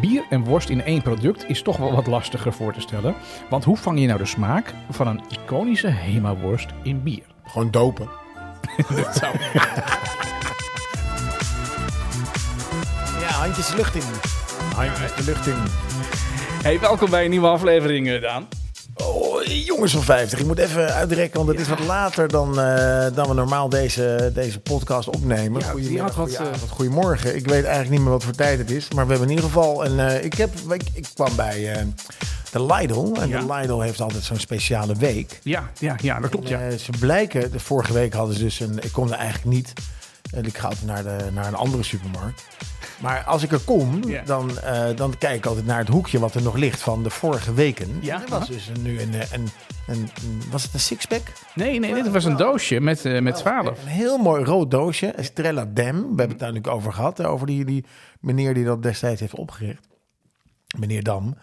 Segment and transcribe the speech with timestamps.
[0.00, 3.14] Bier en worst in één product is toch wel wat lastiger voor te stellen.
[3.50, 7.22] Want hoe vang je nou de smaak van een iconische Hema-worst in bier?
[7.44, 8.08] Gewoon dopen.
[8.96, 9.38] Dat zou...
[13.20, 14.02] Ja, handjes de lucht in.
[14.74, 15.62] Handjes de lucht in.
[16.62, 18.46] Hey, welkom bij een nieuwe aflevering, eh, Daan.
[19.48, 20.38] Oh, jongens van 50.
[20.38, 24.30] Ik moet even uitrekken, want het is wat later dan, eh, dan we normaal deze,
[24.34, 25.60] deze podcast opnemen.
[25.60, 27.36] Ja, Goedemiddag, wat, eh, goedemorgen.
[27.36, 28.88] Ik weet eigenlijk niet meer wat voor tijd het is.
[28.94, 29.98] Maar we hebben in ieder geval een...
[30.00, 31.82] eh, ik, heb, ik, ik kwam bij eh,
[32.50, 33.14] de Lidl.
[33.20, 33.40] En Ja.
[33.40, 35.38] de Lidl heeft altijd zo'n speciale week.
[35.42, 36.60] Ja, ja, ja dat klopt, ja.
[36.60, 38.78] Eh, ze blijken, de vorige week hadden ze dus een.
[38.82, 39.72] Ik kom er eigenlijk niet.
[40.30, 42.46] En ik ga altijd naar, de, naar een andere supermarkt.
[43.00, 46.34] Maar als ik er kom, dan, eh, dan kijk ik altijd naar het hoekje wat
[46.34, 47.98] er nog ligt van de vorige weken.
[48.00, 49.48] Ja, er was dus nu een, eh, een,
[49.86, 50.08] een,
[50.50, 51.32] Was het een sixpack?
[51.54, 53.82] Nee, nee, dit was een doosje met, eh, met 12.
[53.82, 55.06] Een heel mooi rood doosje.
[55.06, 55.96] Estrella Dem.
[55.96, 57.24] We hebben het daar natuurlijk over gehad.
[57.24, 57.84] Over die, die
[58.20, 59.88] meneer die dat destijds heeft opgericht.
[60.78, 61.36] Meneer Dam.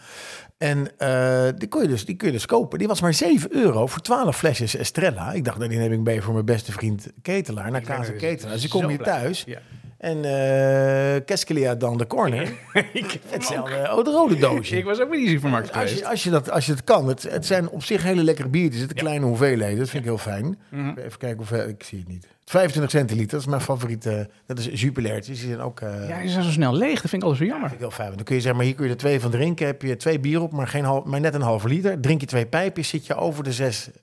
[0.63, 2.79] En eh, die, kon je dus, die kun je dus kopen.
[2.79, 5.31] Die was maar 7 euro voor 12 flesjes Estrella.
[5.31, 7.71] Ik dacht, nou, die neem ik mee voor mijn beste vriend Ketelaar.
[7.71, 8.53] Naar Kaas en Ketelaar.
[8.53, 9.43] Dus ik kom hier thuis.
[9.45, 9.59] Ja.
[9.97, 12.53] En eh Keskelia dan de corner.
[12.93, 14.77] ik, Hetzelfde oh, de rode doosje.
[14.77, 15.99] ik was ook bij die supermarkt Als geweest.
[15.99, 18.49] je, als, je dat, als je het kan, het, het zijn op zich hele lekkere
[18.49, 18.81] biertjes.
[18.81, 20.59] Het zijn kleine hoeveelheden, dat vind ik heel fijn.
[20.69, 20.97] Mhm.
[20.97, 22.27] Even kijken hoeveel, ik zie het niet.
[22.45, 24.29] 25 centiliter, dat is mijn favoriete.
[24.45, 25.79] Dat is Jupilertjes, die zijn ook...
[25.79, 27.01] eh, Ja, ze zijn zo snel leeg.
[27.01, 27.69] Dat vind ik altijd zo jammer.
[27.69, 28.05] vind ik heel fijn.
[28.07, 29.65] Want Dan kun je zeggen, maar hier kun je er twee van drinken.
[29.65, 31.99] Heb je twee bier op, maar, geen half, maar net een halve liter.
[31.99, 33.95] Drink je twee pijpjes, zit je over de 6, 0,6.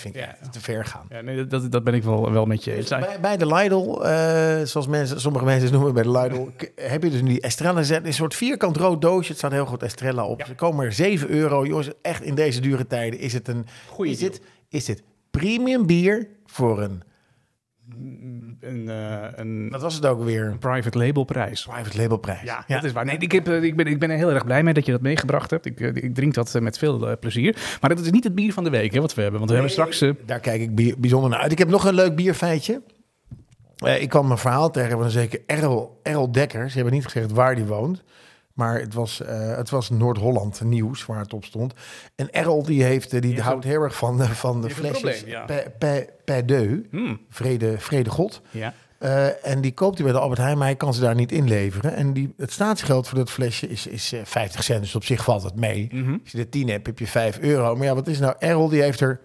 [0.00, 0.36] Vind ik Ja.
[0.50, 1.06] te ver gaan.
[1.08, 2.88] Ja, nee, dat, dat ben ik wel, wel met je eens.
[2.88, 7.02] Bij, bij de Lidl, eh, zoals mensen, sommige mensen het noemen bij de Lidl, heb
[7.02, 8.06] je dus nu die Estrella zet.
[8.06, 9.28] Een soort vierkant rood doosje.
[9.28, 10.38] Het staat heel goed Estrella op.
[10.40, 10.46] Ja.
[10.46, 11.66] Ze komen er 7 euro.
[11.66, 13.66] Jongens, echt in deze dure tijden is het een...
[13.88, 17.02] Goeie is, dit, is dit premium bier voor een...
[18.60, 20.56] Een, eh, een Wat was het ook weer?
[20.58, 21.62] private label prijs.
[21.66, 22.42] Private label prijs.
[22.42, 23.04] Ja, dat is waar.
[23.04, 24.92] Nee, ik, heb, eh, ik, ben, ik ben er heel erg blij mee dat je
[24.92, 25.66] dat meegebracht hebt.
[25.66, 27.76] Ik, eh, ik drink dat met veel plezier.
[27.80, 29.38] Maar dat is niet het bier van de week hè, wat we hebben.
[29.40, 30.04] Want we hebben straks...
[30.26, 31.52] Daar kijk ik bi- bijzonder naar uit.
[31.52, 32.82] Ik heb nog een leuk bierfeitje.
[33.76, 36.68] Eh, ik kwam een verhaal tegen van een zeker Errol, Errol Dekker.
[36.68, 38.02] Ze hebben niet gezegd waar die woont.
[38.54, 41.72] Maar het was, eh, het was Noord-Holland nieuws waar het op stond.
[42.14, 45.00] En Errol die, heeft, eh, die, heeft houdt heel erg van, de- van de flesjes
[45.20, 45.44] probleem, ja.
[45.44, 46.80] per, per, per deux.
[46.90, 48.40] hmm, Vrede, vrede God.
[48.50, 48.74] ja.
[48.98, 51.32] Eh, en die koopt hij bij de Albert Heijn, maar hij kan ze daar niet
[51.32, 51.94] inleveren.
[51.94, 55.24] En die, het staatsgeld voor dat flesje is, is eh, 50 cent, dus op zich
[55.24, 55.88] valt het mee.
[55.92, 56.12] Mhm.
[56.22, 57.76] Als je er 10 hebt, heb je 5 euro.
[57.76, 58.34] Maar ja, wat is nou?
[58.38, 59.20] Errol die heeft er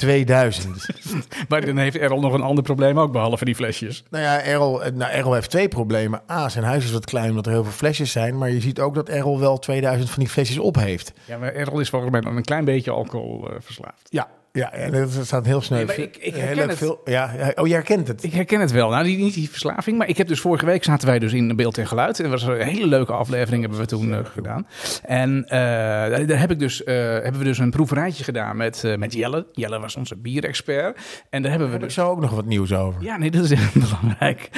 [0.00, 0.86] 2000.
[1.48, 4.04] Maar dan heeft Errol nog een ander probleem ook, behalve die flesjes.
[4.10, 6.22] nou ja, Errol, eh, nou, Errol heeft twee problemen.
[6.30, 8.38] A, zijn huis is wat klein omdat er heel veel flesjes zijn.
[8.38, 11.12] Maar je ziet ook dat Errol wel 2000 van die flesjes op heeft.
[11.24, 14.08] Ja, maar Errol is volgens mij dan een klein beetje alcohol verslaafd.
[14.08, 15.84] Ja, ja en dat staat heel snel.
[15.84, 16.78] Nee, ik- herken het.
[16.78, 18.22] Veel, ja, ja, oh, je herkent het.
[18.22, 18.90] Ik herken het wel.
[18.90, 21.56] Nou, die, niet die verslaving, maar ik heb dus vorige week zaten wij dus in
[21.56, 22.18] Beeld en Geluid.
[22.20, 24.66] En dat was een hele leuke aflevering hebben we toen eh, gedaan.
[25.02, 29.12] En eh, daar heb ik dus, eh, hebben we dus een proeverijtje gedaan met, met
[29.12, 29.46] Jelle.
[29.52, 30.98] Jelle was onze bierexpert.
[31.30, 31.96] En daar hebben we heb ik dus...
[31.96, 33.02] zo ook nog wat nieuws over.
[33.02, 34.50] Ja, nee, dat is echt belangrijk.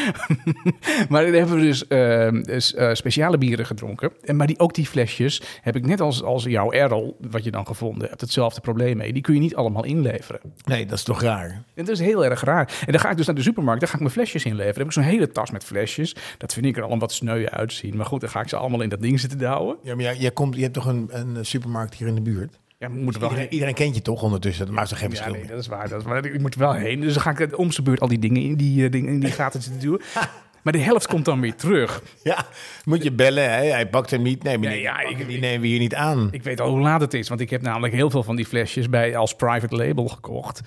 [1.09, 4.13] maar daar hebben we dus eh, dus, speciale bieren gedronken.
[4.25, 7.51] En, maar die, ook die flesjes heb ik net als, als jouw Errol, wat je
[7.51, 9.13] dan gevonden hebt, hetzelfde probleem mee.
[9.13, 10.41] Die kun je niet allemaal inleveren.
[10.65, 11.63] Nee, dat is toch raar.
[11.75, 12.79] En dat is heel erg raar.
[12.87, 14.75] En dan ga ik dus naar de supermarkt, daar ga ik mijn flesjes inleveren.
[14.75, 16.17] Dan heb ik zo'n hele tas met flesjes.
[16.39, 17.97] Dat vind ik er al een wat sneu uitzien.
[17.97, 19.77] Maar goed, dan ga ik ze allemaal in dat ding zitten douwen.
[19.83, 22.61] Ja, maar jij, jij komt, je hebt toch een, een supermarkt hier in de buurt?
[22.83, 24.67] Ja, we moeten wel Iedereen, iedereen kent je toch ondertussen?
[24.67, 25.89] Dat maakt toch geen Ja, verschil nee, dat is waar.
[25.89, 26.25] Dat is waar.
[26.25, 27.01] Ik moet wel heen.
[27.01, 29.21] Dus dan ga ik om zijn beurt al die dingen in die, eh, dingen, in
[29.21, 30.01] die gaten zitten duwen.
[30.63, 32.03] Maar de helft komt dan weer terug.
[32.23, 32.47] Ja,
[32.85, 33.51] moet je bellen.
[33.53, 33.65] Hè?
[33.65, 34.43] Hij pakt hem niet.
[34.43, 36.29] Nee, maar Ja, die, ja, ik- die nemen we hier niet aan.
[36.31, 38.47] Ik weet al hoe laat het is, want ik heb namelijk heel veel van die
[38.47, 40.61] flesjes bij, als private label gekocht.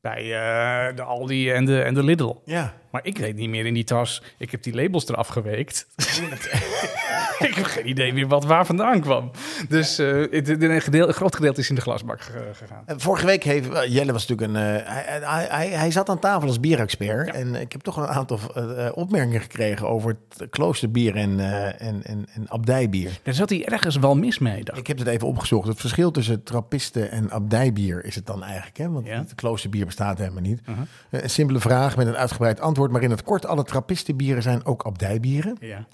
[0.00, 2.34] Bij eh, de Aldi en de, en de Lidl.
[2.44, 2.74] ja.
[2.92, 4.22] Maar ik weet niet meer in die tas.
[4.38, 5.86] Ik heb die labels eraf geweekt.
[7.48, 9.30] ik heb geen idee meer wat waar vandaan kwam.
[9.68, 12.84] Dus eh, het- het- een, gedeel, een groot gedeelte is in de glasbak ge- gegaan.
[12.86, 14.76] Vorige week heeft eh, Jelle was natuurlijk een.
[14.76, 14.86] eh,
[15.28, 17.26] hij, hij, hij, zat aan tafel als bierexpert.
[17.26, 17.32] Ja.
[17.32, 21.86] En ik heb toch een aantal eh, eh, opmerkingen gekregen over het kloosterbier en, eh,
[21.88, 23.10] en, en, en abdijbier.
[23.22, 24.86] Daar zat hij ergens wel mis mee, dacht ik.
[24.86, 25.68] Heb het even opgezocht.
[25.68, 28.76] Het verschil tussen trappisten en abdijbier is het dan eigenlijk.
[28.76, 28.90] Hè?
[28.90, 29.18] Want Ja.
[29.18, 30.60] het kloosterbier bestaat helemaal niet.
[30.68, 30.84] Uh-huh.
[31.10, 32.81] Eh, Een simpele vraag met een uitgebreid antwoord.
[32.90, 35.56] Maar in het kort, alle trappistenbieren zijn ook abdijbieren.
[35.60, 35.86] Ja.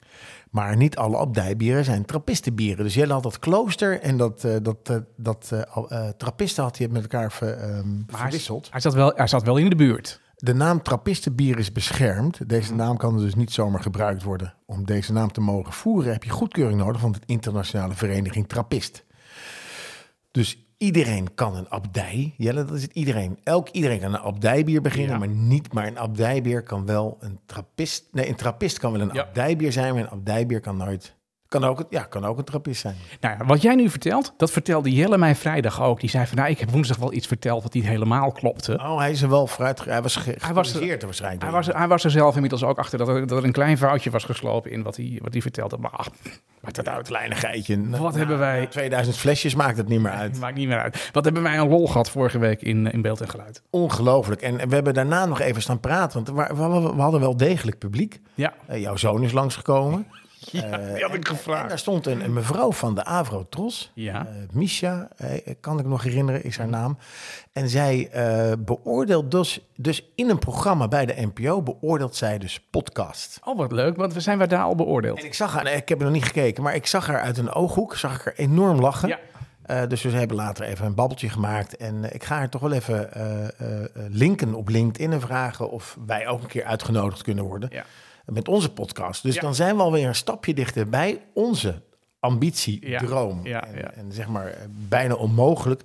[0.51, 2.85] Maar niet alle abdijbieren zijn trappistenbieren.
[2.85, 6.89] Dus Jelle had dat klooster en dat, eh, dat, eh, dat eh, trappisten had hij
[6.89, 8.69] met elkaar ver- ehm, Maar hij, verwisseld.
[8.71, 10.21] hij, zat wel, hij zat wel in de buurt.
[10.37, 12.49] De naam trappistenbier is beschermd.
[12.49, 14.55] Deze naam kan dus niet zomaar gebruikt worden.
[14.67, 19.05] Om deze naam te mogen voeren heb je goedkeuring nodig van de internationale vereniging Trappist.
[20.31, 22.35] Dus iedereen kan een abdij.
[22.37, 23.39] Jelle, dat is het iedereen.
[23.45, 25.19] Elk iedereen kan een abdijbier beginnen, Ja.
[25.19, 25.73] maar niet.
[25.73, 28.05] Maar een abdijbier kan wel een trappist.
[28.13, 29.23] Nee, een trappist kan wel een Ja.
[29.23, 31.17] abdijbier zijn, maar een abdijbier kan nooit
[31.49, 32.97] Kan ook, ja, kan ook een trappist zijn.
[33.21, 36.01] Nou ja, wat jij nu vertelt, dat vertelde Jelle mij vrijdag ook.
[36.01, 38.73] Die zei van, nou, ik heb woensdag wel iets verteld wat niet helemaal klopte.
[38.83, 39.85] Oh, hij is er wel vooruit.
[39.85, 41.43] Hij was ge- Hij was er- gecorrigeerd waarschijnlijk.
[41.43, 43.79] Hij was, hij was er zelf inmiddels ook achter dat er, dat er een klein
[43.79, 45.77] foutje was geslopen in wat hij, wat hij vertelde.
[45.79, 46.09] Maar ach,
[46.61, 47.07] maakt het uit.
[47.09, 47.89] kleinigheidje.
[47.89, 50.39] Wat hebben wij- 2000 flesjes maakt het niet meer uit.
[50.41, 51.11] Maakt niet meer uit.
[51.13, 53.63] Wat hebben wij een lol gehad vorige week in, in beeld en geluid.
[53.71, 54.43] Ongelooflijk.
[54.43, 56.25] En we hebben daarna nog even staan praten.
[56.25, 58.21] Want wa- we, we hadden wel degelijk publiek.
[58.35, 60.07] Ja, Eh, jouw zoon is langsgekomen.
[60.41, 61.69] Ja Eh, die had ik En gevraagd.
[61.69, 63.91] daar stond een, een mevrouw van de Avro Tros.
[63.95, 64.27] Ja.
[64.27, 66.99] Eh, Misha, eh, kan ik nog herinneren, is haar naam.
[67.53, 72.61] En zij eh, beoordeelt dus, dus in een programma bij de NPO, beoordeelt zij dus
[72.71, 73.39] podcast.
[73.45, 75.19] Oh, wat leuk, want we zijn we daar al beoordeeld.
[75.19, 77.21] En ik zag haar, nee, ik heb er nog niet gekeken, maar ik zag haar
[77.21, 79.09] uit een ooghoek, zag ik haar enorm lachen.
[79.09, 79.19] Ja.
[79.63, 81.77] Eh, dus we hebben later even een babbeltje gemaakt.
[81.77, 85.71] En ik ga haar toch wel even eh, eh, eh, linken op LinkedIn en vragen
[85.71, 87.85] of wij ook een keer uitgenodigd kunnen worden Ja.
[88.33, 89.23] Met onze podcast.
[89.23, 89.41] Dus Ja.
[89.41, 91.83] dan zijn we alweer een stapje dichter bij onze
[92.21, 92.99] ambitie, Ja.
[92.99, 93.47] droom.
[93.47, 93.65] Ja,
[93.95, 94.55] en, zeg maar
[94.89, 95.83] bijna onmogelijk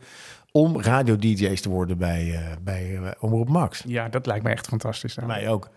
[0.51, 3.83] om radio-dj's te worden bij, eh, bij eh, Omroep Max.
[3.87, 5.17] ja, dat lijkt me echt fantastisch.
[5.25, 5.69] Mij ook.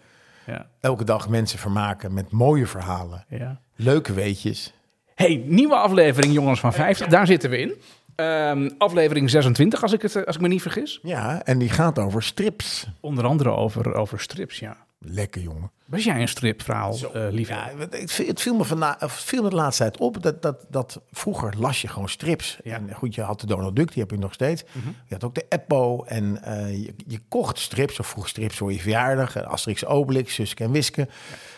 [0.47, 3.61] Ja, Elke dag mensen vermaken met mooie verhalen, ja.
[3.77, 4.73] leuke weetjes.
[5.15, 7.73] Hey, nieuwe aflevering Jongens van 50, daar zitten we in.
[8.15, 10.99] Ehm, aflevering 26, als ik, het, eh, als ik me niet vergis.
[11.03, 12.87] Ja, en die gaat over strips.
[13.01, 14.77] Onder andere over, over strips, ja.
[14.99, 15.71] Lekker jongen.
[15.87, 17.53] Was jij een stripverhaal, uh, lieve?
[17.53, 20.43] Ja, het, het viel- me, vanna, of het viel me de laatste tijd op dat,
[20.43, 22.59] dat, dat vroeger las je gewoon strips.
[22.65, 22.75] Ja.
[22.75, 24.65] En goed, je had de Donald Duck, die heb je nog steeds.
[24.83, 28.73] Je had ook de Eppo en eh, je, je kocht strips of vroeg strips voor
[28.73, 29.37] je verjaardag.
[29.37, 31.09] Eh, Asterix Obelix, Suske en Wiske.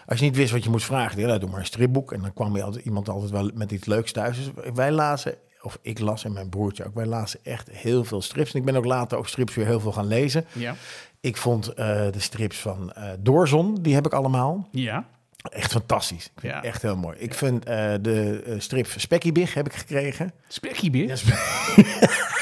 [0.06, 2.12] Als je niet wist wat je moest vragen, dan doe maar een stripboek.
[2.12, 4.36] En dan kwam je altijd, iemand altijd wel met iets leuks thuis.
[4.36, 8.22] Dus wij lazen, of ik las en mijn broertje ook, wij lazen echt heel veel
[8.22, 8.52] strips.
[8.52, 10.44] En ik ben ook later ook strips weer heel veel gaan lezen.
[10.52, 10.74] Ja.
[11.20, 14.68] Ik vond eh, de strips van eh Doorzon, die heb ik allemaal.
[14.70, 15.08] Ja.
[15.50, 16.30] Echt fantastisch.
[16.42, 16.62] Ja.
[16.62, 17.16] echt heel mooi.
[17.18, 20.32] Ik vind eh, de strip Spekkie Big heb ik gekregen.
[20.48, 21.24] Spekkiebis?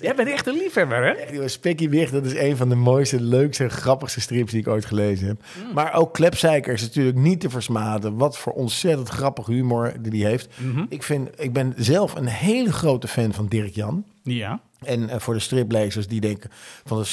[0.06, 1.10] Jij bent echt een liefhebber, hè?
[1.10, 4.84] Echt, Spekkie Big, dat is een van de mooiste, leukste, grappigste strips die ik ooit
[4.84, 5.42] gelezen heb.
[5.66, 5.72] Mm.
[5.74, 8.16] Maar ook Klepzeiker is natuurlijk niet te versmaden.
[8.16, 10.48] Wat voor ontzettend grappig humor die hij heeft.
[10.56, 10.84] Mhm.
[10.88, 14.04] ik, vind, ik ben zelf een hele grote fan van Dirk Jan.
[14.34, 14.60] Ja.
[14.84, 16.50] En eh, voor de striplezers die denken
[16.84, 17.06] van de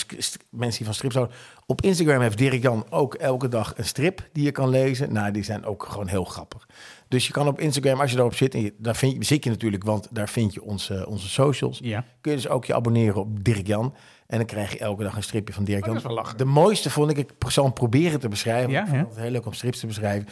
[0.50, 1.36] mensen die van strips houden.
[1.65, 5.13] Op Instagram heeft Dirk Jan ook elke dag een strip die je kan lezen.
[5.13, 6.68] Nou, die zijn ook gewoon heel grappig.
[7.07, 9.44] Dus je kan op Instagram, als je daarop zit, en je, daar vind je, zit
[9.44, 11.80] je natuurlijk, want daar vind je onze, onze socials.
[11.83, 12.06] Ja.
[12.21, 13.95] Kun je dus ook je abonneren op Dirk Jan.
[14.27, 16.25] En dan krijg je elke dag een stripje van Dirk Oh, Jan.
[16.36, 18.71] De mooiste vond ik, ik zal hem proberen te beschrijven.
[18.71, 18.98] Ja, ja.
[19.07, 20.27] het heel leuk om strips te beschrijven.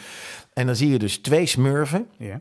[0.52, 2.40] En dan zie je dus twee smurfen Ja.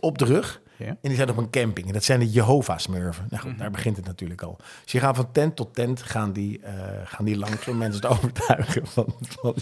[0.00, 0.60] op de rug.
[0.80, 0.86] Ja.
[0.86, 1.86] En die zijn op een camping.
[1.86, 3.26] En dat zijn de Jehovah-smurfen.
[3.30, 4.56] Nou goed, daar begint het natuurlijk al.
[4.82, 6.72] Dus je gaat van tent tot tent gaan die, eh,
[7.04, 9.54] gaan die langs om mensen te overtuigen van, van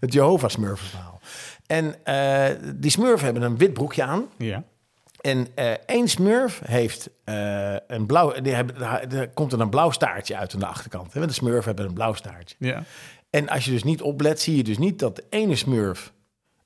[0.00, 1.20] het Jehovah-smurfenverhaal.
[1.66, 4.24] En eh, die smurfen hebben een wit broekje aan.
[4.38, 4.62] Ja.
[5.20, 7.10] En eh één smurf heeft
[7.86, 8.40] een blauw...
[8.40, 11.12] Die hebben, daar- er komt er een blauw staartje uit aan de achterkant.
[11.12, 12.56] hè, Want de smurfen hebben een blauw staartje.
[12.58, 12.82] Ja.
[13.30, 16.12] En als je dus niet oplet, zie je dus niet dat de ene smurf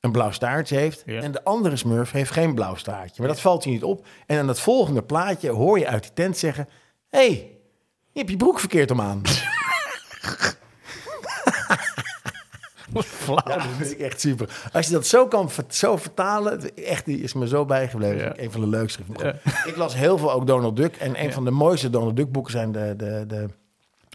[0.08, 1.20] een blauw staartje heeft Ja.
[1.20, 3.14] en de andere smurf heeft geen blauw staartje.
[3.18, 4.06] Maar dat valt je niet op.
[4.26, 6.68] En aan het volgende plaatje hoor je uit die tent zeggen:
[7.08, 7.50] Hé, hey,
[8.12, 9.22] je hebt je broek verkeerd om aan.
[13.04, 13.42] Flauw.
[13.46, 14.68] Ja, dat ik echt super.
[14.72, 18.18] Als je dat zo kan zo vertalen, echt, die is me zo bijgebleven.
[18.18, 18.32] Ja.
[18.36, 19.00] Een van de leukste.
[19.66, 20.96] Ik las heel veel ook Donald Duck.
[20.96, 23.46] En een van de mooiste Donald Duck boeken zijn de, de, de,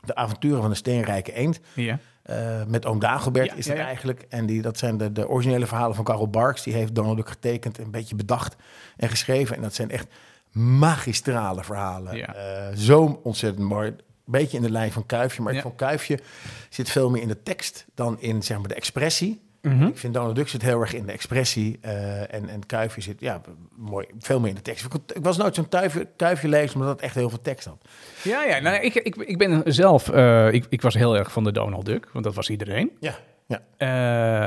[0.06, 1.60] de avonturen van de steenrijke eend.
[1.74, 2.00] Ja.
[2.24, 3.86] Eh, met oom Dagobert Ja, is ja, het ja.
[3.86, 4.26] eigenlijk.
[4.30, 6.64] En die, dat zijn de, de originele verhalen van Karel Barks.
[6.64, 8.56] Die heeft Donald Duck getekend, een beetje bedacht
[8.98, 9.56] en geschreven.
[9.56, 10.08] En dat zijn echt
[10.52, 12.36] magistrale verhalen.
[12.36, 13.96] Eh, zo ontzettend mooi.
[14.26, 15.42] Beetje in de lijn van Kuifje.
[15.42, 16.20] Maar ik vond Kuifje
[16.70, 19.42] zit veel meer in de tekst dan in zeg maar, de expressie.
[19.64, 19.84] Mhm.
[19.84, 21.78] Ik vind Donald Duck zit heel erg in de expressie.
[21.82, 23.42] eh, en, en Kuifje zit ja,
[23.76, 24.86] mooi, veel meer in de tekst.
[24.86, 27.78] Ik, ik was nooit zo'n tuifje, Kuifje lezer, omdat het echt heel veel tekst had.
[28.24, 28.60] Ja, ja.
[28.60, 30.10] Nou, ik, ik, ik ben zelf...
[30.10, 32.92] eh, ik, ik was heel erg van de Donald Duck, want dat was iedereen.
[33.00, 33.16] Ja,
[33.48, 33.62] ja.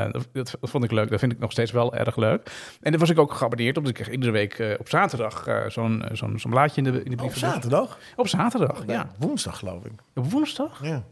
[0.07, 1.11] Eh, dat, dat vond ik leuk.
[1.11, 2.51] Dat vind ik nog steeds wel erg leuk.
[2.81, 3.83] En daar was ik ook geabonneerd op.
[3.85, 7.05] Dus ik kreeg iedere week op zaterdag eh, zo'n zo'n zo'n blaadje in de, in
[7.05, 7.39] de Op brievenbus.
[7.53, 7.99] zaterdag?
[8.17, 8.93] Op zaterdag, ja.
[8.93, 9.93] Ja, woensdag geloof ik.
[10.15, 10.81] Op woensdag?
[10.85, 11.05] Ja.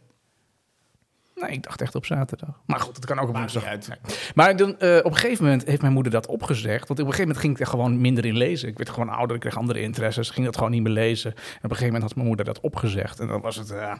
[1.34, 2.60] Nee, ik dacht echt op zaterdag.
[2.66, 3.64] Maar goed, het kan ook op woensdag.
[3.64, 3.88] uit.
[3.88, 3.98] Nee.
[4.34, 6.88] Maar dan, eh, op een gegeven moment heeft mijn moeder dat opgezegd.
[6.88, 8.68] Want op een gegeven moment ging ik er gewoon minder in lezen.
[8.68, 10.30] Ik werd gewoon ouder, ik kreeg andere interesses.
[10.30, 11.30] ging dat gewoon niet meer lezen.
[11.30, 13.20] En op een gegeven moment had mijn moeder dat opgezegd.
[13.20, 13.94] En dan was het, eh,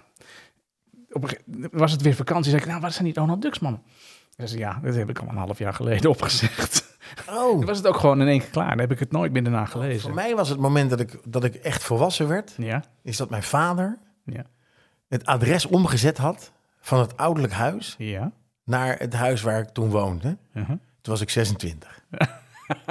[1.11, 2.51] op een was het weer vakantie.
[2.51, 3.83] Zei ik, nou, wat zijn die Donald Ducks, man?
[4.37, 6.97] En ze ja, dat heb ik al een half jaar geleden opgezegd.
[7.29, 8.69] Oh, Dan was het ook gewoon in één keer klaar.
[8.69, 10.01] Dan heb ik het nooit meer daarna gelezen.
[10.01, 13.31] voor mij was het moment dat ik, dat ik echt volwassen werd, Ja, is dat
[13.31, 14.45] mijn vader ja,
[15.09, 16.53] het adres omgezet had
[16.85, 18.33] van het ouderlijk huis ja.
[18.65, 20.37] naar het huis waar ik toen woonde.
[20.55, 20.69] uh-huh.
[21.01, 22.03] Toen was ik 26.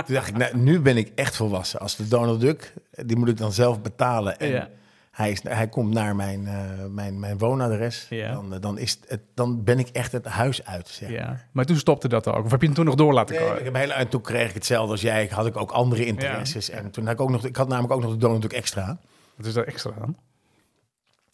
[0.05, 1.79] Toen dacht ik, nou, nu ben ik echt volwassen.
[1.79, 4.39] Als de Donald Duck, die moet ik dan zelf betalen.
[4.39, 4.69] En Ja.
[5.11, 8.05] hij, is, hij komt naar mijn, eh, mijn, mijn woonadres.
[8.09, 8.31] Ja.
[8.33, 11.09] Dan, eh, dan, is het, dan ben ik echt het huis uit, zeg.
[11.09, 11.39] Ja.
[11.51, 12.45] Maar toen stopte dat ook.
[12.45, 13.59] Of heb je hem toen nog door laten Nee, komen?
[13.59, 15.23] ik heb heel, en toen kreeg ik hetzelfde als jij.
[15.23, 16.69] Ik had ik ook andere interesses.
[16.69, 18.97] En toen had ik ook nog, ik had namelijk ook nog de Donald Duck extra.
[19.35, 20.17] Wat is daar extra aan?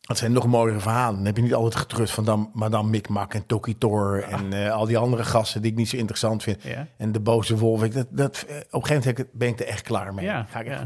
[0.10, 1.16] Dat zijn nog mooiere verhalen.
[1.16, 4.86] Dan heb je niet altijd getrust van dan Madame Mikmak en Tokitor en eh, al
[4.86, 6.64] die andere gasten die ik niet zo interessant vind.
[6.64, 6.88] Ja.
[6.98, 7.84] En de boze wolf.
[7.84, 10.26] Ik, dat, dat, eh, op een gegeven moment ben ik er echt klaar mee.
[10.26, 10.86] Ja, Ga ik ja.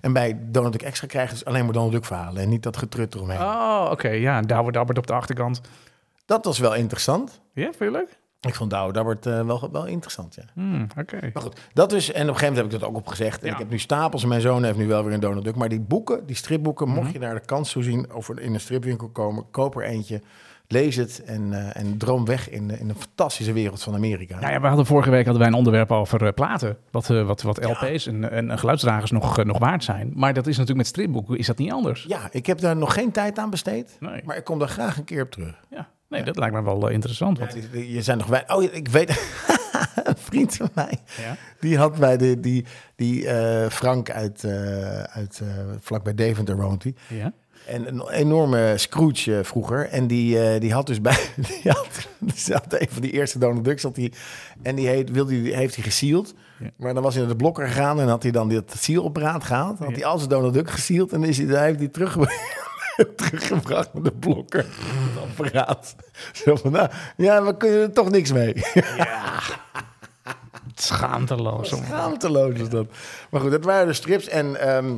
[0.00, 2.62] En bij Donald Duck Extra krijg je dus alleen maar Donald Duck verhalen en niet
[2.62, 3.40] dat getrut eromheen.
[3.40, 4.08] Oh, oké.
[4.08, 5.60] Ja, Douwe Dabbert op de achterkant.
[6.26, 7.40] Dat was wel interessant.
[7.52, 8.18] Ja, vind je leuk?
[8.44, 10.42] Ik vond Douwe Dabbert eh wel, wel interessant, ja.
[10.54, 11.30] Hmm, oké.
[11.32, 12.12] Maar goed, dat dus.
[12.12, 13.40] En op een gegeven moment heb ik dat ook opgezegd.
[13.42, 13.52] En Ja.
[13.52, 15.54] ik heb nu stapels en mijn zoon heeft nu wel weer een Donald Duck.
[15.56, 16.96] Maar die boeken, die stripboeken, Mhm.
[16.98, 20.22] mocht je naar de kans toe zien of in een stripwinkel komen, koop er eentje.
[20.68, 24.38] Lees het en, eh, en droom weg in, de- in een fantastische wereld van Amerika.
[24.40, 26.76] Nou ja, we hadden vorige week hadden wij een onderwerp over eh, platen.
[26.90, 30.12] Wat, eh, wat, wat LP's en, en, en geluidsdragers nog, eh, nog waard zijn.
[30.14, 32.04] Maar dat is natuurlijk met stripboeken is dat niet anders.
[32.08, 33.96] Ja, ik heb daar nog geen tijd aan besteed.
[34.00, 34.20] Nee.
[34.24, 35.60] Maar ik kom daar graag een keer op terug.
[35.70, 35.88] Ja.
[36.08, 37.38] Nee, dat lijkt me wel eh, interessant.
[37.38, 38.44] Want, je zijn nog wij.
[38.46, 39.08] Oh, ik weet.
[40.04, 40.98] een vriend van mij.
[41.22, 41.36] ja.
[41.60, 42.40] Die had bij de.
[42.40, 42.64] Die,
[42.96, 44.44] die eh, Frank uit.
[44.44, 45.48] eh uit eh,
[45.80, 46.94] vlakbij Deventer woont hij.
[47.08, 47.32] Ja.
[47.66, 49.88] En een enorme Scrooge vroeger.
[49.88, 51.16] En die, die had dus bij.
[51.62, 53.82] Die had, die had een van die eerste Donald Ducks.
[53.82, 54.12] Had die,
[54.62, 56.34] en die, heet, wilde, die heeft hij gesield.
[56.58, 56.70] Ja.
[56.76, 58.00] Maar dan was hij naar de blokker gegaan.
[58.00, 59.78] En had hij dan dit zielapparaat gehaald.
[59.78, 61.12] Dan had hij al zijn Donald Duck gesield.
[61.12, 62.16] En is hij, dan heeft hij terug,
[63.16, 64.66] teruggebracht met de blokker.
[64.66, 65.94] Het apparaat.
[66.32, 68.54] Zo van, nou, ja, we kunnen er toch niks mee.
[70.74, 71.72] Schaamteloos.
[71.72, 72.86] om- Schaamteloos is dat.
[73.30, 74.28] Maar goed, dat waren de strips.
[74.28, 74.94] En ehm,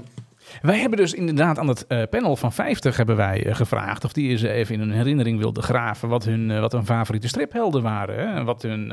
[0.62, 4.12] Wij hebben dus inderdaad aan het eh, panel van 50 hebben wij eh, gevraagd of
[4.12, 7.82] die eens even in hun herinnering wilden graven wat hun, eh, wat hun favoriete striphelden
[7.82, 8.28] waren.
[8.34, 8.44] Hè?
[8.44, 8.88] Wat hun,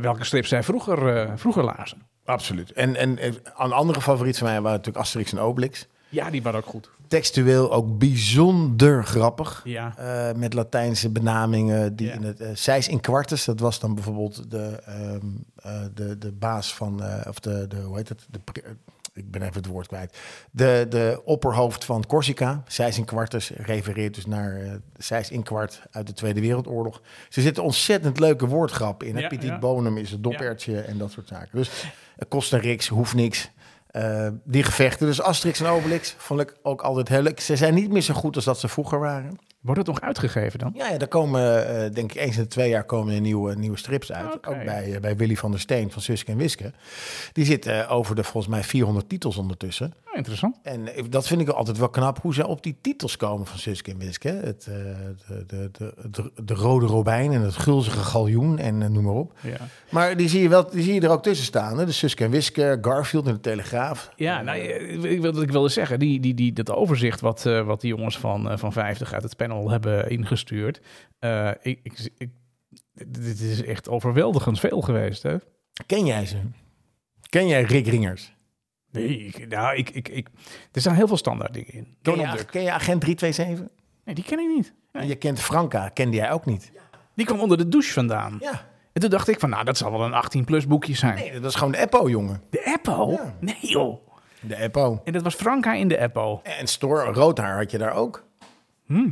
[0.00, 1.98] welke strips zij vroeger, vroeger lazen.
[2.24, 2.72] absoluut.
[2.72, 5.86] En, en, en een andere favoriet van mij waren natuurlijk Asterix en Obelix.
[6.16, 6.90] Ja, die waren ook goed.
[7.08, 9.60] Textueel ook bijzonder grappig.
[9.64, 9.94] Ja.
[9.96, 12.12] Eh, met Latijnse benamingen die Ja.
[12.12, 16.32] in het uh, Seis in Quartus, dat was dan bijvoorbeeld de, ehm, eh, de, de
[16.32, 18.26] baas van, eh, of de, de, hoe heet het?
[18.30, 18.70] De, eh,
[19.12, 20.16] ik ben even het woord kwijt.
[20.50, 25.82] De, de opperhoofd van Corsica, Seis in Quartus, refereert dus naar eh Seis in Kwart
[25.90, 27.02] uit de Tweede Wereldoorlog.
[27.28, 29.16] Ze zitten ontzettend leuke woordgrappen in.
[29.16, 31.48] Ja, Petit bonum is het dopertje en dat soort zaken.
[31.58, 31.88] Dus uh,
[32.28, 33.50] kost een riks, hoeft niks.
[33.96, 37.40] Eh, die gevechten, dus Asterix en Obelix, vond ik ook altijd heel leuk.
[37.40, 39.38] Ze zijn niet meer zo goed als dat ze vroeger waren.
[39.66, 40.72] Wordt het nog uitgegeven dan?
[40.74, 43.54] Ja, ja daar komen, eh, denk ik, eens in de twee jaar komen er nieuwe,
[43.56, 44.34] nieuwe strips uit.
[44.48, 46.72] Ook bij, eh, bij Willy van der Steen van Suske en Wiske.
[47.32, 49.94] Die zit eh, over de volgens mij 400 titels ondertussen.
[50.06, 50.56] Oh, interessant.
[50.62, 53.90] En dat vind ik altijd wel knap hoe ze op die titels komen van Suske
[53.90, 54.28] en Wiske.
[54.28, 59.14] Het, de, de, de, de, de Rode Robijn en het Gulzige Galjoen en noem maar
[59.14, 59.32] op.
[59.40, 59.56] Ja,
[59.90, 61.78] Maar die zie je, wel, die zie je er ook tussen staan.
[61.78, 61.86] Hè?
[61.86, 64.10] De Suske en Wiske, Garfield en de Telegraaf.
[64.16, 67.80] ja nou, ik, wil- wat ik wilde zeggen, die, die, die, dat overzicht wat, wat
[67.80, 70.80] die jongens van, van 50 uit het panel hebben ingestuurd.
[71.18, 72.30] eh, ik, ik, ik,
[73.06, 75.22] dit is echt overweldigend veel geweest.
[75.22, 75.36] Hè?
[75.86, 76.36] Ken jij ze?
[77.28, 78.34] Ken jij Rick Ringers?
[78.90, 80.28] Nee, ik, nou, ik, ik, ik,
[80.72, 81.84] er staan heel veel standaard dingen in.
[82.02, 83.66] Ken Donald je, ken je Agent 327?
[84.04, 84.74] Nee, die ken ik niet.
[84.92, 86.72] En je kent Franka, kende jij ook niet?
[87.14, 88.36] Die kwam onder de douche vandaan.
[88.40, 88.68] Ja.
[88.92, 91.14] En toen dacht ik van, nou, dat zal wel een 18-plus boekje zijn.
[91.14, 92.42] Nee, dat is gewoon de Eppo, jongen.
[92.50, 93.10] De Apple?
[93.10, 93.36] Ja.
[93.40, 94.08] Nee, joh.
[94.40, 95.00] De Eppo.
[95.04, 96.40] En dat was Franka in de Apple.
[96.42, 98.24] En Store, rood haar had je daar ook.
[98.86, 99.08] Hm, Hè,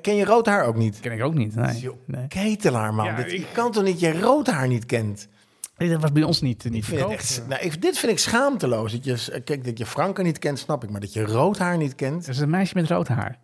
[0.00, 1.00] Ken je rood haar ook niet?
[1.00, 1.54] ken ik ook niet.
[1.54, 1.78] Nee.
[1.78, 2.28] Joh, nee.
[2.28, 3.04] Ketelaar, man.
[3.06, 5.28] Ja, Dit- je ik- kan toch niet je rood haar niet kent?
[5.76, 8.92] Nee, dat was bij ons niet, niet Ik echt, nou, ik, dit vind ik schaamteloos.
[8.92, 10.90] Dat je, kijk, dat je Franka niet kent, snap ik.
[10.90, 12.26] Maar dat je rood haar niet kent...
[12.26, 13.38] Dat is een meisje met rood haar.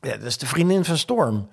[0.00, 1.48] Ja, dat is de vriendin van Storm.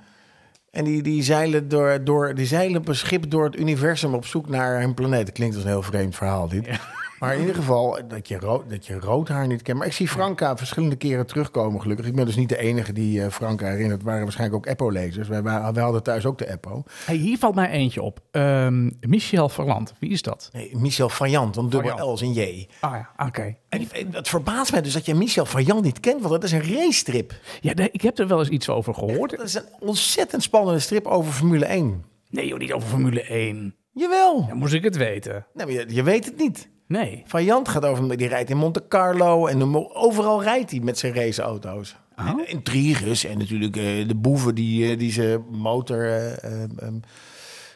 [0.71, 4.25] En die, die, zeilen door, door, die zeilen op een schip door het universum op
[4.25, 5.25] zoek naar een planeet.
[5.25, 6.65] Dat klinkt als een heel vreemd verhaal, dit.
[6.65, 6.79] Ja.
[7.25, 9.77] Maar in ieder geval, dat je, rood, dat je rood haar niet kent.
[9.77, 12.05] Maar ik zie Franka verschillende keren terugkomen, gelukkig.
[12.05, 13.93] Ik ben dus niet de enige die eh, Franka herinnert.
[13.97, 15.27] Het waren waarschijnlijk ook Eppo-lezers.
[15.27, 16.83] Wij, waren- wij hadden thuis ook de Eppo.
[17.05, 18.19] Hey, hier valt mij eentje op.
[18.31, 20.49] Ehm, Michel Verland, wie is dat?
[20.53, 22.09] Nee, Michel Vajant, want dubbel Vajant.
[22.09, 22.67] L is een J.
[22.79, 23.55] Ah ja, oké.
[23.69, 26.63] En het verbaast mij dus dat je Michel Vajant niet kent, want dat is een
[26.75, 27.33] race-strip.
[27.61, 29.31] Ja, nee, ik heb er wel eens iets over gehoord.
[29.37, 32.03] Dat is een ontzettend spannende strip over Formule 1.
[32.29, 33.75] Nee joh, niet over Formule 1.
[33.91, 34.45] Jawel.
[34.47, 35.45] Dan moest ik het weten.
[35.53, 36.69] Nee, maar je, je weet het niet.
[36.87, 37.23] Nee.
[37.25, 41.95] Vajant gaat over, die rijdt in Monte Carlo en overal rijdt hij met zijn raceauto's.
[42.17, 42.27] Oh.
[42.27, 46.05] En Intriges en natuurlijk eh, de boeven die, eh, die zijn motor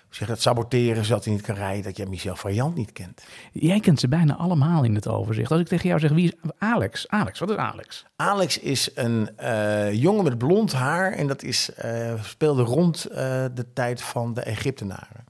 [0.10, 1.84] hoe zeg dat, saboteren zodat hij niet kan rijden.
[1.84, 3.24] Dat je Michel Vajant niet kent.
[3.51, 5.51] Jij kent ze bijna allemaal in het overzicht.
[5.51, 7.08] Als ik tegen jou zeg, wie is Alex?
[7.08, 8.06] Alex, wat is Alex?
[8.16, 9.30] Alex is een
[9.98, 11.70] jongen met blond haar en dat is,
[12.22, 13.01] speelde rond
[13.54, 15.28] de tijd van de Egyptenaren.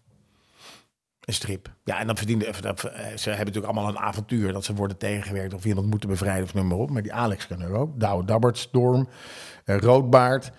[1.29, 1.73] Een strip.
[1.83, 4.73] Ja, en dan verdienen eh, dat- eh, ze hebben natuurlijk allemaal een avontuur dat ze
[4.73, 6.89] worden tegengewerkt of iemand moeten bevrijden of noem maar op.
[6.89, 7.99] Maar die Alex kan er ook.
[7.99, 9.07] Douwe Dabbert, Storm,
[9.65, 10.51] eh, Roodbaard,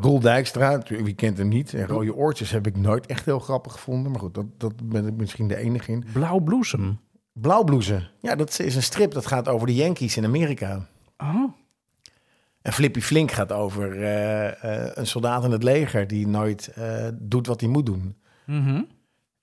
[0.00, 0.78] Roel Dijkstra.
[0.88, 1.74] Wie kent hem niet?
[1.74, 4.10] En Rode Oortjes heb ik nooit echt heel grappig gevonden.
[4.12, 6.04] Maar goed, dat, dat ben ik misschien de enige in.
[6.12, 7.00] Blauw bloesem.
[7.32, 8.10] Blauwbloezen.
[8.20, 10.86] Ja, dat is een strip dat gaat over de Yankees in Amerika.
[11.18, 11.52] Oh,
[12.62, 14.02] En Flippy Flink gaat over
[14.98, 16.74] een soldaat in het leger die nooit
[17.14, 18.16] doet wat hij moet doen.
[18.46, 18.82] mhm.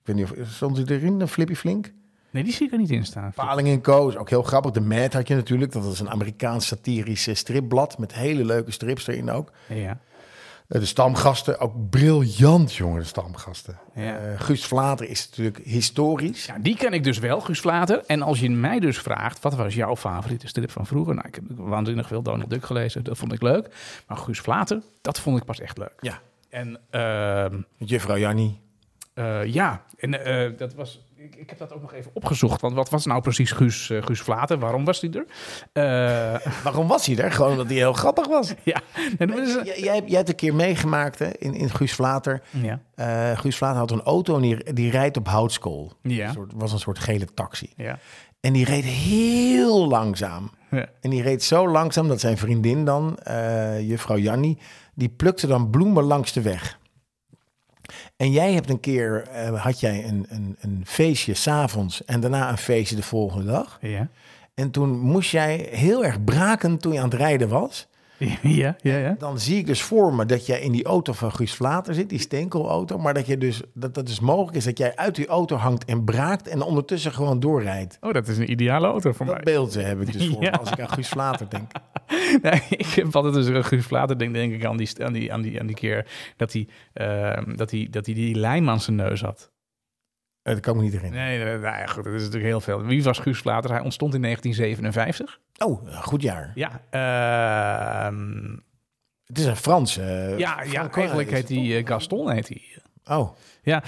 [0.08, 1.92] Weet niet of stond hij erin, een Flippy Flink?
[2.30, 3.32] Nee, die zie ik er niet in staan.
[3.34, 4.08] Paling en Co.
[4.08, 4.70] is ook heel grappig.
[4.70, 5.72] De Mad had je natuurlijk.
[5.72, 9.52] Dat is een Amerikaans satirisch stripblad met hele leuke strips erin ook.
[9.68, 10.00] Ja.
[10.68, 13.78] Eh, De stamgasten, ook briljant jongen, de stamgasten.
[13.94, 14.16] Ja.
[14.18, 16.46] Eh, Guus Vlater is natuurlijk historisch.
[16.46, 18.02] Ja, die ken ik dus wel, Guus Vlater.
[18.06, 21.14] En als je mij dus vraagt, wat was jouw favoriete strip van vroeger?
[21.14, 23.68] Nou, ik heb waanzinnig veel Donald Duck gelezen, dat vond ik leuk.
[24.06, 25.94] Maar Guus Vlater, dat vond ik pas echt leuk.
[26.00, 26.80] Ja, En
[27.78, 28.60] met juffrouw Jannie.
[29.18, 31.06] Eh, ja, en eh, dat was...
[31.16, 32.60] Ik, ik heb dat ook nog even opgezocht.
[32.60, 34.58] Want wat was nou precies Guus, eh, Guus Vlater?
[34.58, 35.26] Waarom was hij er?
[36.64, 37.32] Waarom was hij er?
[37.32, 38.54] Gewoon omdat hij heel grappig was.
[38.64, 38.80] ja,
[39.18, 41.92] en dat is- Jij, jij, hebt- jij hebt een keer meegemaakt hè, in, in Guus
[41.94, 42.42] Vlater.
[42.50, 42.80] ja.
[43.34, 45.92] Guus Vlater had een auto en die, die rijdt op houtskool.
[46.02, 46.26] Ja.
[46.28, 47.72] Een soort, was een soort gele taxi.
[47.76, 47.98] Ja.
[48.40, 50.50] En die reed heel langzaam.
[50.70, 50.86] Ja.
[51.00, 53.18] En die reed zo langzaam dat zijn vriendin dan,
[53.80, 54.58] juffrouw Jannie,
[54.94, 56.77] die plukte dan bloemen langs de weg.
[58.18, 62.50] En jij hebt een keer, eh, had jij een, een, een feestje s'avonds en daarna
[62.50, 63.78] een feestje de volgende dag.
[63.80, 64.08] Ja.
[64.54, 67.87] En toen moest jij heel erg braken toen je aan het rijden was.
[68.42, 69.14] Ja, ja, ja.
[69.18, 72.08] Dan zie ik dus voor me dat jij in die auto van Guus Vlater zit,
[72.08, 72.98] die steenkoolauto.
[72.98, 75.84] Maar dat, je dus, dat dat dus mogelijk is dat jij uit die auto hangt
[75.84, 77.98] en braakt en ondertussen gewoon doorrijdt.
[78.00, 79.44] Oh, dat is een ideale auto voor Dat mij.
[79.44, 81.70] beeld heb ik dus voor me als ik aan Guus Vlater denk.
[82.42, 85.32] Nee, ik heb altijd dus een Guus Vlater denk, denk ik aan die, aan die,
[85.32, 86.06] aan die, aan die keer
[86.36, 89.50] dat hij, ehm, dat hij, dat hij die lijm aan zijn neus had.
[90.48, 91.26] Eh, Dat kan ik me niet herinneren.
[91.26, 92.82] Nee, nee, goed, dat is natuurlijk heel veel.
[92.82, 93.70] Wie was Guus Vlater?
[93.70, 95.40] Hij ontstond in 1957.
[95.64, 96.52] Oh, goed jaar.
[96.54, 98.56] Ja, ehm,
[99.26, 99.96] Het is een Frans.
[99.96, 102.30] eh, ja, ja eigenlijk heet hij eh, Gaston.
[102.30, 102.62] Heet hij.
[103.16, 103.82] Oh, Ja,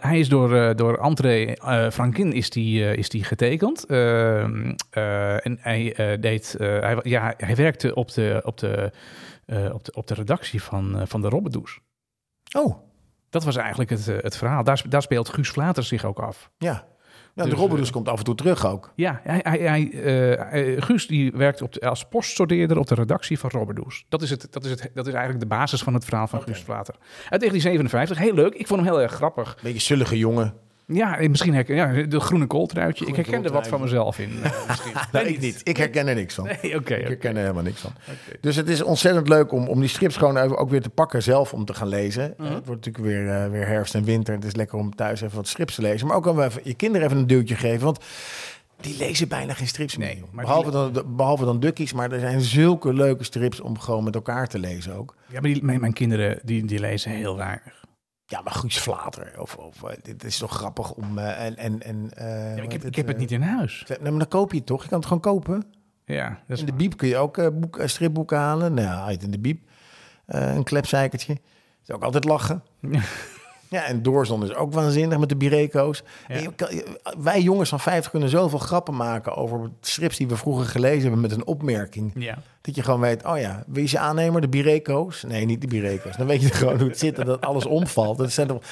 [0.00, 3.84] hij is door, door André eh, Franquin is die, is die getekend.
[3.86, 8.90] Ehm, eh, en hij deed, hij, ja, hij werkte op de, op de,
[9.72, 11.78] op de, op de redactie van, van de Robbedoes.
[12.56, 12.76] oh,
[13.30, 14.64] Dat was eigenlijk het, eh, het verhaal.
[14.64, 16.50] Daar, daar speelt Guus Vlater zich ook af.
[16.58, 16.86] ja.
[17.34, 18.92] ja Dus, de Robberus eh, komt af en toe terug ook.
[18.94, 23.38] Ja, hij, hij, hij, eh, Guus die werkt op de, als postsorteerder op de redactie
[23.38, 24.04] van Robberdoes.
[24.08, 26.42] Dat is, het, dat, is het, dat is eigenlijk de basis van het verhaal van.
[26.42, 26.94] Guus Vlater.
[27.28, 28.54] Uit 1957, heel leuk.
[28.54, 29.58] Ik vond hem heel erg grappig.
[29.62, 30.54] Beetje zullige jongen.
[30.86, 33.04] Ja, eh, misschien herken ja, de groene kooltruitje.
[33.04, 34.30] Groene ik herkende wat van mezelf in.
[34.42, 34.92] eh, misschien.
[35.12, 35.60] Nee, ik niet.
[35.62, 36.44] Ik herken er niks van.
[36.62, 36.94] Nee, oké.
[36.94, 37.92] Ik herken er helemaal niks van.
[38.40, 41.22] Dus het is ontzettend leuk om, om die strips gewoon even ook weer te pakken
[41.22, 42.34] zelf om te gaan lezen.
[42.36, 42.54] Mhm.
[42.54, 44.34] Het wordt natuurlijk weer, eh, weer herfst en winter.
[44.34, 46.06] Het is lekker om thuis even wat strips te lezen.
[46.06, 47.84] Maar ook om even je kinderen even een duwtje geven.
[47.84, 48.04] Want
[48.80, 50.06] die lezen bijna geen strips meer.
[50.06, 51.92] Nee, behalve, dan, behalve dan Duckies.
[51.92, 55.14] Maar er zijn zulke leuke strips om gewoon met elkaar te lezen ook.
[55.26, 57.84] Ja, maar die, mijn, mijn kinderen die, die lezen heel weinig.
[58.26, 59.40] Ja, maar Guus Vlater.
[59.40, 61.18] Of, of, eh, dit is toch grappig om...
[61.18, 63.42] eh, en, en, en, eh, Ja, ik, heb, heet ik heb het eh, niet in
[63.42, 63.84] huis.
[63.88, 64.82] Nee, maar dan koop je het toch?
[64.82, 65.64] Je kan het gewoon kopen.
[66.04, 68.74] Ja, dat is In de biep kun je ook boek, stripboeken halen.
[68.74, 69.68] Nou, uit in de biep.
[70.26, 71.36] Een klepzeikertje.
[71.82, 72.62] is ook altijd lachen.
[73.68, 76.02] Ja, en Doorzon is ook waanzinnig met de Bireco's.
[76.28, 76.50] Ja.
[77.18, 81.20] Wij jongens van 50 kunnen zoveel grappen maken over strips die we vroeger gelezen hebben
[81.20, 82.12] met een opmerking.
[82.14, 82.38] Ja.
[82.60, 84.40] Dat je gewoon weet, oh ja, wie is je aannemer?
[84.40, 85.22] De Bireco's?
[85.22, 86.16] Nee, niet de Bireco's.
[86.16, 88.18] Dan weet je gewoon hoe het zit en dat alles omvalt.
[88.18, 88.62] Dat zijn toch,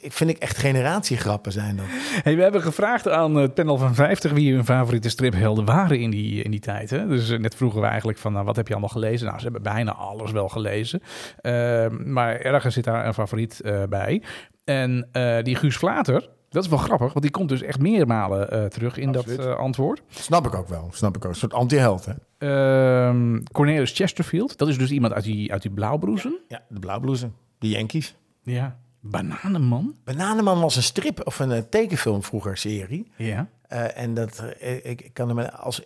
[0.00, 1.86] ik vind ik echt generatiegrappen zijn dat.
[2.22, 6.10] Hey, we hebben gevraagd aan het panel van 50 wie hun favoriete striphelden waren in
[6.10, 6.90] die, in die tijd.
[6.90, 7.06] Hè?
[7.06, 9.26] Dus eh, net vroegen we eigenlijk van, nou, wat heb je allemaal gelezen?
[9.26, 11.02] Nou, ze hebben bijna alles wel gelezen.
[11.40, 14.22] Ehm, maar ergens zit daar een favoriet eh, bij.
[14.64, 18.50] En eh, die Guus Vlater, dat is wel grappig, want die komt dus echt meermalen
[18.50, 19.38] eh, terug in Absoluut.
[19.38, 20.02] dat eh, antwoord.
[20.08, 20.88] Snap ik ook wel.
[20.92, 21.30] Snap ik ook.
[21.30, 22.12] Een soort anti-held, hè?
[22.38, 26.38] Ehm, Cornelius Chesterfield, dat is dus iemand uit die, uit die blauwbroezen.
[26.48, 27.34] Ja, de blauwbloezen.
[27.58, 28.16] De Yankees.
[28.42, 28.78] Ja.
[29.10, 29.94] Bananenman.
[30.04, 33.10] Bananenman was een strip of een eh, tekenfilm vroeger serie.
[33.16, 33.48] Ja.
[33.68, 35.80] Eh, en dat, eh, ik, ik kan hem als,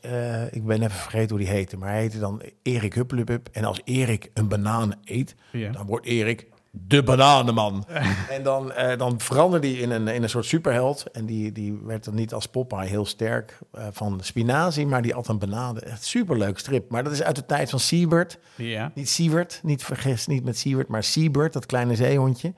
[0.51, 3.49] ik ben even vergeten hoe die heette, maar hij heette dan Erik Hupplepup.
[3.53, 5.71] En als Erik een banaan eet, Ja.
[5.73, 7.85] dan wordt Erik de bananenman.
[8.31, 11.11] en dan, eh, dan veranderde hij in een, in een soort superheld.
[11.13, 13.59] En die, die werd dan niet als Popeye heel sterk
[13.91, 15.83] van spinazie, maar die at een bananen.
[15.83, 16.91] Echt superleuk strip.
[16.91, 18.39] Maar dat is uit de tijd van Siebert.
[18.57, 18.93] Ja.
[18.95, 22.55] Niet Siebert, niet vergis, niet met Siebert, maar Siebert, dat kleine zeehondje.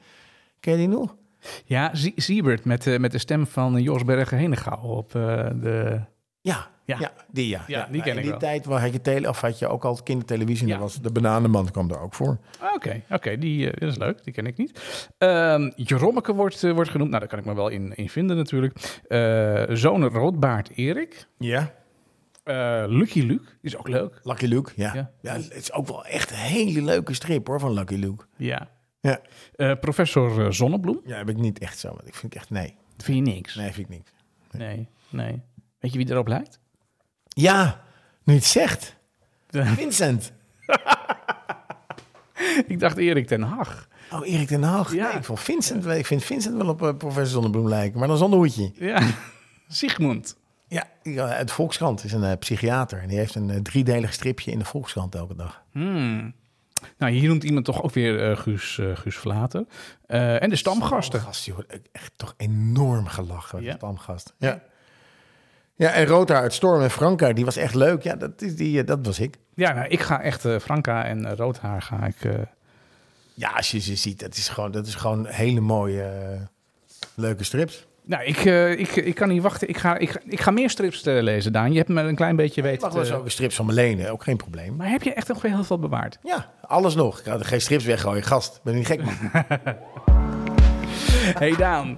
[0.63, 1.17] Ken je die nog?
[1.65, 6.01] Ja, Sie- Siebert met, eh, met de stem van Jos Bergen Henegouw op eh, de...
[6.41, 6.97] Ja, Ja.
[6.99, 7.65] Ja, die ja.
[7.67, 8.41] Ja, die ken in ik die wel.
[8.41, 10.67] tijd waar had je, tele, of had je ook al kindertelevisie.
[10.67, 10.79] Ja.
[10.79, 12.39] Was de Bananenman kwam er ook voor.
[12.75, 14.25] Oké, oké, die eh, dat is leuk.
[14.25, 14.81] Die ken ik niet.
[15.77, 17.09] Jerommeke wordt, eh, wordt genoemd.
[17.11, 19.01] Nou, daar kan ik me wel in, in vinden natuurlijk.
[19.09, 21.27] Eh Zoon Roodbaard Erik.
[21.39, 21.73] Ja.
[22.45, 24.21] Eh, Lucky Luke is ook leuk.
[24.23, 24.95] Lucky Luke, ja.
[24.95, 25.11] Ja.
[25.21, 25.33] ja.
[25.35, 28.25] Het is ook wel echt een hele leuke strip hoor, van Lucky Luke.
[28.37, 28.69] Ja.
[29.03, 29.21] Ja.
[29.57, 31.01] Eh, professor eh, Zonnebloem.
[31.05, 31.89] Ja, heb ik niet echt zo.
[31.89, 32.75] want Ik vind echt, nee.
[32.97, 33.55] Vind je niks.
[33.55, 34.13] Nee, vind ik niet.
[34.51, 35.43] Nee, nee.
[35.79, 36.59] Weet je wie erop lijkt?
[37.29, 37.83] Ja,
[38.25, 38.97] nu het zegt.
[39.51, 40.33] Vincent.
[42.67, 43.89] ik dacht Erik ten Hag.
[44.13, 44.95] Oh, Erik den Haag.
[44.95, 45.09] Ja.
[45.09, 48.17] Nee, ik, vond Vincent, ik vind Vincent wel op eh, professor Zonnebloem lijken, maar dan
[48.17, 48.73] zonder hoedje.
[48.75, 49.09] Ja.
[49.69, 50.37] Sigmund.
[50.69, 50.87] Ja,
[51.29, 55.35] het Volkskrant is een psychiater en die heeft een driedelig stripje in de Volkskrant elke
[55.35, 55.63] dag.
[55.73, 56.35] Hmm.
[56.99, 59.65] Nou, hier noemt iemand toch ook weer eh, Guus, eh, Guus Vlater.
[60.07, 61.21] Eh, en de stamgasten.
[61.21, 61.59] Gast, joh,
[61.93, 63.71] echt toch enorm gelachen met Ja.
[63.73, 64.35] de stamgast.
[64.39, 64.63] Ja.
[65.77, 68.03] Ja, en Rota uit Storm en Franka, die was echt leuk.
[68.03, 69.37] Ja, dat, is die, dat was ik.
[69.55, 72.25] Ja, nou, ik ga echt eh, Franka en Roodhaar ga ik...
[72.25, 72.33] eh,
[73.35, 76.11] Ja, als je ze ziet, dat is gewoon, dat is gewoon hele mooie,
[77.15, 77.87] leuke strips.
[78.05, 79.69] Nou, ik, eh, ik, ik kan niet wachten.
[79.69, 81.71] Ik ga, ik, ga- ik ga meer strips eh, lezen, Daan.
[81.73, 82.83] Je hebt me een klein beetje Ik weten.
[82.83, 84.77] mag wel eens ook een strips van me lenen, ook geen probleem.
[84.77, 86.19] Maar heb je echt nog heel veel bewaard?
[86.23, 87.19] Ja, alles nog.
[87.19, 88.61] Ik er geen strips weggooien, gast.
[88.65, 89.15] Ben je niet gek, man?
[91.39, 91.97] Hey Daan.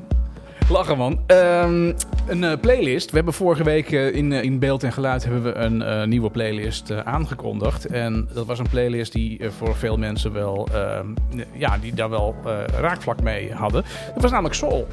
[0.69, 1.21] Lachen man.
[1.27, 1.93] Ehm,
[2.27, 3.11] een eh, playlist.
[3.11, 7.87] We hebben vorige week in, in beeld en geluid hebben we een nieuwe playlist aangekondigd.
[7.87, 11.07] En dat was een playlist die voor veel mensen wel, ehm,
[11.53, 12.35] ja, die daar wel
[12.81, 13.85] raakvlak mee hadden.
[14.12, 14.87] Dat was namelijk Soul.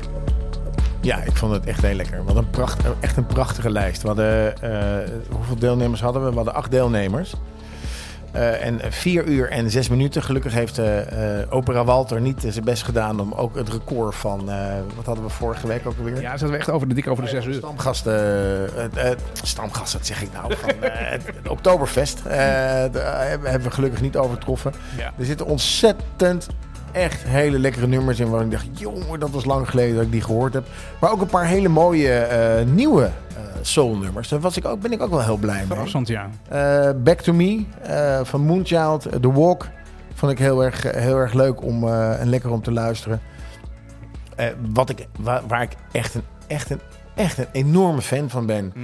[1.01, 2.23] Ja, ik vond het echt heel lekker.
[2.23, 4.01] Wat een pracht, echt een prachtige lijst.
[4.01, 6.29] We hadden, eh, hoeveel deelnemers hadden we?
[6.29, 7.33] We hadden acht deelnemers.
[8.31, 10.23] Eh, en vier uur en zes minuten.
[10.23, 10.97] Gelukkig heeft eh,
[11.49, 14.45] Opera Walter niet zijn best gedaan om ook het record van...
[14.95, 16.21] wat hadden we vorige week ook alweer?
[16.21, 17.53] Ja, zaten we echt over de dik over de zes uur.
[17.53, 18.69] Stamgasten,
[19.33, 22.23] stamgasten, wat zeg ik nou, van het, Oktoberfest.
[22.23, 24.73] daar hebben hebben we gelukkig niet overtroffen.
[24.97, 25.13] Ja.
[25.17, 26.47] Er zitten ontzettend
[26.91, 30.11] echt hele lekkere nummers in waar ik dacht, jongen, dat was lang geleden dat ik
[30.11, 30.67] die gehoord heb.
[31.01, 33.11] Maar ook een paar hele mooie eh, nieuwe eh
[33.61, 34.29] soul nummers.
[34.29, 35.65] Daar was ik ook, ben ik ook wel heel blij mee.
[35.65, 36.29] Verrassend, ja.
[36.49, 37.63] Eh, Back to Me
[38.23, 39.67] van Moonchild, The Walk.
[40.13, 43.21] Vond ik heel erg, heel erg leuk om, en lekker om te luisteren.
[44.73, 46.79] Wat ik, waar, waar ik echt een, echt, een,
[47.15, 48.79] echt een enorme fan van ben, Hm.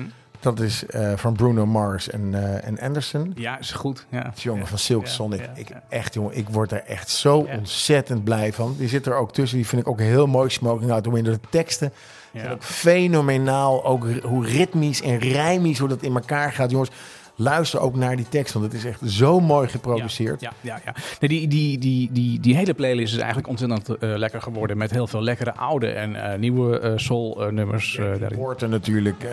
[0.55, 3.31] Dat is eh, van Bruno Mars en, eh, en Anderson.
[3.35, 4.05] Ja, is goed.
[4.11, 4.33] Ja.
[4.35, 4.67] Jongen, Ja.
[4.67, 5.39] van Silk Ja, Sonic.
[5.39, 5.67] ja, ik.
[5.89, 8.75] Echt, jongen, ik word er echt zo ontzettend blij van.
[8.77, 9.57] Die zit er ook tussen.
[9.57, 10.49] Die vind ik ook heel mooi.
[10.49, 11.33] Smoking Out Window.
[11.33, 11.91] De teksten
[12.33, 12.51] zijn Ja.
[12.51, 13.85] ook fenomenaal.
[13.85, 16.71] Ook hoe ritmisch en rijmisch hoe dat in elkaar gaat.
[16.71, 16.89] Jongens,
[17.37, 18.53] luister ook naar die tekst.
[18.53, 20.41] Want het is echt zo mooi geproduceerd.
[20.41, 20.93] Ja, ja, ja.
[21.19, 24.77] Nee, die, die, die, die, die hele playlist is eigenlijk ontzettend eh, lekker geworden.
[24.77, 28.37] Met heel veel lekkere oude en eh, nieuwe eh, soul-nummers daarin.
[28.37, 29.27] Hoort er natuurlijk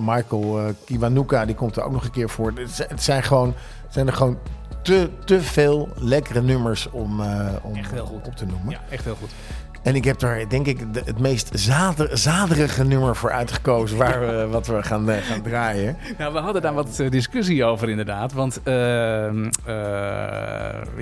[0.00, 1.44] Michael Kiwanuka.
[1.44, 2.52] Die komt er ook nog een keer voor.
[2.54, 3.54] Het zijn, het zijn, gewoon,
[3.84, 4.38] het zijn er gewoon
[4.82, 7.20] te, te veel lekkere nummers om,
[7.62, 8.26] om Echt heel goed.
[8.26, 8.70] op te noemen.
[8.70, 9.30] Ja, echt heel goed.
[9.82, 13.96] En ik heb daar denk ik de- het meest zader, zaderige nummer voor uitgekozen.
[13.98, 15.96] Waar we, wat we gaan, eh, gaan draaien.
[16.18, 18.32] Nou, we hadden daar wat eh, discussie over inderdaad.
[18.32, 18.72] Want eh,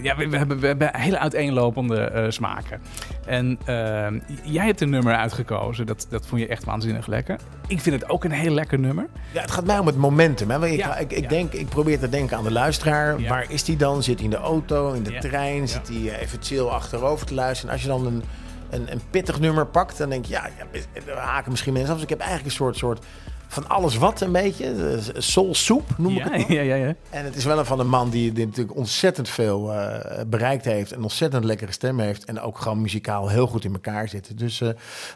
[0.02, 2.80] ja, we, we hebben, we hebben hele uiteenlopende smaken.
[3.26, 5.86] En ehm, jij hebt een nummer uitgekozen.
[5.86, 7.36] Dat, dat vond je echt waanzinnig lekker.
[7.66, 9.06] Ik vind het ook een heel lekker nummer.
[9.32, 10.50] Ja, het gaat mij om het momentum.
[10.50, 10.66] Hè?
[10.66, 11.28] Ik, Ja, ik, ik, ja.
[11.28, 13.20] denk, ik probeer te denken aan de luisteraar.
[13.20, 13.28] Ja.
[13.28, 14.02] Waar is die dan?
[14.02, 15.68] Zit hij in de auto, in de trein?
[15.68, 17.68] Zit hij even chill achterover te luisteren?
[17.70, 18.22] En als je dan een,
[18.70, 20.32] een, een pittig nummer pakt, dan denk je...
[20.32, 21.96] Ja, ja er haken misschien mensen af.
[21.96, 23.04] Dus ik heb eigenlijk een soort, soort
[23.48, 24.64] van alles wat een beetje.
[24.64, 26.94] Eh, Soul soep noem ik Ja, het ja, ja, ja.
[27.10, 30.64] En het is wel een van een man die, die natuurlijk ontzettend veel eh, bereikt
[30.64, 30.92] heeft.
[30.92, 32.24] En ontzettend lekkere stem heeft.
[32.24, 34.38] En ook gewoon muzikaal heel goed in elkaar zit.
[34.38, 34.68] Dus eh,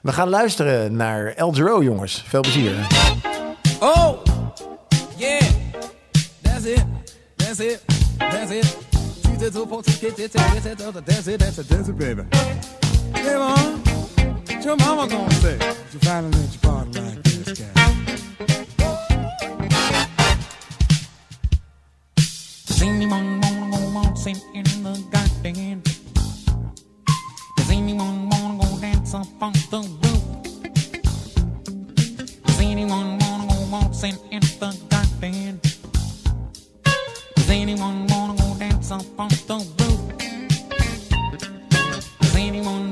[0.02, 2.24] we gaan luisteren naar El Giro, jongens.
[2.26, 2.74] Veel plezier.
[3.80, 4.24] Oh,
[5.16, 5.42] yeah,
[6.42, 6.84] that's it,
[7.36, 7.80] that's it,
[8.18, 8.76] that's it.
[9.26, 11.88] She's a two point two kid, that's it, that's it, that's it, that's it, that's
[11.88, 12.22] it, baby.
[13.22, 13.80] Hey, mom,
[14.64, 15.54] your mama gonna say?
[15.92, 16.60] You finally let your
[16.98, 17.54] like this
[23.70, 23.78] go
[24.54, 25.82] in the garden?
[27.56, 28.76] Does anyone wanna go
[29.40, 30.24] on the roof?
[32.44, 33.76] Does anyone wanna go
[34.32, 35.60] in the garden?
[37.36, 40.00] Does anyone wanna go dance up on the roof?
[42.20, 42.91] Does anyone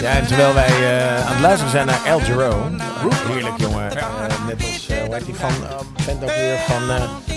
[0.00, 2.70] Ja, en terwijl wij eh, aan het luisteren zijn naar El Giro.
[3.26, 3.96] Heerlijk, jongen.
[3.96, 4.06] Eh,
[4.46, 7.33] net als, eh hoe heet die van, uh, vent ook weer van...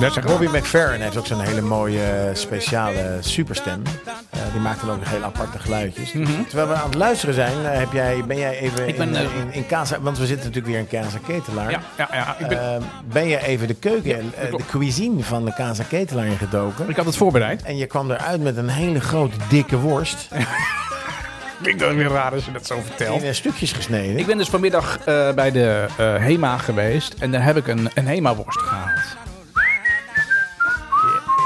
[0.00, 3.82] Robbie McFerrin heeft ook zo'n hele mooie eh, speciale superstem.
[4.30, 6.12] Eh, die maakt dan ook nog hele aparte geluidjes.
[6.12, 8.88] Dus Terwijl we aan het luisteren zijn, eh, heb jij, ben jij even Mhm.
[8.88, 10.00] Ik ben, in, in, in Casa...
[10.00, 11.70] Want we zitten natuurlijk weer in Casa Ketelaar.
[11.70, 12.36] Ja, ja, ja.
[12.38, 16.88] Ik, ben, ben je even de keuken, eh, de cuisine van de Casa Ketelaar ingedoken?
[16.88, 17.62] ik had het voorbereid.
[17.62, 20.28] En je kwam eruit met een hele grote, dikke worst.
[21.62, 23.22] Klinkt dat weer raar als je dat zo vertelt.
[23.22, 24.18] In stukjes gesneden.
[24.18, 24.98] Ik ben dus vanmiddag
[25.34, 29.23] bij de HEMA geweest en daar heb ik een, een HEMA-worst gehaald.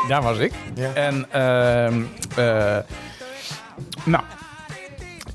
[0.09, 0.53] Ja, Daar was ik.
[0.75, 0.92] Ja.
[0.94, 2.01] En, ehm,
[2.37, 2.77] eh,
[4.05, 4.25] nou,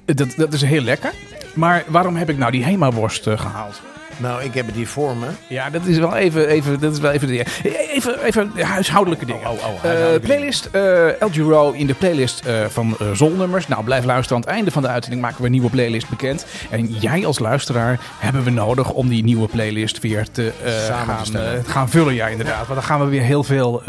[0.05, 1.11] dat, dat is heel lekker.
[1.53, 3.81] Maar waarom heb ik nou die HEMA-worst eh, gehaald?
[4.17, 5.27] Nou, ik heb het hier voor me.
[5.49, 7.45] Ja, dat is wel even, even, dat is wel even, de,
[7.93, 9.49] even, even de huishoudelijke dingen.
[9.49, 13.67] Oh, oh, oh, Eh, playlist, eh El Giro in de playlist van Zolnummers.
[13.67, 14.37] Nou, blijf luisteren.
[14.37, 16.45] Aan het einde van de uitzending maken we een nieuwe playlist bekend.
[16.69, 21.35] En jij als luisteraar hebben we nodig om die nieuwe playlist weer te, te gaan,
[21.35, 22.13] eh, gaan vullen.
[22.13, 22.67] Ja, inderdaad.
[22.67, 23.83] Want dan gaan we weer heel veel...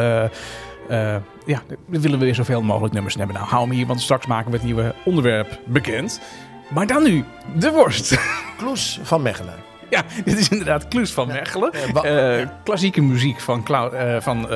[0.88, 1.16] eh,
[1.46, 3.36] ja, dan willen we weer zoveel mogelijk nummers hebben.
[3.36, 6.20] Nou, hou me hier, want straks maken we het nieuwe onderwerp bekend.
[6.68, 7.24] Maar dan nu,
[7.56, 8.18] de worst.
[8.58, 9.54] Kloes van Mechelen.
[9.90, 11.72] Ja, dit is inderdaad Kloes van Mechelen.
[11.72, 14.48] Eh, klassieke muziek van, eh, van,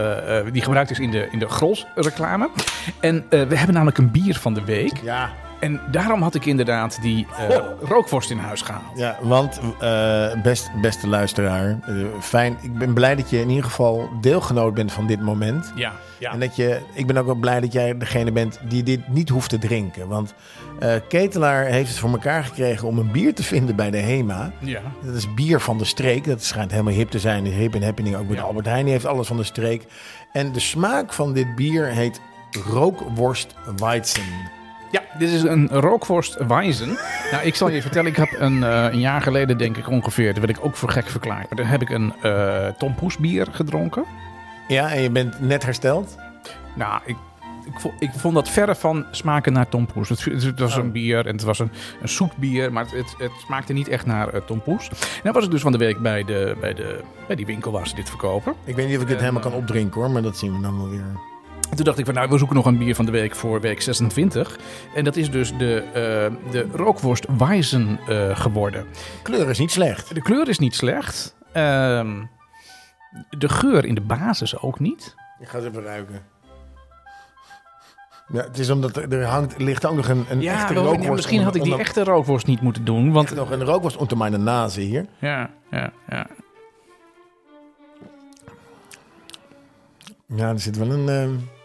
[0.52, 2.50] die gebruikt is in de, in de Grols reclame.
[3.00, 4.96] En we hebben namelijk een bier van de week.
[5.02, 8.98] Ja, En daarom had ik inderdaad die eh, rookworst in huis gehaald.
[8.98, 12.56] ja want eh, best, beste luisteraar, eh, fijn.
[12.60, 15.72] Ik ben blij dat je in ieder geval deelgenoot bent van dit moment.
[15.74, 16.32] Ja, ja.
[16.32, 19.28] En dat je, ik ben ook wel blij dat jij degene bent die dit niet
[19.28, 20.08] hoeft te drinken.
[20.08, 20.34] Want
[21.08, 24.50] Ketelaar heeft het voor elkaar gekregen om een bier te vinden bij de HEMA.
[24.58, 24.80] ja.
[25.04, 26.24] Dat is bier van de streek.
[26.24, 27.44] Dat schijnt helemaal hip te zijn.
[27.44, 28.42] Hip en happening ook met Ja.
[28.42, 28.84] Albert Heijn.
[28.84, 29.84] Die heeft alles van de streek.
[30.32, 32.20] En de smaak van dit bier heet
[32.66, 34.22] rookworst Weizen.
[34.90, 36.98] Ja, dit is een rookworst Weizen.
[37.30, 40.32] Nou, ik zal je vertellen, ik heb een, eh, een jaar geleden, denk ik ongeveer,
[40.34, 41.56] daar werd ik ook voor gek verklaard.
[41.56, 44.04] Daar heb ik een uh, Tompoes bier gedronken.
[44.68, 46.16] Ja, en je bent net hersteld.
[46.74, 47.16] Nou, ik,
[47.64, 50.08] ik, vond, ik vond dat verre van smaken naar tompoes.
[50.08, 50.84] Het, het was Oh.
[50.84, 51.70] een bier en het was een,
[52.02, 54.88] een zoet bier, maar het, het, smaakte niet echt naar uh, tompoes.
[54.88, 57.72] En dan was ik dus van de week bij, de, bij, de, bij die winkel
[57.72, 58.54] waar ze dit verkopen.
[58.64, 60.62] Ik weet niet of ik dit helemaal kan eh, opdrinken hoor, maar dat zien we
[60.62, 61.04] dan wel weer.
[61.70, 63.60] En toen dacht ik van, nou, we zoeken nog een bier van de week voor
[63.60, 64.58] week 26.
[64.94, 68.86] En dat is dus de, uh, de rookworst Weizen uh, geworden.
[69.22, 70.14] Kleur is niet slecht.
[70.14, 71.36] De kleur is niet slecht.
[71.48, 71.52] Uh,
[73.30, 75.14] de geur in de basis ook niet.
[75.40, 76.22] Ik ga eens even ruiken.
[78.32, 81.08] Ja, het is omdat er, er hangt, ligt ook nog een, een echte wel, rookworst.
[81.08, 83.12] Ja, misschien had ik die onder, echte rookworst niet moeten doen.
[83.12, 85.06] Want nog een rookworst onder mijn nazen hier.
[85.18, 86.26] Ja, ja, ja.
[90.26, 91.30] Ja, er zit wel een...
[91.30, 91.57] Uh,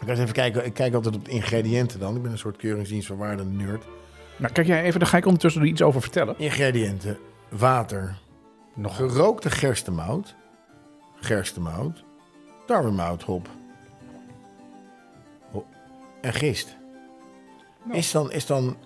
[0.00, 0.64] ik ga eens even kijken.
[0.64, 2.16] Ik kijk altijd op de ingrediënten dan.
[2.16, 3.84] Ik ben een soort keuringsdienst van waarde nerd.
[4.36, 6.34] Nou, kijk jij even, dan ga ik ondertussen er iets over vertellen.
[6.38, 7.18] Ingrediënten.
[7.48, 8.18] Water.
[8.74, 10.34] Nog gerookte gerstemout.
[11.14, 12.04] Gerstemout.
[12.66, 13.48] Tarwemout, hop.
[16.20, 16.76] En gist.
[17.84, 17.98] Nou.
[17.98, 18.32] Is dan...
[18.32, 18.76] Is dan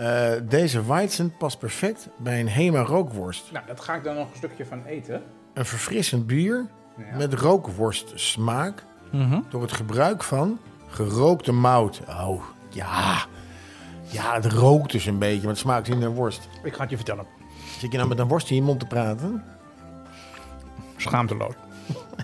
[0.00, 3.52] uh, deze Weizen past perfect bij een Hema rookworst.
[3.52, 5.22] Nou, dat ga ik dan nog een stukje van eten.
[5.52, 7.16] Een verfrissend bier ja.
[7.16, 8.93] met rookworst smaak Mhm.
[9.14, 9.44] Mm -hmm.
[9.50, 12.00] door het gebruik van gerookte mout.
[12.08, 13.26] Oh, ja.
[14.10, 16.48] Ja, het rookt dus een beetje, maar het smaakt in de worst.
[16.62, 17.26] Ik ga het je vertellen.
[17.78, 19.44] Zit je nou met een worst in je mond te praten?
[20.96, 21.54] Schaamteloos.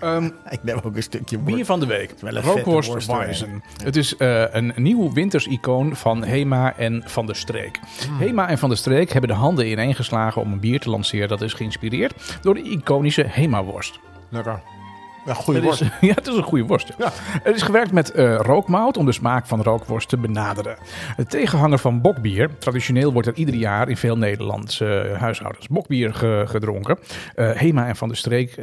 [0.03, 1.55] um, ik neem ook een stukje worst.
[1.55, 2.13] Bier van de week.
[2.21, 3.63] Rookworst Weizen.
[3.83, 7.79] Het is uh, een nieuw wintersicoon van Hema en Van der Streek.
[8.09, 8.17] Mm.
[8.17, 11.41] Hema en Van der Streek hebben de handen ineengeslagen om een bier te lanceren dat
[11.41, 13.99] is geïnspireerd door de iconische Hema-worst.
[14.29, 14.80] Lekker.
[15.25, 15.81] Ja, goede Het worst.
[15.81, 16.93] is, ja, het is een goede worst.
[16.97, 17.09] ja.
[17.43, 20.75] Het is gewerkt met eh, rookmout om de smaak van rookworst te benaderen.
[21.17, 22.57] De tegenhanger van bokbier.
[22.57, 26.97] Traditioneel wordt er ieder jaar in veel Nederlandse eh, huishoudens bokbier ge- gedronken.
[27.35, 28.55] Eh, Hema en Van der Streek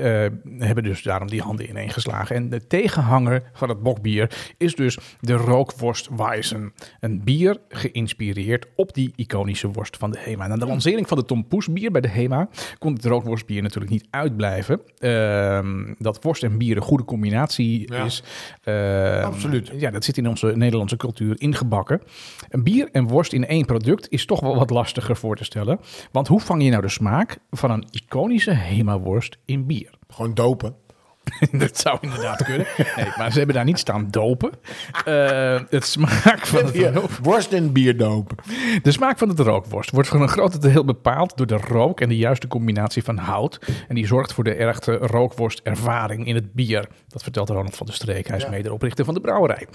[0.59, 2.37] hebben dus daarom die handen ineen geslagen.
[2.37, 6.73] En de tegenhanger van het bokbier is dus de rookworst Weizen.
[7.01, 10.47] Een bier geïnspireerd op die iconische worst van de Hema.
[10.47, 13.93] Na de lancering van de Tom Poes bier bij de Hema kon het rookworstbier natuurlijk
[13.93, 14.81] niet uitblijven.
[14.99, 18.05] Ehm, dat worst en bier een goede combinatie Ja.
[18.05, 18.23] is.
[18.63, 19.71] Ehm, Absoluut.
[19.77, 22.03] Ja, dat zit in onze Nederlandse cultuur ingebakken.
[22.49, 25.81] Een bier en worst in één product is toch wel wat lastiger voor te stellen.
[26.13, 29.91] Want hoe vang je nou de smaak van een iconische Hema-worst in bier?
[30.09, 30.75] Gewoon dopen.
[31.53, 32.67] dat zou inderdaad kunnen.
[32.97, 34.51] Nee, maar ze hebben daar niet staan dopen.
[35.05, 38.37] Eh, het smaak van het Ja, worst en bier dopen.
[38.83, 42.09] de smaak van het rookworst wordt voor een groot deel bepaald door de rook en
[42.09, 43.59] de juiste combinatie van hout.
[43.89, 46.89] En die zorgt voor de ergte rookworstervaring in het bier.
[47.09, 48.27] Dat vertelt Ronald van der Streek.
[48.29, 49.67] Hij is mederoprichter van de brouwerij.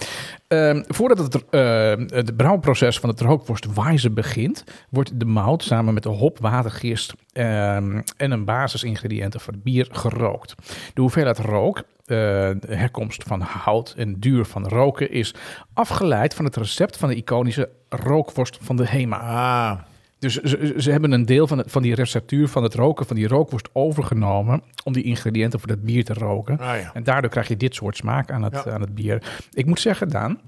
[0.47, 6.03] Ehm, voordat het, eh, het brouwproces van het rookworstwijze begint, wordt de mout samen met
[6.03, 10.55] de hop, water, gist ehm, en een basisingrediënten voor het bier gerookt.
[10.93, 15.36] De hoeveelheid rook, eh, de herkomst van hout en duur van roken is
[15.73, 19.17] afgeleid van het recept van de iconische rookworst van de Hema.
[19.17, 19.79] Ah,
[20.19, 23.15] Dus ze, ze hebben een deel van, het, van die receptuur van het roken van
[23.15, 26.60] die rookworst overgenomen om die ingrediënten voor het bier te roken.
[26.60, 26.91] Ah, ja.
[26.93, 28.71] En daardoor krijg je dit soort smaak aan het, Ja.
[28.71, 29.23] aan het bier.
[29.53, 30.39] Ik moet zeggen, Daan,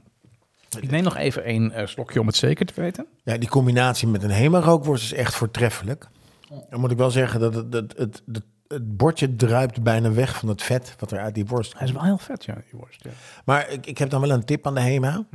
[0.79, 3.05] ik neem nog even een eh, slokje om het zeker te weten.
[3.23, 6.07] ja, die combinatie met een Hema-rookworst is echt voortreffelijk.
[6.69, 10.39] Dan moet ik wel zeggen dat het, het, het, het, het bordje druipt bijna weg
[10.39, 11.89] van het vet wat er uit die worst Hij komt.
[11.89, 13.03] is wel heel vet, ja, die worst.
[13.03, 13.09] Ja.
[13.45, 15.25] Maar ik, ik heb dan wel een tip aan de Hema.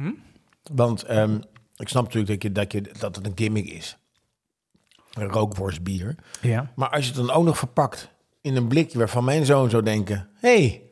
[0.72, 1.38] Want ehm,
[1.76, 3.98] ik snap natuurlijk dat, je, dat, je, dat het een gimmick is.
[5.10, 6.14] Een rookworstbier.
[6.40, 6.72] ja.
[6.74, 9.82] Maar als je het dan ook nog verpakt in een blikje waarvan mijn zoon zou
[9.82, 10.28] denken...
[10.34, 10.82] hey,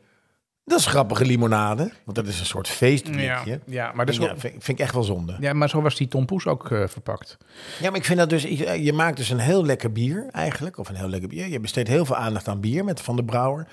[0.68, 1.92] dat is grappige limonade.
[2.04, 3.50] Want dat is een soort feestblikje.
[3.50, 5.36] Ja, ja, maar dat is ja, vind, vind ik echt wel zonde.
[5.40, 7.36] ja, maar zo was die tompoes ook eh, verpakt.
[7.80, 8.42] Ja, maar ik vind dat dus...
[8.42, 10.78] Je, je maakt dus een heel lekker bier eigenlijk.
[10.78, 11.48] Of een heel lekker bier.
[11.48, 13.66] Je besteedt heel veel aandacht aan bier met Van de Brouwer.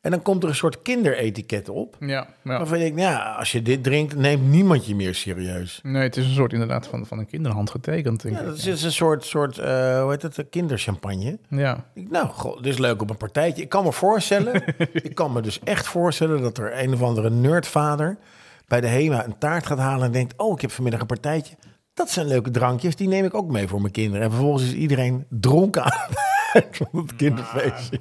[0.00, 1.96] En dan komt er een soort kinderetiket op.
[2.00, 2.26] Ja, ja.
[2.58, 5.80] Waarvan denkt, nou ja, als je dit drinkt, neemt niemand je meer serieus.
[5.82, 8.22] Nee, het is een soort inderdaad van, van een kinderhand getekend.
[8.22, 8.46] Denk Ja, ik.
[8.46, 11.38] dat is dus een soort, soort eh, hoe heet het, kinderchampagne.
[11.48, 11.84] ja.
[11.94, 13.62] Ik, nou, goh, dit is leuk op een partijtje.
[13.62, 17.30] Ik kan me voorstellen, ik kan me dus echt voorstellen dat er een of andere
[17.30, 18.18] nerdvader
[18.66, 21.54] bij de HEMA een taart gaat halen en denkt, oh, ik heb vanmiddag een partijtje.
[21.94, 24.22] Dat zijn leuke drankjes, die neem ik ook mee voor mijn kinderen.
[24.24, 26.18] En vervolgens is iedereen dronken aan het
[26.52, 28.00] het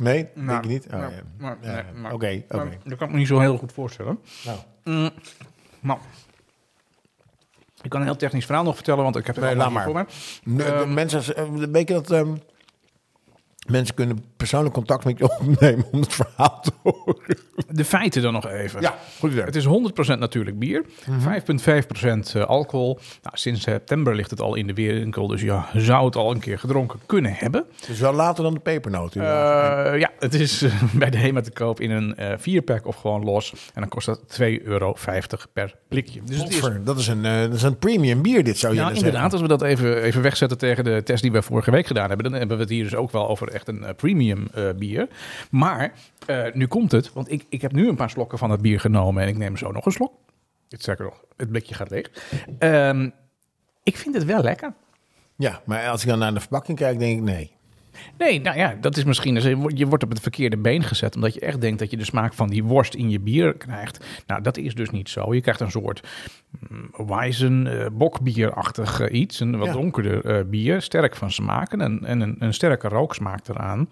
[0.00, 0.86] Nee, denk je niet?
[0.86, 1.20] Oh, Nou, ja.
[1.38, 2.78] maar- Ja, nee, maar- Oké, oké.
[2.84, 4.18] Dat kan ik me niet zo heel goed voorstellen.
[4.44, 5.10] Nou,
[5.80, 5.98] Nou,
[7.82, 9.84] ik kan een heel technisch verhaal nog vertellen, want ik heb het Nee, laat maar.
[9.84, 10.04] voor me.
[10.44, 12.34] Nee, Ehm, mensen, eh, weet je dat ehm,
[13.70, 17.38] mensen kunnen persoonlijk contact met je opnemen om het verhaal te horen?
[17.70, 18.80] De feiten dan nog even.
[18.80, 19.44] Ja, goed idee.
[19.44, 19.66] Het is
[20.14, 22.98] 100% natuurlijk bier, 5,5% eh, alcohol.
[23.22, 26.40] Nou, sinds september ligt het al in de winkel, dus ja, zou het al een
[26.40, 27.64] keer gedronken kunnen hebben.
[27.86, 29.14] Dus wel later dan de pepernoot.
[29.14, 29.98] Eh, inderdaad.
[29.98, 33.24] ja, het is eh, bij de HEMA te koop in een eh vierpack of gewoon
[33.24, 33.52] los.
[33.52, 34.96] En dan kost dat 2,50 euro
[35.52, 36.20] per blikje.
[36.24, 38.86] Dus het is dat, is een, dat is een premium bier, dit zou je Ja,
[38.86, 39.32] willen inderdaad.
[39.32, 42.30] Als we dat even, even wegzetten tegen de test die we vorige week gedaan hebben,
[42.30, 45.08] dan hebben we het hier dus ook wel over echt een eh, premium eh, bier.
[45.50, 45.92] Maar
[46.26, 48.80] eh, nu komt het, want ik, ik heb nu een paar slokken van het bier
[48.80, 50.12] genomen en ik neem zo nog een slok.
[50.68, 52.10] Het zeker nog, het blikje gaat leeg.
[52.58, 53.10] Ehm,
[53.82, 54.74] ik vind het wel lekker.
[55.36, 57.56] Ja, maar als ik dan naar de verpakking kijk, denk ik nee.
[58.18, 59.34] Nee, nou ja, dat is misschien.
[59.34, 61.14] dus Je wordt op het verkeerde been gezet.
[61.14, 64.04] Omdat je echt denkt dat je de smaak van die worst in je bier krijgt.
[64.26, 65.34] Nou, dat is dus niet zo.
[65.34, 66.08] Je krijgt een soort
[66.68, 69.40] mm, Weizen, eh, bokbierachtig eh, iets.
[69.40, 69.72] Een wat Ja.
[69.72, 70.82] donkerder eh, bier.
[70.82, 73.88] Sterk van smaken en, en een, een sterke rooksmaak eraan.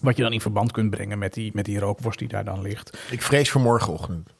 [0.00, 2.62] Wat je dan in verband kunt brengen met die, met die rookworst die daar dan
[2.62, 2.98] ligt.
[3.10, 4.35] Ik vrees voor morgenochtend.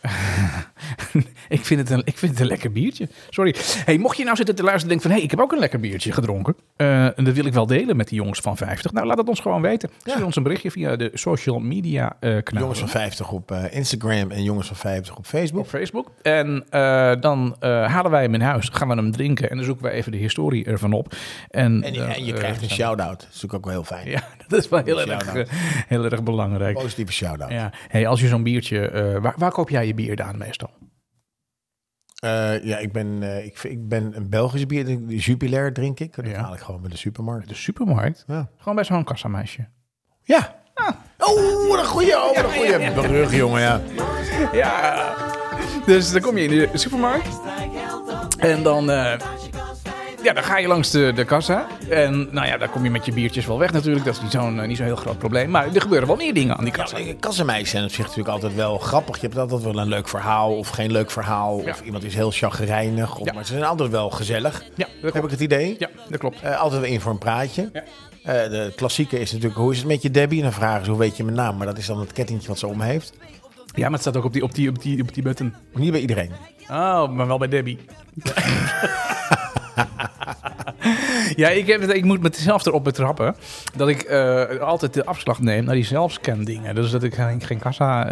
[1.48, 3.08] ik, vind het een, ik vind het een lekker biertje.
[3.30, 3.54] Sorry.
[3.84, 5.10] Hey, mocht je nou zitten te luisteren en denken van...
[5.10, 6.56] hé, hey, ik heb ook een lekker biertje gedronken.
[6.76, 8.92] eh, en dat wil ik wel delen met die jongens van 50.
[8.92, 9.90] Nou, laat het ons gewoon weten.
[10.04, 12.42] Stuur ons een berichtje via de social media kanaal.
[12.62, 15.60] Jongens van 50 op eh, Instagram en jongens van 50 op Facebook.
[15.60, 16.10] op Facebook.
[16.22, 16.64] En
[17.20, 19.50] dan halen wij hem in huis, gaan we hem drinken...
[19.50, 21.14] en dan zoeken we even de historie ervan op.
[21.50, 23.20] En, En, en je krijgt een shout-out.
[23.20, 24.10] Dat is natuurlijk ook wel heel fijn.
[24.10, 25.32] Ja, dat is wel heel, erg,
[25.88, 26.74] heel erg belangrijk.
[26.74, 27.50] Positieve shout-out.
[27.50, 27.72] Ja.
[27.88, 28.90] Hey, als je zo'n biertje...
[29.22, 30.70] waar, waar koop jij je bier dan meestal?
[32.18, 34.84] Eh, ja, ik ben, eh, ik, ik ben een Belgisch bier.
[34.84, 36.14] De Jupiler drink ik.
[36.16, 36.40] Dat Ja.
[36.40, 37.48] haal ik gewoon bij de supermarkt.
[37.48, 38.24] De supermarkt?
[38.26, 38.50] Ja.
[38.58, 39.68] Gewoon bij zo'n kassameisje.
[40.22, 40.56] Ja.
[41.18, 42.16] Oh, wat een goeie.
[42.16, 43.60] Oh, wat een goeie brug, jongen.
[43.60, 43.80] Ja.
[44.52, 45.16] Ja.
[45.86, 47.40] Dus dan kom je in de supermarkt.
[48.38, 49.20] En dan, eh,
[50.22, 51.66] Ja, dan ga je langs de, de kassa.
[51.90, 54.04] En nou ja, daar kom je met je biertjes wel weg natuurlijk.
[54.04, 55.50] Dat is niet zo'n eh, niet zo'n heel groot probleem.
[55.50, 56.98] Maar er gebeuren wel meer dingen aan die kassa.
[56.98, 59.14] Ja, kassenmeisjes zijn op zich natuurlijk altijd wel grappig.
[59.20, 61.62] Je hebt altijd wel een leuk verhaal of geen leuk verhaal.
[61.64, 61.70] Ja.
[61.70, 63.18] Of iemand is heel chagrijnig.
[63.18, 63.32] Of, Ja.
[63.32, 64.62] Maar ze zijn altijd wel gezellig.
[64.74, 65.76] Ja, dat Heb ik het idee?
[65.78, 66.40] Ja, dat klopt.
[66.40, 67.70] Eh, altijd wel in voor een praatje.
[67.72, 67.82] Ja.
[68.22, 70.38] Eh, de klassieke is natuurlijk, hoe is het met je Debbie?
[70.38, 71.56] En dan vragen ze, hoe weet je mijn naam?
[71.56, 73.12] Maar dat is dan het kettingje wat ze om heeft.
[73.74, 75.54] Ja, maar het staat ook op die, op die, op die, op die button.
[75.74, 76.32] Niet bij iedereen.
[76.70, 77.78] Oh, maar wel bij Debbie.
[81.42, 83.36] ja, ik, heb het, ik moet mezelf erop betrappen
[83.76, 86.74] dat ik eh, altijd de afslag neem naar die zelfscan dingen.
[86.74, 88.08] Dus dat ik geen, geen kassa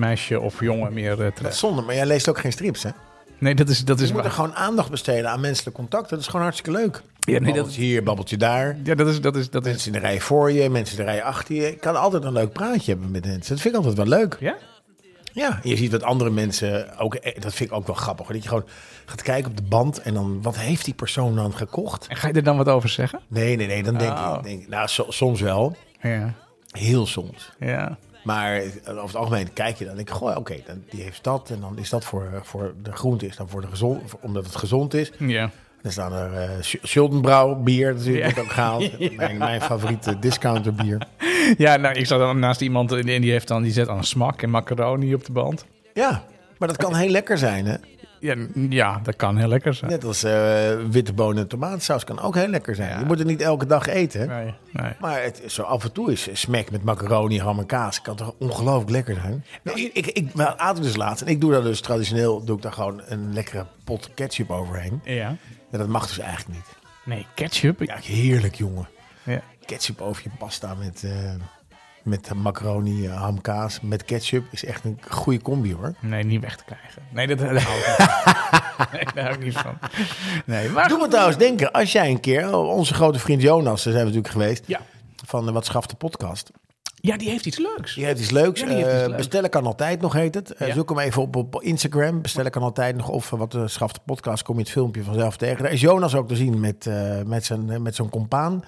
[0.00, 1.54] eh, of jongen meer Dat is tref.
[1.54, 2.90] zonde, maar jij leest ook geen strips, hè?
[3.38, 6.10] Nee, dat is, dat is Je moet er gewoon aandacht besteden aan menselijk contact.
[6.10, 7.02] Dat is gewoon hartstikke leuk.
[7.20, 8.76] Ja, nee, dat, babbeltje hier, babbeltje daar.
[8.84, 9.20] ja, dat is...
[9.20, 11.54] Dat is, dat is Mensen in de rij voor je, mensen in de rij achter
[11.54, 11.68] je.
[11.68, 13.48] Ik kan altijd een leuk praatje hebben met mensen.
[13.54, 14.36] Dat vind ik altijd wel leuk.
[14.40, 14.56] ja?
[15.32, 17.14] Ja, je ziet wat andere mensen ook.
[17.14, 18.24] eh, Dat vind ik ook wel grappig.
[18.26, 18.34] hoor.
[18.34, 18.66] Dat je gewoon
[19.06, 22.06] gaat kijken op de band en dan wat heeft die persoon dan gekocht?
[22.06, 23.20] En ga je er dan wat over zeggen?
[23.28, 23.82] Nee, nee, nee.
[23.82, 24.34] Dan denk Oh.
[24.36, 26.34] ik, denk, ik, nou, so- soms wel, Ja,
[26.70, 27.52] heel soms.
[27.58, 27.98] ja.
[28.24, 31.24] Maar eh, over het algemeen kijk je dan, denk ik, goh, oké, dan die heeft
[31.24, 34.02] dat en dan is dat voor, eh, voor de groente, is dan voor de gezond,
[34.20, 35.12] omdat het gezond is.
[35.18, 35.50] Ja.
[35.82, 38.42] Dan staan er Sch- Schuldenbrouw bier, natuurlijk Ja.
[38.42, 38.98] ook gehaald.
[39.16, 41.06] Mijn, mijn favoriete discounter bier.
[41.58, 44.04] ja, nou, ik zat dan naast iemand en die, heeft dan, die zet dan een
[44.04, 45.64] smak en macaroni op de band.
[45.94, 46.24] Ja,
[46.58, 47.76] maar dat kan heel lekker zijn, hè?
[48.20, 48.34] Ja,
[48.68, 49.90] ja, dat kan heel lekker zijn.
[49.90, 52.98] Net als eh, witte bonen en tomatensaus kan ook heel lekker zijn.
[52.98, 54.28] Je moet het niet elke dag eten.
[54.28, 54.92] Nee, nee.
[55.00, 58.02] Maar het, zo af en toe is smack met macaroni, ham en kaas.
[58.02, 59.44] Kan toch ongelooflijk lekker zijn?
[59.62, 61.22] Nou, ik, ik, ik aten dus laatst.
[61.22, 65.00] En ik doe daar dus traditioneel doe ik daar gewoon een lekkere pot ketchup overheen.
[65.04, 65.36] Ja.
[65.70, 66.76] Ja, dat mag dus eigenlijk niet.
[67.04, 67.82] Nee, ketchup.
[67.82, 68.88] Ja, heerlijk jongen.
[69.22, 69.40] Ja.
[69.64, 71.34] Ketchup over je pasta met, eh,
[72.02, 73.80] met macaroni, eh, ham, kaas.
[73.80, 75.94] Met ketchup is echt een goede combi hoor.
[76.00, 77.02] Nee, niet weg te krijgen.
[77.10, 78.86] Nee, dat, hou ik niet van.
[78.92, 79.78] Nee, daar hou ik niet van.
[80.46, 80.88] Nee, maar...
[80.88, 84.06] Doe me trouwens denken, als jij een keer, oh, onze grote vriend Jonas, daar zijn
[84.06, 84.80] we natuurlijk geweest, Ja.
[85.26, 86.50] van de Wat Schaft de podcast.
[87.00, 87.94] Ja, die heeft iets leuks.
[87.94, 88.60] Die heeft iets leuks.
[88.60, 89.16] Ja, heeft iets Eh, leuks.
[89.16, 90.50] bestellen kan altijd nog, heet het.
[90.52, 90.74] Eh, Ja.
[90.74, 92.22] Zoek hem even op op Instagram.
[92.22, 93.08] Bestellen kan altijd nog.
[93.08, 95.62] Of eh, wat de Schaft de podcast, kom je het filmpje vanzelf tegen.
[95.62, 98.64] Daar is Jonas ook te zien met, eh, met zijn eh, met zo'n compaan.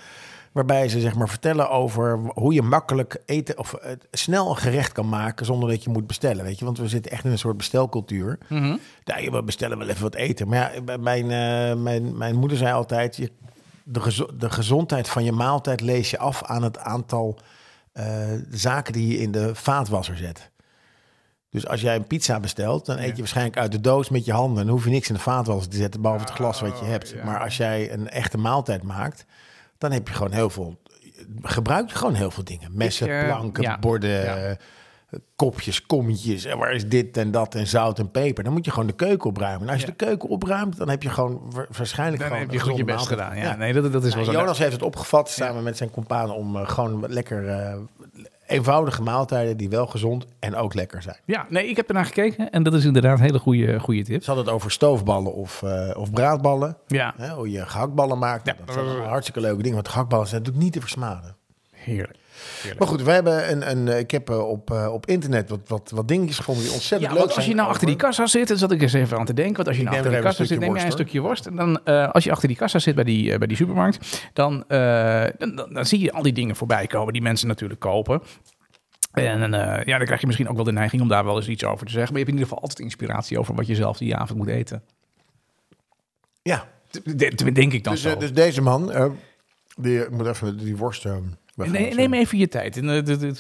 [0.53, 4.93] Waarbij ze zeg maar vertellen over hoe je makkelijk eten of eh, snel een gerecht
[4.93, 6.45] kan maken zonder dat je moet bestellen.
[6.45, 8.39] Weet je, want we zitten echt in een soort bestelcultuur.
[9.05, 10.49] Ja, je we bestellen wel even wat eten.
[10.49, 13.31] Maar ja, mijn, eh, mijn, mijn moeder zei altijd: je,
[13.85, 17.39] de, de gezondheid van je maaltijd lees je af aan het aantal
[17.93, 18.07] eh,
[18.51, 20.51] zaken die je in de vaatwasser zet.
[21.51, 24.33] Dus als jij een pizza bestelt, dan eet je waarschijnlijk uit de doos met je
[24.33, 24.65] handen.
[24.65, 27.25] Dan hoef je niks in de vaatwasser te zetten, behalve het glas wat je hebt.
[27.25, 29.25] Maar als jij een echte maaltijd maakt,
[29.79, 30.81] dan heb je gewoon heel veel.
[31.43, 33.79] Gebruik je gewoon heel veel dingen: messen, planken, ja.
[33.79, 34.59] borden.
[35.13, 38.45] Eh, Kopjes, kommetjes, en waar is dit en dat en zout en peper.
[38.45, 39.67] Dan moet je gewoon de keuken opruimen.
[39.67, 39.93] En als je Ja.
[39.97, 42.77] de keuken opruimt, dan heb je gewoon wa- waarschijnlijk Dan gewoon heb je een goed
[42.77, 43.21] je best maaltijd.
[43.21, 43.37] gedaan.
[43.51, 44.31] Ja, nee, dat, dat is Nou.
[44.31, 47.75] Jonas heeft het opgevat samen met zijn compaan om eh, gewoon lekker eh,
[48.47, 51.17] eenvoudige maaltijden die wel gezond en ook lekker zijn.
[51.25, 54.21] Ja, nee, ik heb ernaar gekeken en dat is inderdaad een hele goede, goede tip.
[54.23, 56.77] Ze hadden het over stoofballen of, eh, of braadballen.
[56.87, 58.47] Ja, Hè, hoe je gehaktballen maakt.
[58.47, 58.55] Ja.
[58.65, 59.75] Dat zijn allemaal hartstikke leuke dingen.
[59.77, 61.37] Want gehaktballen zijn natuurlijk niet te versmaden.
[61.73, 62.19] heerlijk.
[62.79, 65.61] Maar goed, we hebben een, een, eh, ik heb eh, op, eh, op internet wat,
[65.67, 67.97] wat, wat dingetjes gevonden die ontzettend Ja, leuk want als je zijn nou achter die
[67.97, 69.57] kassa zit, dan zat ik eens even aan te denken.
[69.57, 71.47] Want als je nou achter die kassa zit, neem jij een stukje worst.
[71.47, 75.57] En dan, als je achter die kassa zit bij die, bij die supermarkt, dan, dan,
[75.57, 78.23] dan, dan zie je al die dingen voorbij komen die mensen natuurlijk kopen.
[79.13, 79.51] En
[79.85, 81.87] ja, dan krijg je misschien ook wel de neiging om daar wel eens iets over
[81.87, 82.13] te zeggen.
[82.13, 84.49] Maar je hebt in ieder geval altijd inspiratie over wat je zelf die avond moet
[84.49, 84.83] eten.
[86.43, 88.17] Ja, De- de- Denk ik dan dus, zo.
[88.17, 88.93] dus deze man,
[89.77, 91.05] die, ik moet even die worst...
[91.05, 91.39] eh, weggaan.
[91.55, 92.77] Nee, neem even je tijd.
[92.77, 93.33] Eh,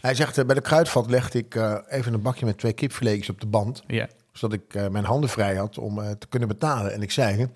[0.00, 3.28] Hij zegt, eh, bij de kruidvat legde ik eh, even een bakje met twee kipfiletjes
[3.30, 3.82] op de band.
[3.86, 4.08] ja.
[4.32, 6.92] Zodat ik mijn handen vrij had om te kunnen betalen.
[6.92, 7.46] En ik zei,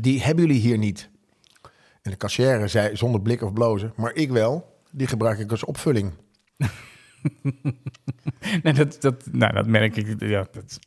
[0.00, 1.10] die hebben jullie hier niet.
[2.02, 4.78] En de kassière zei zonder blik of blozen, maar ik wel.
[4.90, 6.12] Die gebruik ik als opvulling.
[8.62, 10.20] Nee, dat, dat, nou, dat merk ik.
[10.20, 10.78] Ja, dat,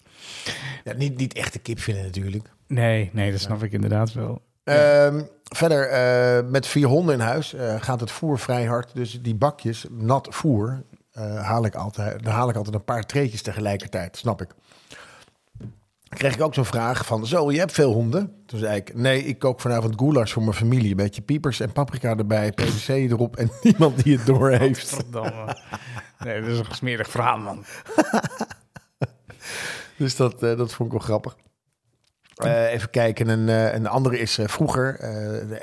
[0.84, 2.50] Ja, niet, niet echte kipfilet natuurlijk.
[2.68, 4.42] nee, nee, dat snap ik inderdaad wel.
[4.64, 8.96] Ehm, verder, eh, met vier honden in huis eh, gaat het voer vrij hard.
[8.96, 13.06] Dus die bakjes, nat voer, eh, haal ik altijd, daar haal ik altijd een paar
[13.06, 14.50] treetjes tegelijkertijd, snap ik.
[15.58, 18.44] Dan kreeg ik ook zo'n vraag van, zo, je hebt veel honden?
[18.46, 20.92] Toen zei ik, nee, ik kook vanavond goulash voor mijn familie.
[20.92, 24.98] Een beetje piepers en paprika erbij, PVC erop en niemand die het door heeft.
[26.20, 27.64] Nee, dat is een smerig verhaal, man.
[29.98, 31.36] Dus dat, dat vond ik wel grappig.
[32.44, 34.98] Eh, even kijken, een, eh, een andere is eh, vroeger,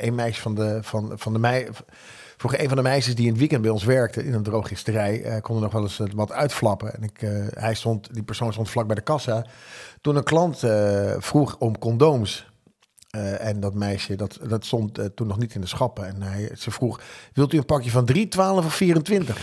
[0.05, 1.69] een meisje van de, van, van de mei,
[2.37, 5.23] vroeger een van de meisjes die in het weekend bij ons werkte in een drogisterij,
[5.23, 6.95] eh kon er nog wel eens wat uitflappen.
[6.95, 7.21] En ik,
[7.55, 9.47] hij stond, die persoon stond vlak bij de kassa.
[10.01, 10.65] Toen een klant
[11.19, 12.51] vroeg om condooms
[13.39, 16.07] en dat meisje, dat, dat stond toen nog niet in de schappen.
[16.07, 17.01] En hij, ze vroeg,
[17.33, 19.39] wilt u een pakje van 3, 12 of 24?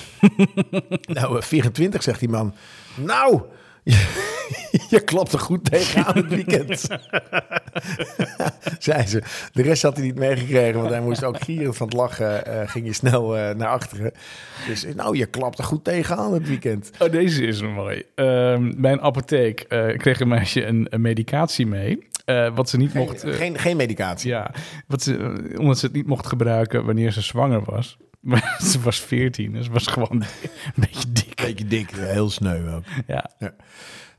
[1.19, 2.53] nou, eh, 24, zegt die man.
[2.95, 3.41] Nou,
[4.89, 6.87] je klopt er goed tegenaan het weekend.
[8.79, 9.21] Zei ze.
[9.51, 12.45] De rest had hij niet meegekregen, want hij moest ook gierend van het lachen.
[12.45, 14.11] eh, ging je snel eh, naar achteren.
[14.67, 16.91] Dus nou, je klapt er goed tegenaan het weekend.
[16.99, 18.03] Oh, deze is mooi.
[18.15, 22.07] Ehm, bij een apotheek eh, kreeg een meisje een, een medicatie mee.
[22.25, 23.23] eh, wat ze niet mocht...
[23.23, 24.29] eh, Geen, geen medicatie.
[24.29, 24.51] ja,
[24.87, 27.97] wat ze, eh, omdat ze het niet mocht gebruiken wanneer ze zwanger was.
[28.27, 30.11] Maar ze was 14, dus ze was gewoon
[30.75, 31.35] een beetje dik.
[31.35, 32.83] Beetje dik, heel sneu ook.
[33.07, 33.29] Ja.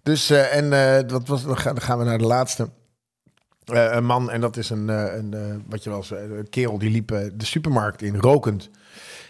[0.02, 2.68] Dus, eh, en eh, dat was, dan, gaan, we naar de laatste.
[3.64, 6.22] Eh, een man, en dat is een, eh, een eh, wat je wel eens, eh,
[6.22, 8.70] een kerel die liep eh, de supermarkt in, rokend.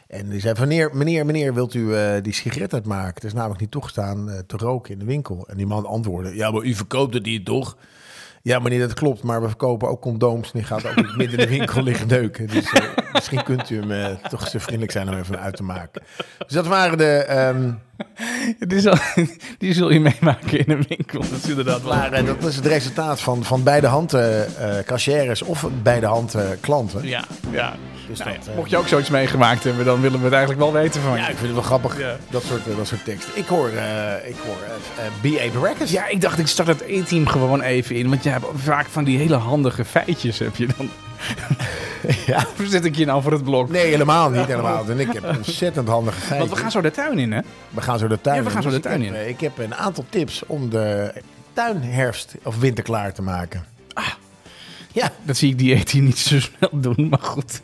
[0.09, 3.15] En die zei, meneer, meneer, meneer, wilt u eh, die sigaret uitmaken?
[3.15, 5.49] Het is namelijk niet toegestaan eh, te roken in de winkel.
[5.49, 7.77] En die man antwoordde, ja, maar u verkoopt het niet, toch?
[8.43, 10.53] Ja, meneer, dat klopt, maar we verkopen ook condooms.
[10.53, 12.47] En die gaat ook midden in de winkel liggen neuken.
[12.47, 12.83] Dus eh,
[13.13, 16.03] misschien kunt u hem eh, toch zo vriendelijk zijn om even uit te maken.
[16.39, 17.13] Dus dat waren de...
[17.15, 17.71] ehm,
[18.69, 18.95] Die, zal,
[19.59, 21.21] die zul je meemaken in een winkel.
[21.21, 21.83] Dat is inderdaad.
[21.83, 26.61] Maar eh, dat is het resultaat van, van beide handen eh cashiers of beide handen
[26.61, 27.07] klanten.
[27.07, 27.75] Ja, ja.
[28.09, 30.63] Dus Nou dat, eh, Mocht je ook zoiets meegemaakt hebben, dan willen we het eigenlijk
[30.63, 31.19] wel weten van je.
[31.19, 32.17] ja, ik vind het wel grappig, Ja.
[32.31, 33.33] dat, soort, eh, dat soort teksten.
[33.37, 34.57] Ik hoor, eh ik hoor
[35.21, 35.61] B.A.
[35.61, 35.91] Baracus.
[35.91, 38.09] Ja, ik dacht, ik start het E-team gewoon even in.
[38.09, 40.89] Want je hebt vaak van die hele handige feitjes heb je dan.
[42.27, 42.37] Ja.
[42.37, 43.71] Of zet ik je nou voor het blok?
[43.71, 44.47] Nee, helemaal niet.
[44.47, 44.85] Helemaal.
[44.89, 46.39] En ik heb ontzettend handige feitjes.
[46.47, 47.41] Want we gaan zo de tuin in, hè?
[47.71, 48.63] We gaan zo de tuin Ja, we gaan in.
[48.63, 49.21] zo Dus de tuin ik heb, in.
[49.23, 51.13] eh, Ik heb een aantal tips om de
[51.53, 53.65] tuin herfst of winter klaar te maken.
[53.93, 54.05] Ah.
[54.93, 57.61] Ja, Dat zie ik die E-team niet zo snel doen, maar goed.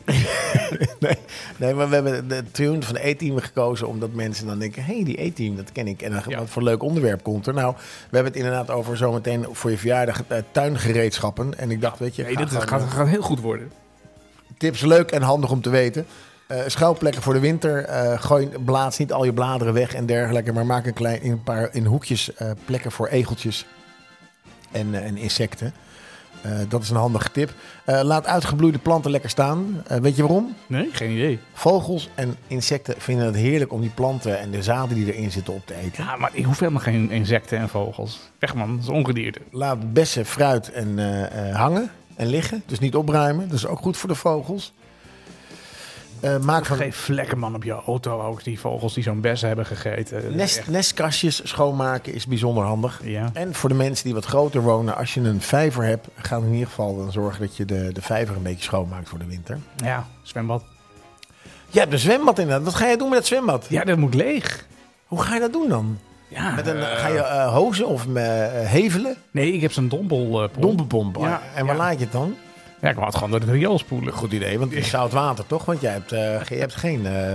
[0.99, 1.17] nee,
[1.57, 4.93] nee, maar we hebben de tune van de E-team gekozen omdat mensen dan denken: hé,
[4.95, 6.01] hey, die E-team, dat ken ik.
[6.01, 6.37] En dan, Ja.
[6.37, 7.53] wat voor leuk onderwerp komt er?
[7.53, 11.57] Nou, we hebben het inderdaad over zometeen voor je verjaardag eh, tuingereedschappen.
[11.57, 13.71] En ik dacht, weet je, Nee, dat gaat, eh, gaat heel goed worden.
[14.57, 16.05] tips leuk en handig om te weten.
[16.47, 17.83] Eh schuilplekken voor de winter.
[17.85, 20.53] Eh, gooi, blaas niet al je bladeren weg en dergelijke.
[20.53, 22.29] Maar maak een klein in een paar in hoekjes
[22.65, 23.65] plekken voor egeltjes
[24.71, 25.73] en, en insecten.
[26.45, 27.53] Eh, dat is een handige tip.
[27.85, 29.83] Eh, laat uitgebloeide planten lekker staan.
[29.87, 30.55] Eh, weet je waarom?
[30.67, 31.39] Nee, geen idee.
[31.53, 35.53] Vogels en insecten vinden het heerlijk om die planten en de zaden die erin zitten
[35.53, 36.03] op te eten.
[36.03, 38.19] Ja, maar ik hoef helemaal geen insecten en vogels.
[38.39, 39.39] Weg man, dat is ongedierte.
[39.51, 40.97] Laat bessen, fruit en
[41.53, 42.63] hangen en liggen.
[42.65, 43.47] Dus niet opruimen.
[43.47, 44.73] Dat is ook goed voor de vogels.
[46.19, 49.47] Eh, maak van Geef vlekken man op je auto ook, die vogels die zo'n bessen
[49.47, 50.35] hebben gegeten.
[50.35, 52.99] Nest, echt- nestkastjes schoonmaken is bijzonder handig.
[53.03, 53.29] Ja.
[53.33, 56.51] En voor de mensen die wat groter wonen, als je een vijver hebt, ga in
[56.53, 59.59] ieder geval dan zorgen dat je de, de vijver een beetje schoonmaakt voor de winter.
[59.75, 60.63] ja, zwembad.
[61.69, 62.65] Je hebt een zwembad inderdaad.
[62.65, 63.65] Wat ga je doen met het zwembad?
[63.69, 64.65] Ja, dat moet leeg.
[65.05, 65.97] Hoe ga je dat doen dan?
[66.27, 69.15] Ja, Met een, eh, ga je eh, hozen of met, hevelen?
[69.31, 70.61] Nee, ik heb zo'n dompelpomp.
[70.61, 71.17] Dompenpomp.
[71.17, 71.81] Ja, en waar ja.
[71.81, 72.35] laat je het dan?
[72.85, 74.13] Ja, ik wou het gewoon door het riool spoelen.
[74.13, 75.65] Goed idee, want het is zout water toch?
[75.65, 77.33] Want jij hebt, eh, je hebt geen eh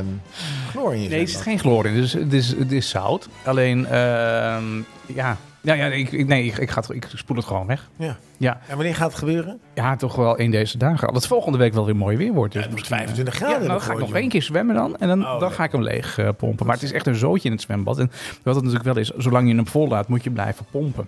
[0.71, 1.95] chloor in je Nee, er zit geen chloor in.
[1.95, 3.29] Dus het is, het is zout.
[3.45, 4.65] Alleen, ehm,
[5.07, 7.89] ja, ja, ja ik, ik- nee, ik, ik, ga het, ik spoel het gewoon weg.
[7.97, 8.17] Ja.
[8.37, 9.59] Ja, En wanneer gaat het gebeuren?
[9.75, 11.09] ja, toch wel in deze dagen.
[11.09, 12.53] Al het volgende week wel weer mooi weer wordt.
[12.53, 14.75] Dus Ja, misschien, 25 eh, graden Ja, dan het ga ik nog één keer zwemmen
[14.75, 14.97] dan.
[14.97, 16.67] En dan, Oh, dan ga ik hem leeg eh, pompen.
[16.67, 17.99] Maar het is echt een zootje in het zwembad.
[17.99, 18.11] En
[18.43, 21.07] wat het natuurlijk wel is, zolang je hem vol laat, moet je blijven pompen.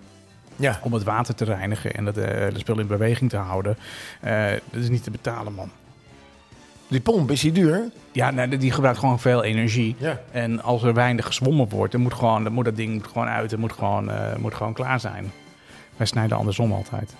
[0.55, 0.79] Ja.
[0.81, 3.77] Om het water te reinigen en het, eh, de spul in beweging te houden.
[4.19, 5.71] Eh, dat is niet te betalen, man.
[6.87, 7.91] Die pomp, is die duur?
[8.11, 9.95] Ja, nee, die gebruikt gewoon veel energie.
[9.97, 10.21] Ja.
[10.31, 13.27] En als er weinig gezwommen wordt, dan moet, gewoon, dan moet dat ding moet gewoon
[13.27, 13.51] uit.
[13.51, 15.31] Het moet gewoon, eh, moet gewoon klaar zijn.
[15.97, 17.13] Wij snijden andersom altijd.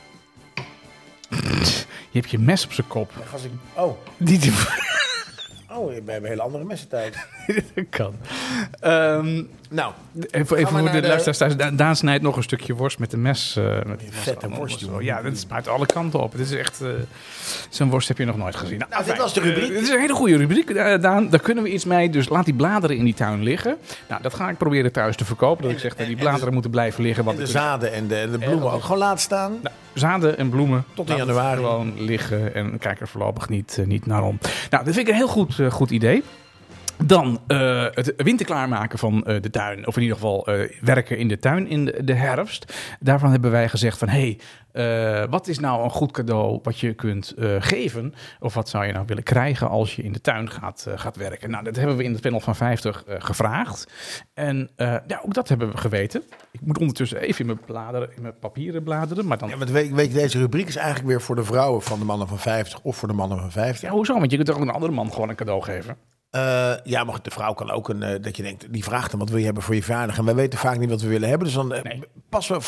[2.10, 3.12] Je hebt je mes op zijn kop.
[3.32, 4.52] Als ik, oh, Die, die
[5.70, 7.16] oh, we hebben hele andere messen thuis.
[7.76, 8.16] dat kan.
[8.80, 9.44] Ehm,
[9.76, 9.94] Nou,
[10.32, 11.56] even even voor de, de- luisteraars thuis.
[11.56, 13.56] Da- Daan snijdt nog een stukje worst met de mes.
[13.56, 14.86] eh met Vette worst.
[15.00, 16.32] Ja, dat spuit alle kanten op.
[16.32, 16.82] Het is echt...
[16.82, 16.88] eh,
[17.70, 18.82] Zo'n worst heb je nog nooit gezien.
[18.90, 19.64] Nou, dit was de rubriek.
[19.70, 21.30] Eh, dit is een hele goede rubriek, Daan.
[21.30, 22.10] Daar kunnen we iets mee.
[22.10, 23.78] Dus laat die bladeren in die tuin liggen.
[24.10, 25.64] Nou, dat ga ik proberen thuis te verkopen.
[25.64, 27.20] Dat ik zeg dat die en de- bladeren moeten blijven liggen.
[27.20, 29.52] en Want de zaden en de, en de bloemen ook gewoon laten staan.
[29.62, 30.86] nou, zaden en bloemen.
[30.94, 31.58] Tot in januari.
[31.58, 34.38] Gewoon liggen en kijk er voorlopig niet, niet naar om.
[34.70, 36.24] Nou, dat vind ik een heel goed, goed idee.
[36.98, 39.88] Dan eh, het winter klaarmaken van eh, de tuin.
[39.88, 42.74] Of in ieder geval eh, werken in de tuin in de, de herfst.
[43.00, 44.08] Daarvan hebben wij gezegd van...
[44.08, 48.14] hé, hey, wat is nou een goed cadeau wat je kunt geven?
[48.40, 51.50] Of wat zou je nou willen krijgen als je in de tuin gaat, gaat werken?
[51.50, 53.88] Nou, dat hebben we in het panel van 50 eh, gevraagd.
[54.34, 56.24] En ja, ook dat hebben we geweten.
[56.52, 59.28] Ik moet ondertussen even in mijn, bladeren, in mijn papieren bladeren.
[59.28, 59.50] Maar dan...
[59.50, 62.06] Ja, want weet, weet je, deze rubriek is eigenlijk weer voor de vrouwen van de
[62.06, 63.82] mannen van 50 of voor de mannen van 50.
[63.82, 64.14] Ja, hoezo?
[64.14, 65.98] Want je kunt toch ook een andere man gewoon een cadeau geven?
[66.34, 69.20] Eh, ja, maar de vrouw kan ook een, eh, dat je denkt, die vraagt dan
[69.20, 70.18] wat wil je hebben voor je verjaardag.
[70.18, 71.48] En wij weten vaak niet wat we willen hebben.
[71.48, 72.02] Dus dan eh, Nee.
[72.30, 72.60] pas we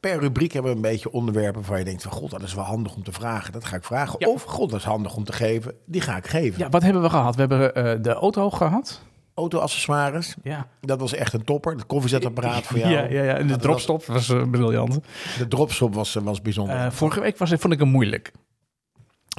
[0.00, 2.64] per rubriek hebben we een beetje onderwerpen waar je denkt van god, dat is wel
[2.64, 3.52] handig om te vragen.
[3.52, 4.14] Dat ga ik vragen.
[4.18, 4.28] Ja.
[4.28, 5.74] Of god, dat is handig om te geven.
[5.86, 6.58] Die ga ik geven.
[6.58, 7.34] Ja, wat hebben we gehad?
[7.36, 9.00] We hebben de auto gehad.
[9.34, 10.66] Auto-accessoires, Ja.
[10.80, 11.72] dat was echt een topper.
[11.72, 12.90] Het koffiezetapparaat voor jou.
[12.92, 13.34] Ja, ja, ja.
[13.36, 14.98] En de dropstop was briljant.
[15.38, 16.92] De dropstop was, was bijzonder.
[16.92, 18.32] Vorige week was, vond ik hem moeilijk.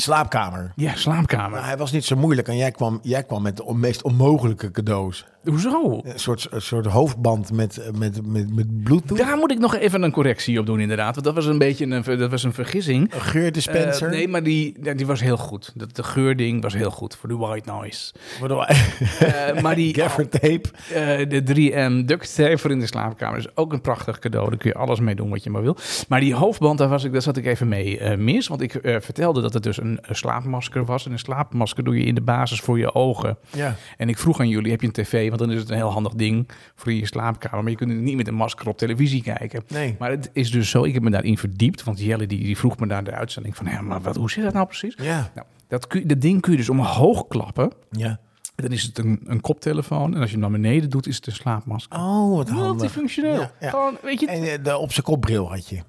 [0.02, 0.72] Slaapkamer.
[0.76, 1.66] Ja, slaapkamer.
[1.66, 5.26] Hij was niet zo moeilijk en jij kwam, jij kwam met de meest onmogelijke cadeaus.
[5.50, 6.02] Hoezo?
[6.04, 9.18] Een soort, een soort hoofdband met, met, met, met bluetooth.
[9.18, 11.14] Daar moet ik nog even een correctie op doen, inderdaad.
[11.14, 13.14] Want dat was een beetje een, dat was een vergissing.
[13.14, 14.08] Een geurdispenser.
[14.08, 15.72] Eh, nee, maar die, die was heel goed.
[15.76, 18.14] Dat, de geurding was heel goed voor de white noise.
[18.40, 18.66] Waardoor
[19.20, 20.62] Eh, maar die, gaffer tape.
[20.94, 24.50] eh, de 3M duct tape voor in de slaapkamer is ook een prachtig cadeau.
[24.50, 25.78] Daar kun je alles mee doen wat je maar wil.
[26.08, 28.48] Maar die hoofdband, daar, was ik, daar zat ik even mee mis.
[28.48, 31.06] Want ik vertelde dat het dus een, een slaapmasker was.
[31.06, 33.38] En een slaapmasker doe je in de basis voor je ogen.
[33.50, 33.76] Ja.
[33.98, 35.32] En ik vroeg aan jullie, heb je een tv?
[35.34, 37.62] Want dan is het een heel handig ding voor in je slaapkamer.
[37.62, 39.64] Maar je kunt niet met een masker op televisie kijken.
[39.68, 39.96] Nee.
[40.00, 41.84] Maar het is dus zo, ik heb me daarin verdiept.
[41.84, 43.66] Want Jelle die, die vroeg me daar de uitzending van...
[43.66, 44.96] Ja, maar wat, hoe zit dat nou precies?
[44.98, 45.32] Ja.
[45.36, 47.72] Nou, dat, kun, dat ding kun je dus omhoog klappen.
[47.92, 48.20] Ja.
[48.56, 50.16] Dan is het een, een koptelefoon.
[50.16, 52.00] En als je hem naar beneden doet, is het een slaapmasker.
[52.00, 52.68] Oh, wat handig.
[52.68, 53.40] Multifunctioneel.
[53.40, 53.70] Ja, ja.
[53.70, 54.28] Gewoon, weet je...
[54.28, 55.80] En eh, de op zijn kopbril had je.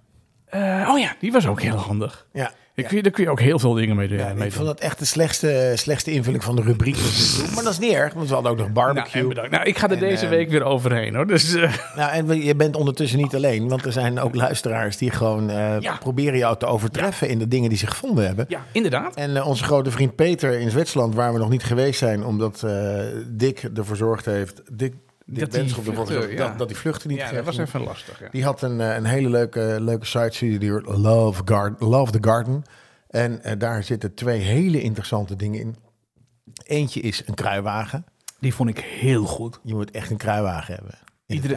[0.54, 2.26] Eh, oh ja, die was ook heel handig.
[2.32, 2.50] Ja.
[2.74, 4.18] Daar kun, je, daar kun je ook heel veel dingen mee, doen.
[4.18, 4.50] Ja, mee ik doen.
[4.50, 6.96] vond dat echt de slechtste, slechtste invulling van de rubriek.
[7.54, 9.22] maar dat is niet erg, want we hadden ook nog Nou, barbecue.
[9.22, 9.50] en bedankt.
[9.50, 11.26] Nou, ik ga er En, deze eh, week weer overheen, hoor.
[11.26, 15.10] Dus eh, Nou, en je bent ondertussen niet alleen, want er zijn ook luisteraars die
[15.10, 15.48] gewoon
[15.80, 15.96] Ja.
[16.00, 18.44] proberen jou te overtreffen in de dingen die ze gevonden hebben.
[18.48, 19.14] ja, inderdaad.
[19.14, 22.66] En onze grote vriend Peter in Zwitserland, waar we nog niet geweest zijn, omdat
[23.28, 24.94] Dick ervoor zorgd heeft, Dick
[25.26, 26.48] Dat die ervoor vluchten, gezorgd ja.
[26.48, 28.20] dat, dat die vluchten niet Ja, dat was even lastig.
[28.20, 28.28] Ja.
[28.30, 32.62] Die had een, eh, een hele leuke, leuke site, die Love, Garden, Love the Garden.
[33.08, 35.76] En eh, daar zitten twee hele interessante dingen in.
[36.66, 38.04] Eentje is een kruiwagen.
[38.40, 39.60] Die vond ik heel goed.
[39.62, 40.94] Je moet echt een kruiwagen hebben.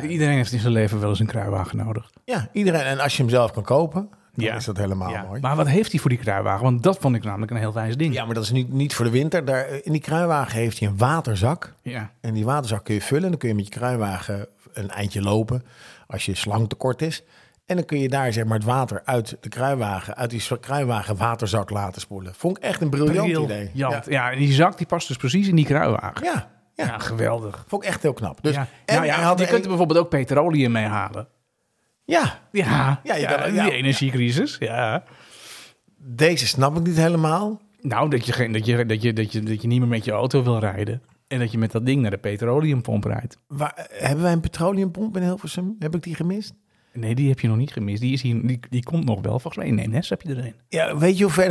[0.09, 2.11] iedereen heeft in zijn leven wel eens een kruiwagen nodig.
[2.25, 2.81] Ja, iedereen.
[2.81, 4.55] En als je hem zelf kan kopen, dan Ja.
[4.55, 5.41] is dat helemaal Ja, mooi.
[5.41, 6.63] Maar wat heeft hij voor die kruiwagen?
[6.63, 8.13] Want dat vond ik namelijk een heel wijs ding.
[8.13, 9.45] Ja, maar dat is niet, niet voor de winter.
[9.45, 11.73] Daar, eh, in die kruiwagen heeft hij een waterzak.
[11.81, 12.11] Ja.
[12.21, 13.23] En die waterzak kun je vullen.
[13.23, 15.63] En dan kun je met je kruiwagen een eindje lopen
[16.07, 17.23] als je slang tekort is.
[17.65, 21.17] En dan kun je daar zeg maar het water uit de kruiwagen, uit die kruiwagen
[21.17, 22.33] waterzak laten spoelen.
[22.35, 23.69] Vond ik echt een briljant idee.
[23.73, 24.03] Ja.
[24.07, 24.31] Ja.
[24.31, 26.23] en die zak die past dus precies in die kruiwagen.
[26.25, 26.85] Ja, ja.
[26.85, 27.65] Ja, geweldig.
[27.67, 28.39] vond ik echt heel knap.
[28.41, 28.67] Dus, ja.
[28.85, 31.27] en nou ja, hij had je kunt er bijvoorbeeld ook petroleum mee halen.
[32.07, 34.55] Ja, Ja, Ja, je ja, kan- die energiecrisis.
[34.59, 35.03] Ja.
[35.97, 37.61] deze snap ik niet helemaal.
[37.81, 40.05] Nou, dat je, geen, dat, je, dat, je, dat, je, dat je niet meer met
[40.05, 41.01] je auto wil rijden.
[41.27, 43.37] En dat je met dat ding naar de petroleumpomp rijdt.
[43.47, 45.75] Waar, hebben wij een petroleumpomp in Hilversum?
[45.79, 46.53] Heb ik die gemist?
[46.93, 48.01] Nee, die heb je nog niet gemist.
[48.01, 49.39] Die, is hier, die, die komt nog wel.
[49.39, 50.55] Volgens mij in Nenes heb je er een.
[50.67, 51.49] Ja, weet je hoe ver...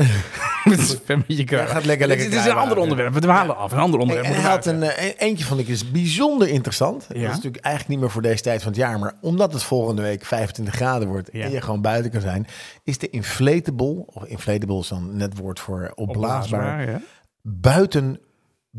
[0.71, 3.13] Het is een beetje gaat lekker- lekker Het is een ander onderwerp.
[3.15, 3.73] We dwalen af.
[3.73, 4.37] Een ander Hey, onderwerp.
[4.37, 7.05] en hij had een, eh, eentje vond ik is bijzonder interessant.
[7.09, 8.99] Dat is natuurlijk eigenlijk niet meer voor deze tijd van het jaar.
[8.99, 12.47] Maar omdat het volgende week 25 graden wordt en je gewoon buiten kan zijn.
[12.85, 16.71] Is de inflatable, of inflatable is dan net woord voor opblaasbaar.
[16.81, 17.01] Opblaasbaar.
[17.43, 18.21] Buiten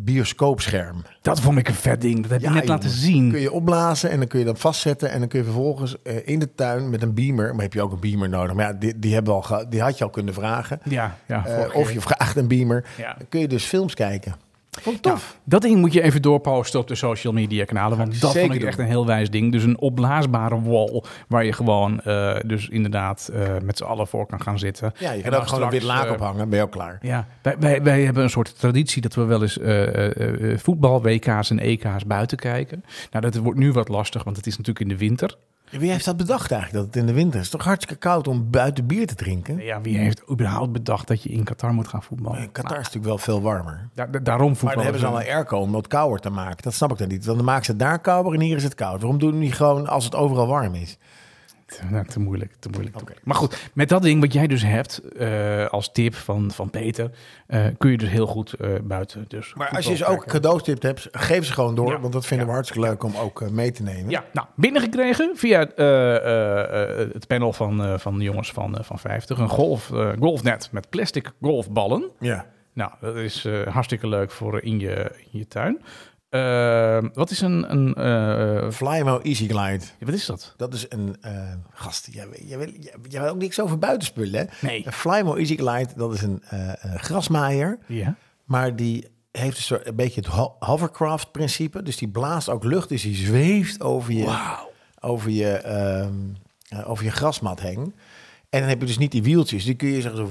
[0.03, 1.03] bioscoopscherm.
[1.21, 2.21] Dat vond ik een vet ding.
[2.21, 3.31] Dat heb je net laten zien.
[3.31, 5.11] Kun je opblazen en dan kun je dat vastzetten.
[5.11, 7.53] En dan kun je vervolgens eh, in de tuin met een beamer.
[7.53, 8.55] Maar heb je ook een beamer nodig.
[8.55, 10.79] Maar ja, die, die, hebben we al die had je al kunnen vragen.
[10.83, 11.45] Ja, ja.
[11.45, 12.85] Eh, of je vraagt een beamer.
[12.97, 13.13] Ja.
[13.17, 14.35] Dan kun je dus films kijken.
[14.81, 15.13] Vond tof.
[15.13, 17.97] Nou, dat ding moet je even doorposten op de social media kanalen.
[17.97, 19.51] Want dat vond ik echt een heel wijs ding.
[19.51, 21.03] Dus een opblaasbare wall.
[21.27, 24.93] Waar je gewoon eh, dus inderdaad eh, met z'n allen voor kan gaan zitten.
[24.99, 26.49] Ja, je En kan dan ook gewoon een wit straks, laak eh, ophangen.
[26.49, 26.99] Ben je ook klaar.
[27.01, 29.59] Ja, wij, wij, wij hebben een soort traditie dat we wel eens
[30.61, 32.83] voetbal, WK's en EK's buiten kijken.
[33.11, 35.37] Nou, dat wordt nu wat lastig, want het is natuurlijk in de winter.
[35.71, 37.49] Wie heeft dat bedacht eigenlijk, dat het in de winter is?
[37.49, 39.57] Toch hartstikke koud om buiten bier te drinken?
[39.63, 42.51] Ja, wie heeft überhaupt bedacht dat je in Qatar moet gaan voetballen?
[42.51, 43.89] Qatar is natuurlijk wel veel warmer.
[43.93, 46.29] Da- da- daarom Maar voetballen dan hebben ze al een airco om het kouder te
[46.29, 46.63] maken.
[46.63, 47.23] Dat snap ik dan niet.
[47.25, 49.01] Dan maken ze het daar kouder en hier is het koud.
[49.01, 50.97] Waarom doen niet gewoon als het overal warm is?
[51.67, 52.95] Te, nou, te moeilijk, te moeilijk.
[52.95, 53.25] te moeilijk.
[53.25, 57.11] Maar goed, met dat ding wat jij dus hebt eh, als tip van, van Peter,
[57.47, 59.25] eh, kun je dus heel goed eh, buiten.
[59.27, 61.91] Dus Maar als je dus ook cadeautips hebt, geef ze gewoon door.
[61.91, 61.99] Ja.
[61.99, 62.51] Want dat vinden Ja.
[62.51, 64.09] we hartstikke leuk om ook mee te nemen.
[64.09, 68.77] Ja, nou, binnengekregen via eh, eh, eh, het panel van, eh, van de jongens van,
[68.77, 69.37] eh, van 50.
[69.37, 72.09] Een golf, eh, golfnet met plastic golfballen.
[72.19, 72.45] ja.
[72.73, 75.81] Nou, dat is eh, hartstikke leuk voor in je, in je tuin.
[76.29, 77.71] Eh, wat is een...
[77.71, 79.83] een eh, Flymo Easy Glide.
[79.99, 80.53] wat is dat?
[80.57, 82.07] Dat is een eh, gast.
[82.11, 84.67] Jij, jij weet ook niks over buitenspullen, hè?
[84.67, 84.85] Nee.
[84.85, 87.77] Een Flymo Easy Glide, dat is een eh, een grasmaaier.
[87.87, 88.15] Ja.
[88.43, 91.83] Maar die heeft een, soort, een beetje het ho- hovercraft-principe.
[91.83, 94.57] Dus die blaast ook lucht, dus die zweeft over je,
[94.99, 96.13] over je, ehm,
[96.69, 97.95] eh, over je grasmat heen.
[98.49, 99.63] En dan heb je dus niet die wieltjes.
[99.65, 100.29] Die kun je zeggen zo...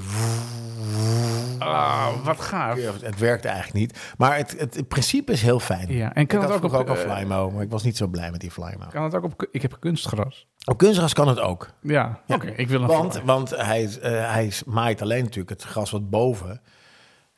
[1.58, 2.78] Ah, wat gaaf.
[3.00, 4.14] Het werkte eigenlijk niet.
[4.18, 5.92] Maar het, het, het principe is heel fijn.
[5.92, 8.06] Ja, en kan ik het ook op, ook een Flymo, maar ik was niet zo
[8.06, 8.86] blij met die Flymo.
[8.90, 9.48] Kan het ook op...
[9.50, 10.46] Ik heb kunstgras.
[10.64, 11.70] Op kunstgras kan het ook.
[11.80, 12.46] Ja, oké.
[12.46, 16.60] ik wil een Want, want hij, eh, hij maait alleen natuurlijk het gras wat boven.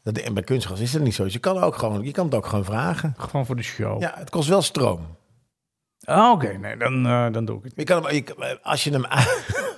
[0.03, 1.25] Dat, en bij kunstgras is dat niet zo.
[1.25, 3.15] Dus je kan, ook gewoon, je kan het ook gewoon vragen.
[3.17, 4.01] Gewoon voor de show.
[4.01, 5.17] Ja, het kost wel stroom.
[6.05, 6.53] Ah, oké.
[6.53, 7.73] Nee, dan, eh, dan doe ik het.
[7.77, 9.05] Je kan hem, je, als je hem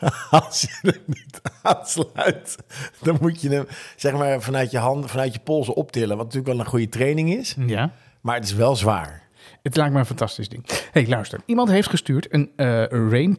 [0.31, 2.57] als je hem niet aansluit,
[3.03, 6.17] dan moet je hem zeg maar vanuit je handen, vanuit je polsen optillen.
[6.17, 7.93] Wat natuurlijk wel een goede training is, Ja.
[8.21, 9.29] maar het is wel zwaar.
[9.63, 10.65] Het lijkt me een fantastisch ding.
[10.93, 11.41] hey, luister.
[11.47, 13.39] Iemand heeft gestuurd een eh rain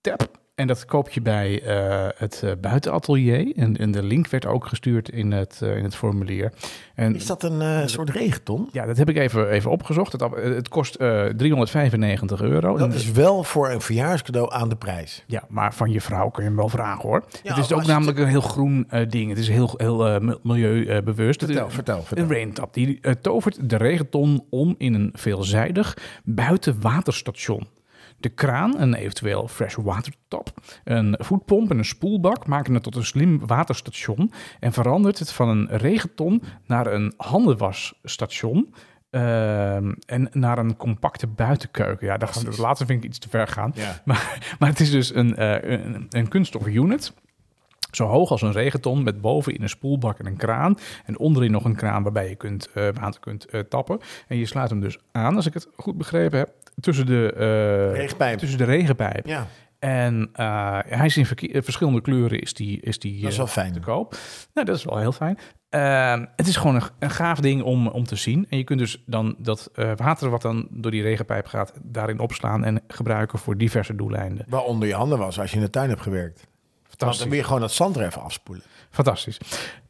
[0.00, 0.40] tap.
[0.62, 3.52] En dat koop je bij eh, het eh, buitenatelier.
[3.56, 6.52] En, en de link werd ook gestuurd in het, eh, in het formulier.
[6.94, 8.68] En Is dat een soort regenton?
[8.72, 10.12] ja, dat heb ik even, even opgezocht.
[10.12, 12.76] Het, het kost eh 395 euro.
[12.76, 15.24] Dat En- is wel voor een verjaarscadeau aan de prijs.
[15.26, 17.24] Ja, maar van je vrouw kun je hem wel vragen hoor.
[17.42, 19.28] het is ook namelijk een heel groen ding.
[19.28, 21.44] Het is heel, heel mi- milieubewust.
[21.44, 22.24] Vertel, Het- vertel, vertel.
[22.24, 27.66] Een raintap die tovert de regenton om in een veelzijdig buitenwaterstation.
[28.22, 33.04] De kraan, een eventueel freshwater tap, een voetpomp en een spoelbak maken het tot een
[33.04, 38.74] slim waterstation en verandert het van een regenton naar een handenwasstation.
[39.10, 42.06] ehm, en naar een compacte buitenkeuken.
[42.06, 43.72] Ja, het laatste vind ik iets te ver gaan.
[43.74, 44.00] Ja.
[44.04, 45.42] Maar, maar het is dus een,
[45.72, 47.12] een, een kunststof unit.
[47.92, 50.78] Zo hoog als een regenton met bovenin een spoelbak en een kraan.
[51.04, 54.00] En onderin nog een kraan waarbij je kunt, eh, water kunt eh, tappen.
[54.28, 57.98] En je sluit hem dus aan, als ik het goed begrepen heb, tussen de, eh,
[57.98, 58.38] Regenpijp.
[58.38, 59.26] Tussen de regenpijp.
[59.26, 59.46] Ja,
[59.78, 63.46] En eh, hij is in eh, verschillende kleuren is die, is die dat is wel
[63.46, 63.72] fijn.
[63.72, 64.16] te koop.
[64.54, 65.38] Nou, dat is wel heel fijn.
[65.68, 68.46] Ehm, het is gewoon een, een gaaf ding om, om te zien.
[68.48, 72.64] En je kunt dus dan dat water wat dan door die regenpijp gaat, daarin opslaan
[72.64, 74.46] en gebruiken voor diverse doeleinden.
[74.48, 76.36] Waaronder je handen was als je in de tuin hebt gewerkt.
[76.36, 77.26] Dan Fantastisch.
[77.26, 78.64] wil je gewoon dat zand er even afspoelen.
[78.90, 79.38] Fantastisch.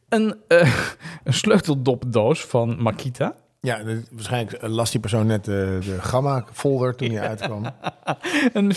[0.08, 0.34] Een,
[1.24, 3.34] een sleuteldopdoos van Makita.
[3.64, 7.64] Ja, waarschijnlijk las die persoon net de, de gamma-folder toen hij uitkwam.
[8.52, 8.74] Een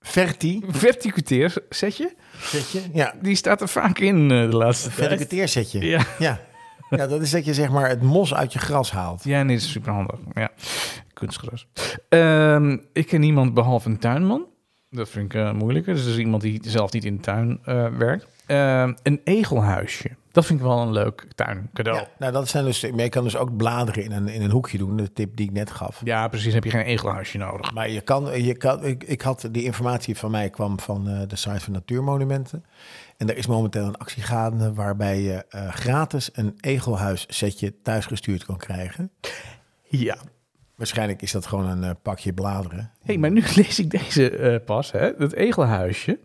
[0.00, 2.14] Verti, verticuteer setje.
[2.40, 2.80] zetje.
[2.92, 5.08] Ja, Die staat er vaak in eh, de laatste tijd.
[5.08, 5.80] verticuteerzetje.
[5.80, 6.02] Ja.
[6.18, 6.40] Ja.
[6.90, 9.24] ja, dat is dat je zeg maar het mos uit je gras haalt.
[9.24, 10.18] Ja, nee, dat is super handig.
[10.34, 10.50] Ja,
[11.12, 11.66] kunstgras.
[12.08, 14.46] Ehm, ik ken niemand behalve een tuinman.
[14.90, 15.94] Dat vind ik eh, moeilijker.
[15.94, 18.26] Dus dat is iemand die zelf niet in de tuin eh, werkt.
[18.46, 20.10] Ehm, een egelhuisje.
[20.32, 21.96] Dat vind ik wel een leuk tuincadeau.
[21.96, 22.08] Ja, Ja.
[22.18, 24.78] nou, dat zijn dus, maar je kan dus ook bladeren in een, in een hoekje
[24.78, 26.00] doen, de tip die ik net gaf.
[26.28, 26.54] precies.
[26.54, 27.72] Heb je geen egelhuisje nodig.
[27.72, 31.20] Maar je kan, je kan ik, ik had die informatie van mij kwam van eh,
[31.28, 32.64] de site van Natuurmonumenten.
[33.16, 38.44] En er is momenteel een actie gaande waarbij je eh, gratis een egelhuis setje thuisgestuurd
[38.44, 39.10] kan krijgen.
[39.82, 40.16] Ja.
[40.74, 42.90] Waarschijnlijk is dat gewoon een eh, pakje bladeren.
[43.02, 45.16] hey, maar nu lees ik deze pas, hè?
[45.16, 46.18] Dat egelhuisje.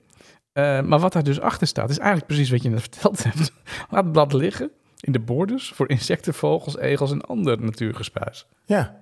[0.58, 3.52] Eh, maar wat daar dus achter staat, is eigenlijk precies wat je net verteld hebt.
[3.90, 8.48] Laat het blad liggen in de borders voor insecten, vogels, egels en ander natuurgespuis.
[8.66, 8.96] Ja.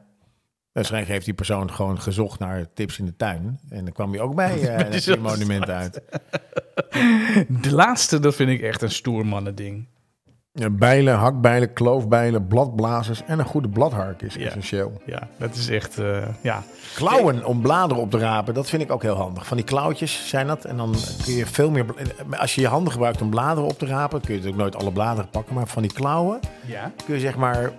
[0.71, 3.59] Waarschijnlijk heeft die persoon gewoon gezocht naar tips in de tuin.
[3.69, 6.01] En dan kwam hij ook bij eh het monument uit.
[7.61, 9.87] De laatste, dat vind ik echt een stoer mannen ding.
[10.71, 14.45] Bijlen, hakbijlen, kloofbijlen, bladblazers en een goede bladhark is Ja.
[14.45, 15.01] essentieel.
[15.05, 16.63] Ja, dat is echt, eh, ja.
[16.95, 19.47] Klauwen om bladeren op te rapen, dat vind ik ook heel handig.
[19.47, 20.65] Van die klauwtjes zijn dat.
[20.65, 21.85] En dan kun je veel meer...
[22.37, 24.19] Als je je handen gebruikt om bladeren op te rapen...
[24.21, 25.55] kun je natuurlijk nooit alle bladeren pakken.
[25.55, 26.91] Maar van die klauwen Ja?
[27.05, 27.71] kun je zeg maar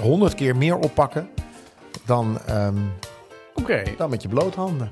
[0.00, 1.28] honderd keer meer oppakken...
[2.04, 2.38] dan,
[3.54, 3.82] Oké.
[3.96, 4.90] dan met je bloothanden.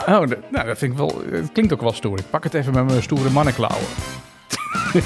[0.00, 0.06] Oh,
[0.50, 2.18] nou, dat vind ik wel, het klinkt ook wel stoer.
[2.18, 3.86] Ik pak het even met mijn stoere mannenklauwen.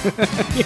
[0.55, 0.65] ja,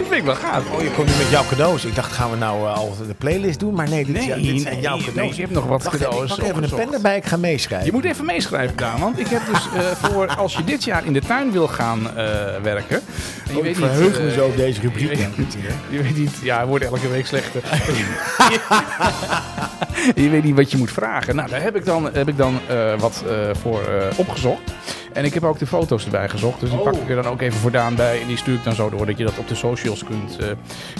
[0.00, 0.70] dat vind ik wel gaaf.
[0.70, 1.84] Oh, je komt nu met jouw cadeaus.
[1.84, 3.74] Ik dacht, gaan we nou eh, al de playlist doen?
[3.74, 5.34] Maar nee, dit, Nee, dit zijn nee, jouw nee, cadeaus.
[5.36, 7.86] je hebt nog wat Wacht cadeaus Ik pak even een pen erbij, ik ga meeschrijven.
[7.86, 11.04] Je moet even meeschrijven, Daan, want ik heb dus eh, voor als je dit jaar
[11.04, 12.24] in de tuin wil gaan eh,
[12.62, 13.00] werken.
[13.48, 15.10] en Oh, ik verheug me eh, zo op deze rubriek.
[15.10, 15.56] je weet niet,
[15.90, 17.62] je weet niet, ja, het wordt elke week slechter.
[20.14, 21.36] je weet niet wat je moet vragen.
[21.36, 24.72] Nou, daar heb ik dan, heb ik dan eh, wat eh, voor eh, opgezocht.
[25.12, 26.60] En ik heb ook de foto's erbij gezocht.
[26.60, 28.20] Dus die pak ik er dan ook even voor Daan bij.
[28.20, 30.38] En die stuur ik dan zo door dat je dat op de socials kunt,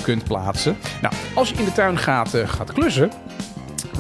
[0.02, 0.76] kunt plaatsen.
[1.02, 3.10] Nou, als je in de tuin gaat, gaat klussen.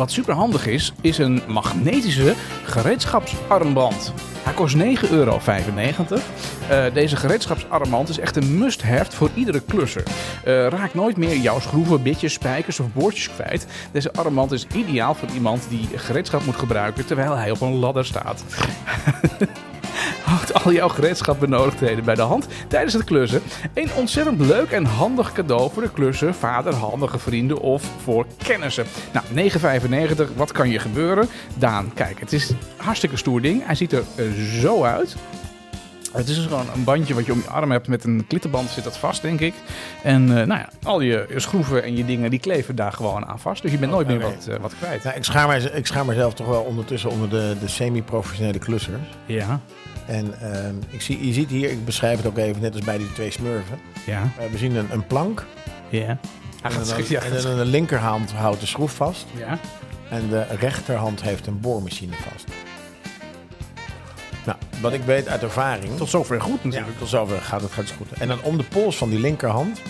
[0.00, 2.34] Wat super handig is, is een magnetische
[2.64, 4.12] gereedschapsarmband.
[4.42, 5.40] Hij kost 9,95 euro.
[6.68, 10.02] Eh, deze gereedschapsarmband is echt een must-have voor iedere klusser.
[10.44, 13.66] Eh, raak nooit meer jouw schroeven, bitjes, spijkers of boordjes kwijt.
[13.92, 18.04] Deze armband is ideaal voor iemand die gereedschap moet gebruiken terwijl hij op een ladder
[18.04, 18.44] staat.
[20.24, 23.42] Houd al jouw gereedschapbenodigdheden bij de hand tijdens het klussen.
[23.74, 28.84] Een ontzettend leuk en handig cadeau voor de klusser, vader, handige vrienden of voor kennissen.
[29.12, 29.50] Nou,
[30.30, 31.28] 9,95, wat kan je gebeuren?
[31.54, 33.66] Daan, kijk, het is een hartstikke stoer ding.
[33.66, 34.24] Hij ziet er eh,
[34.60, 35.16] zo uit.
[36.12, 38.70] Het is dus gewoon een bandje wat je om je arm hebt met een klittenband
[38.70, 39.54] zit dat vast, denk ik.
[40.02, 43.38] En eh, nou ja, al je schroeven en je dingen die kleven daar gewoon aan
[43.38, 43.62] vast.
[43.62, 44.34] Dus je bent nooit meer oké.
[44.34, 45.04] wat, eh, wat kwijt.
[45.04, 48.96] Nou, ik, schaar mij, ik schaar mezelf toch wel ondertussen onder de, de semi-professionele klussers.
[49.26, 49.60] Ja,
[50.10, 52.98] En ehm, ik zie, je ziet hier, ik beschrijf het ook even net als bij
[52.98, 53.78] die twee smurfen.
[54.06, 55.46] ja, Eh, we zien een, een plank
[55.88, 56.06] ja.
[56.08, 56.18] en
[56.62, 59.26] Ah, dan, en dan de linkerhand houdt de schroef vast.
[59.36, 59.58] ja.
[60.10, 62.44] En de rechterhand heeft een boormachine vast.
[64.44, 65.96] Nou, wat ik weet uit ervaring...
[65.96, 66.98] Tot zover goed Ja, natuurlijk.
[66.98, 68.12] tot zover gaat het, gaat goed.
[68.12, 69.80] En dan om de pols van die linkerhand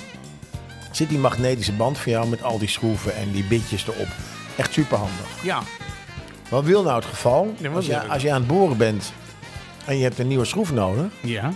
[0.90, 4.08] zit die magnetische band voor jou met al die schroeven en die bitjes erop.
[4.56, 5.26] Echt super handig.
[5.42, 5.60] Ja,
[6.48, 7.54] Wat wil nou het geval?
[7.58, 9.12] Ja, als, je, als je aan het boren bent
[9.86, 11.52] en je hebt een nieuwe schroef nodig ja,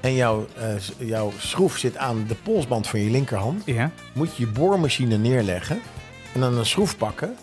[0.00, 3.90] en jouw, eh, jouw schroef zit aan de polsband van je linkerhand, ja.
[4.12, 5.80] moet je je boormachine neerleggen
[6.34, 7.36] en dan een schroef pakken,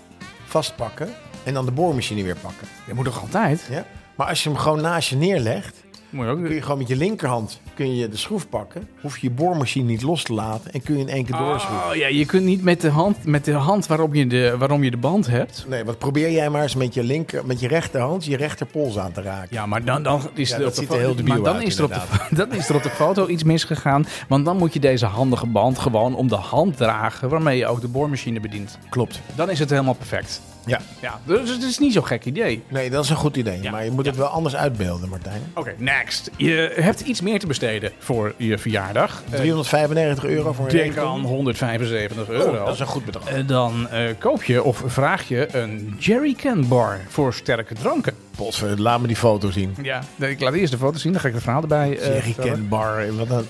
[0.46, 1.10] vastpakken
[1.44, 2.68] en dan de boormachine weer pakken.
[2.88, 3.68] Dat moet toch altijd?
[3.70, 3.86] Ja?
[4.16, 6.44] Maar als je hem gewoon naast je neerlegt, Moet je ook...
[6.44, 8.88] kun je gewoon met je linkerhand kun je de schroef pakken.
[9.02, 11.90] Hoef je je boormachine niet los te laten en kun je in één keer doorschroeven.
[11.90, 14.84] Oh ja, je kunt niet met de hand, met de hand waarom, je de, waarom
[14.84, 15.66] je de band hebt.
[15.68, 19.12] Nee, wat probeer jij maar eens met je, linker, met je rechterhand je rechterpols aan
[19.12, 19.48] te raken.
[19.52, 21.84] Ja, maar dan, dan is Ja, dat ziet er heel maar dan uit, is er
[21.84, 24.06] op de, dan is er op de foto iets misgegaan.
[24.28, 27.82] Want dan moet je deze handige band gewoon om de hand dragen waarmee je ook
[27.82, 28.78] de boormachine bedient.
[28.90, 29.22] Klopt.
[29.36, 30.42] Dan is het helemaal perfect.
[30.68, 30.80] Ja.
[31.02, 32.64] Ja, dus het is niet zo'n gek idee.
[32.68, 33.62] Nee, dat is een goed idee.
[33.62, 33.72] Ja.
[33.72, 35.42] Maar je moet het wel anders uitbeelden, Martijn.
[35.54, 36.32] Oké, next.
[36.36, 39.24] Je hebt iets meer te besteden voor je verjaardag.
[39.30, 42.52] Eh, 395 euro voor een Denk aan 175 euro.
[42.52, 43.28] Oh, dat is een goed bedrag.
[43.30, 48.14] Eh, dan eh, koop je of vraag je een jerrycan bar voor sterke dranken.
[48.36, 49.76] Potver, laat me die foto zien.
[49.82, 52.22] Ja, ik laat eerst de foto zien, dan ga ik het verhaal erbij eh Jerry
[52.22, 52.52] vertellen.
[52.52, 53.16] Can Bar.
[53.16, 53.48] Wat een...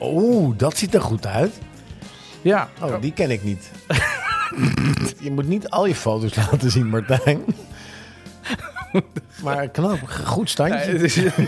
[0.00, 1.58] Oeh, dat ziet er goed uit.
[2.42, 3.70] Ja, Oh, die ken ik niet.
[5.24, 7.44] je moet niet al je foto's laten zien, Martijn.
[9.42, 11.30] maar knap, goed standje.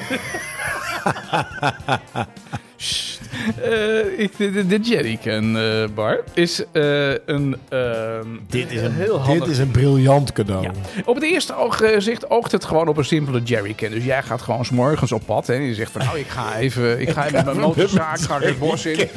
[3.63, 9.45] Eh, ik, de, Jerrycan eh, bar is eh, een, ehm, dit, is een, heel handig.
[9.45, 10.63] dit is een briljant cadeau.
[10.63, 10.71] Ja.
[11.05, 13.91] Op het eerste oogzicht oogt het gewoon op een simpele jerrycan.
[13.91, 16.27] Dus jij gaat gewoon 's morgens op pad hè, en je zegt van nou, ik
[16.29, 19.09] ga even, ik ga even met mijn motorzaak ga ik het bos in.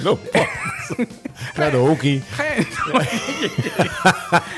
[1.55, 2.21] Naar de hockey.
[2.29, 2.65] Ga je-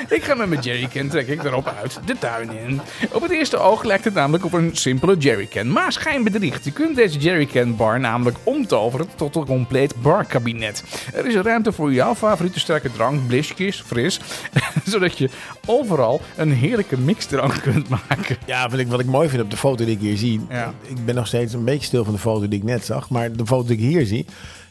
[0.16, 2.82] ik ga met mijn jerrycan, trek ik erop uit, de tuin in.
[3.12, 5.72] Op het eerste oog lijkt het namelijk op een simpele jerrycan.
[5.72, 6.66] Maar schijnbedriegt.
[6.66, 10.84] Je kunt deze jerrycan bar namelijk omtoveren tot een compleet barkabinet.
[11.14, 14.20] Er is ruimte voor jouw favoriete sterke drank, blisjes, fris.
[14.84, 15.30] zodat je
[15.66, 18.38] overal een heerlijke mixdrank kunt maken.
[18.46, 20.42] Ja, wat ik, wat ik mooi vind op de foto die ik hier zie.
[20.50, 20.74] Ja.
[20.84, 23.10] Ik ben nog steeds een beetje stil van de foto die ik net zag.
[23.10, 24.26] Maar de foto die ik hier zie.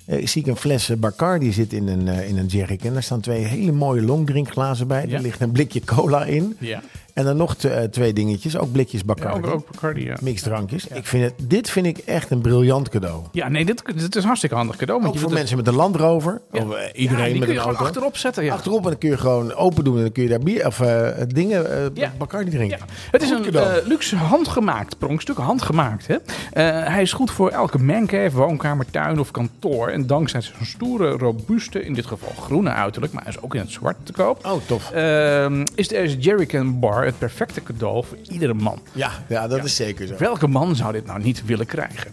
[0.06, 2.92] eh, zie ik een fles eh, Bacardi zit in een, eh, in een jerrycan.
[2.92, 5.06] Daar staan twee hele mooie longdrinkglazen bij.
[5.06, 5.14] Ja.
[5.16, 6.56] Er ligt een blikje cola in.
[6.58, 6.82] Ja,
[7.12, 8.56] En dan nog eh, twee dingetjes.
[8.58, 9.48] Ook blikjes ja Bacardi.
[9.48, 10.16] ook, ook Bacardi, ja.
[10.20, 10.86] Mixdrankjes.
[10.86, 13.22] Ik vind het, dit vind ik echt een briljant cadeau.
[13.32, 15.00] Ja, nee, dit, dit is een hartstikke handig cadeau.
[15.00, 16.40] Want Ook je voor het- mensen met een Land Rover.
[16.52, 16.64] Ja.
[16.64, 17.84] Of eh, Ja, iedereen die met kun een je gewoon auto.
[17.84, 18.44] achterop zetten.
[18.44, 18.52] Ja.
[18.54, 19.96] Achterop en dan kun je gewoon open doen.
[19.96, 22.12] En dan kun je daar bier of eh, dingen, eh, Ja.
[22.18, 22.78] Bacardi drinken.
[22.78, 26.06] Ja, het is Goed een luxe handgemaakt pronkstuk, handgemaakt.
[26.06, 26.14] Hè?
[26.52, 29.88] Eh, hij is goed voor elke mancave, woonkamer, tuin of kantoor.
[29.88, 33.60] En dankzij zijn stoere, robuuste, in dit geval groene uiterlijk, maar hij is ook in
[33.60, 34.46] het zwart te koop.
[34.46, 34.90] Oh, tof.
[34.90, 38.82] ehm, is deze Jerrycan bar het perfecte cadeau voor iedere man.
[38.92, 40.14] Ja, ja dat is zeker zo.
[40.18, 42.12] Welke man zou dit nou niet willen krijgen?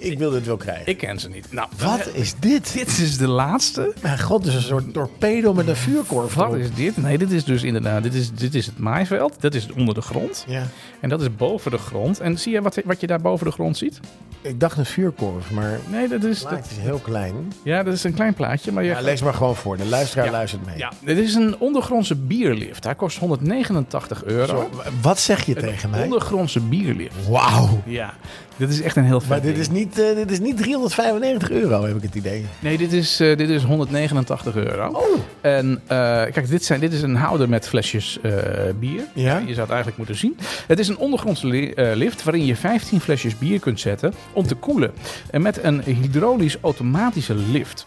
[0.00, 0.86] Ik wil dit wel krijgen.
[0.86, 1.46] Ik ken ze niet.
[1.52, 2.72] Nou, Wat is dit?
[2.72, 3.94] Dit is de laatste.
[4.02, 6.34] Mijn god, dit is een soort torpedo met een vuurkorf.
[6.34, 6.56] Wat erop.
[6.58, 6.96] is dit?
[6.96, 9.40] Nee, dit is dus inderdaad, dit is, dit is het maaiveld.
[9.40, 10.44] Dat is onder de grond.
[10.48, 10.62] Ja.
[11.00, 12.20] En dat is boven de grond.
[12.20, 14.00] En zie je wat, wat je daar boven de grond ziet?
[14.42, 17.52] Ik dacht een vuurkorf, maar Nee, dat is, het dat, is heel klein.
[17.62, 18.72] ja, dat is een klein plaatje.
[18.72, 19.76] Maar je Ja, lees maar gewoon voor.
[19.76, 20.30] De luisteraar Ja.
[20.30, 20.78] luistert mee.
[20.78, 22.84] Ja, dit is een ondergrondse bierlift.
[22.84, 24.46] Hij kost 189 euro.
[24.46, 24.70] Zo,
[25.00, 26.04] wat zeg je tegen mij?
[26.04, 27.28] Ondergrondse bierlift.
[27.28, 27.82] Wauw.
[27.86, 28.14] Ja,
[28.60, 29.58] dit is echt een heel vet Maar dit ding.
[29.66, 32.46] is, niet, eh, dit is niet 395 euro, heb ik het idee.
[32.58, 34.88] Nee, dit is, eh, dit is 189 euro.
[34.88, 35.02] Oh.
[35.40, 35.96] En eh,
[36.32, 38.32] kijk, dit, zijn, dit is een houder met flesjes eh,
[38.80, 39.02] bier.
[39.14, 39.38] Ja?
[39.38, 40.36] Je zou het eigenlijk moeten zien.
[40.66, 44.46] Het is een ondergrondse li- eh, lift waarin je 15 flesjes bier kunt zetten om
[44.46, 44.90] te koelen.
[45.30, 47.86] En met een hydraulisch automatische lift.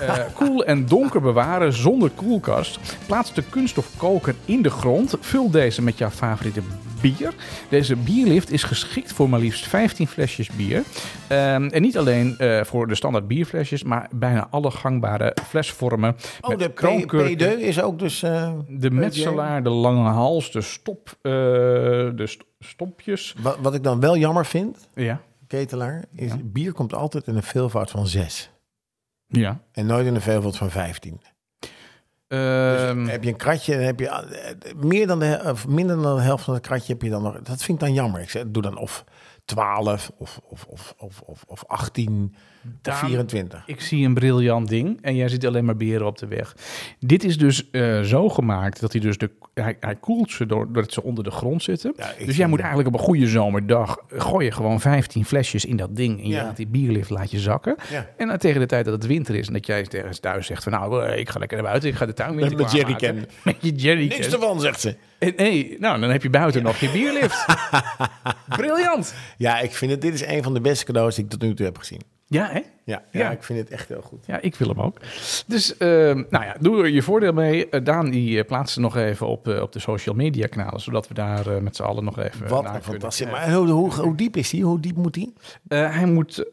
[0.00, 2.78] Eh, koel en donker bewaren zonder koelkast.
[3.06, 5.14] Plaats de kunststofkoker in de grond.
[5.20, 6.60] Vul deze met jouw favoriete
[7.12, 7.34] bier.
[7.68, 10.82] Deze bierlift is geschikt voor maar liefst 15 flesjes bier.
[11.28, 16.16] Ehm, en niet alleen eh, voor de standaard bierflesjes, maar bijna alle gangbare flesvormen.
[16.40, 17.56] Oh, met de P- kroonkurken.
[17.58, 18.22] P2 is ook dus...
[18.22, 23.34] eh, De metselaar, de lange hals, de stop, eh, de st- stompjes.
[23.42, 25.20] wat, wat ik dan wel jammer vind, Ja.
[25.46, 26.36] ketelaar, is Ja.
[26.42, 28.50] bier komt altijd in een veelvoud van 6.
[29.26, 29.60] Ja.
[29.72, 31.20] En nooit in een veelvoud van 15.
[32.34, 36.16] Ehm, Dus heb je een kratje, heb je eh, meer dan de, of minder dan
[36.16, 37.40] de helft van het kratje heb je dan nog.
[37.42, 38.20] Dat vind ik dan jammer.
[38.20, 39.04] Ik zeg, doe dan of
[39.44, 43.62] 12 of, of, of, of, of, of 18 of Daan, 24.
[43.66, 46.56] Ik zie een briljant ding en jij ziet alleen maar beren op de weg.
[46.98, 50.72] Dit is dus eh, zo gemaakt dat hij dus de, hij, hij koelt ze door,
[50.72, 51.92] doordat ze onder de grond zitten.
[51.96, 55.76] Ja, dus jij moet eigenlijk op een goede zomerdag gooi je gewoon 15 flesjes in
[55.76, 56.42] dat ding en je Ja.
[56.44, 57.76] laat die bierlift laat je zakken.
[57.90, 58.08] Ja.
[58.16, 60.62] En dan tegen de tijd dat het winter is en dat jij tegen thuis zegt
[60.62, 62.70] van nou eh, ik ga lekker naar buiten, ik ga de tuin weer Met mijn
[62.70, 63.16] jerrycan.
[63.44, 64.18] Met je jerrycan.
[64.18, 64.96] Niks ervan, zegt ze.
[65.18, 67.44] En, nee, nou dan heb je buiten nog je bierlift.
[68.56, 69.14] Briljant.
[69.36, 71.54] Ja, ik vind het, dit is een van de beste cadeaus die ik tot nu
[71.54, 72.00] toe heb gezien.
[72.34, 72.62] Ja, hè?
[72.84, 73.20] Ja, ja.
[73.20, 73.30] Ja.
[73.30, 74.24] ik vind het echt heel goed.
[74.26, 75.00] Ja, ik wil hem ook.
[75.46, 77.68] Dus, eh, nou ja, doe er je voordeel mee.
[77.68, 80.80] Eh, Daan, die eh, plaatst ze nog even op, eh, op de social media kanalen,
[80.80, 83.30] zodat we daar met z'n allen nog even Wat naar een fantastisch.
[83.30, 84.64] Maar hoe, hoe, hoe diep is die?
[84.64, 85.32] Hoe diep moet die?
[85.68, 86.44] Hij moet,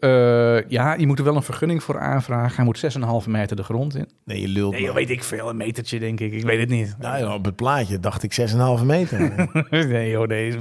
[0.67, 2.55] ja, je moet er wel een vergunning voor aanvragen.
[2.55, 2.77] Hij moet
[3.23, 4.09] 6,5 meter de grond in.
[4.25, 4.71] Nee, je lult.
[4.71, 5.49] Nee, joh, weet ik veel.
[5.49, 6.33] Een metertje, denk ik.
[6.33, 6.95] Ik weet het niet.
[6.99, 9.49] Nou ja, op het plaatje dacht ik 6,5 meter.
[9.69, 10.59] nee, joh, nee.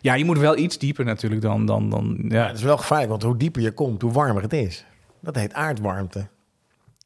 [0.00, 1.66] Ja, je moet wel iets dieper natuurlijk dan...
[1.66, 2.46] dan, dan Ja, ja.
[2.46, 4.84] het is wel gevaarlijk, want hoe dieper je komt, hoe warmer het is.
[5.24, 6.26] Dat heet aardwarmte.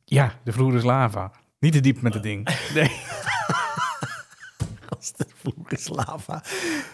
[0.04, 1.30] ja, de vloer is lava.
[1.58, 2.48] Niet te diep met het ding.
[2.74, 2.90] Nee.
[4.96, 6.42] Als de vloer is lava.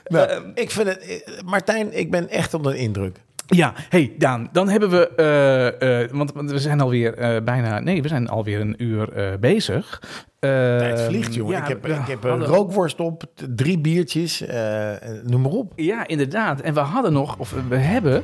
[0.05, 0.99] Nou, ik vind het...
[0.99, 3.21] eh, Martijn, ik ben echt onder de indruk.
[3.47, 8.03] Ja, hey Daan, dan hebben we, eh, eh, want, we zijn alweer eh, bijna, nee,
[8.03, 10.03] we zijn alweer een uur bezig.
[10.41, 11.53] Het vliegt, jongen.
[11.53, 13.23] ja, ik heb, ik heb een rookworst op,
[13.55, 14.45] drie biertjes,
[15.23, 15.73] noem maar op.
[15.77, 16.61] Ja, inderdaad.
[16.61, 18.23] En we hadden nog, of we hebben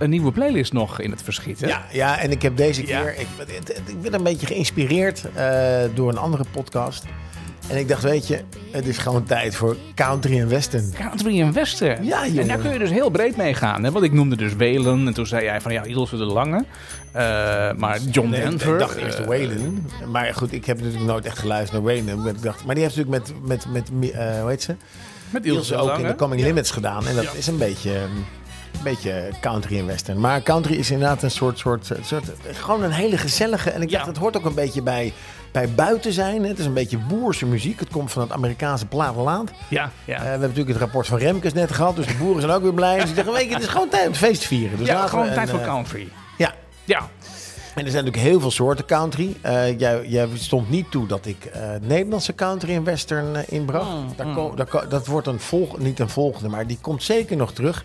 [0.00, 1.60] een nieuwe playlist nog in het verschiet.
[1.60, 1.66] Hè?
[1.66, 3.00] Ja, ja, en ik heb deze Ja.
[3.02, 3.14] keer...
[3.18, 3.26] Ik,
[3.86, 7.04] ik ben een beetje geïnspireerd eh, door een andere podcast.
[7.68, 8.40] En ik dacht, weet je,
[8.70, 10.92] het is gewoon tijd voor country en western.
[10.98, 12.04] Country en Western.
[12.04, 12.48] Ja, En jongen.
[12.48, 13.84] daar kun je dus heel breed mee gaan.
[13.84, 13.90] Hè?
[13.90, 15.06] Want ik noemde dus Welen.
[15.06, 16.64] En toen zei jij van ja, Ilse de Lange.
[17.12, 17.22] Eh,
[17.76, 18.72] maar John Nee, Denver.
[18.72, 19.86] ik dacht eerst Waylon.
[20.12, 22.22] Maar goed, ik heb natuurlijk nooit echt geluisterd naar Waylon.
[22.22, 23.88] Maar, ik dacht, maar die heeft natuurlijk met, met, met
[24.40, 24.74] hoe heet ze?
[25.30, 27.06] Met Ilse Ilse ook in de Coming Limits gedaan.
[27.06, 27.92] En dat is een beetje,
[28.82, 30.20] beetje country en western.
[30.20, 33.70] Maar country is inderdaad een soort, soort, soort gewoon een hele gezellige.
[33.70, 35.12] En ik dacht, het hoort ook een beetje bij,
[35.52, 36.44] bij buiten zijn.
[36.44, 37.80] Het is een beetje boerse muziek.
[37.80, 39.50] Het komt van het Amerikaanse platteland.
[39.68, 40.14] Ja, ja.
[40.14, 41.96] Eh, we hebben natuurlijk het rapport van Remkes net gehad.
[41.96, 42.94] Dus de boeren zijn ook weer blij.
[42.96, 44.78] Dus die zeggen, weet je, het is gewoon tijd om het feest te vieren.
[44.78, 46.08] Dus ja, gewoon tijd voor eh, country.
[46.38, 46.54] Ja,
[46.84, 47.08] Ja,
[47.74, 49.36] en er zijn natuurlijk heel veel soorten country.
[49.40, 53.90] Eh, jij, jij stond niet toe dat ik eh, Nederlandse country en western inbracht.
[53.90, 57.36] Mm, Daar ko- daar dat wordt een volg, niet een volgende, maar die komt zeker
[57.36, 57.84] nog terug.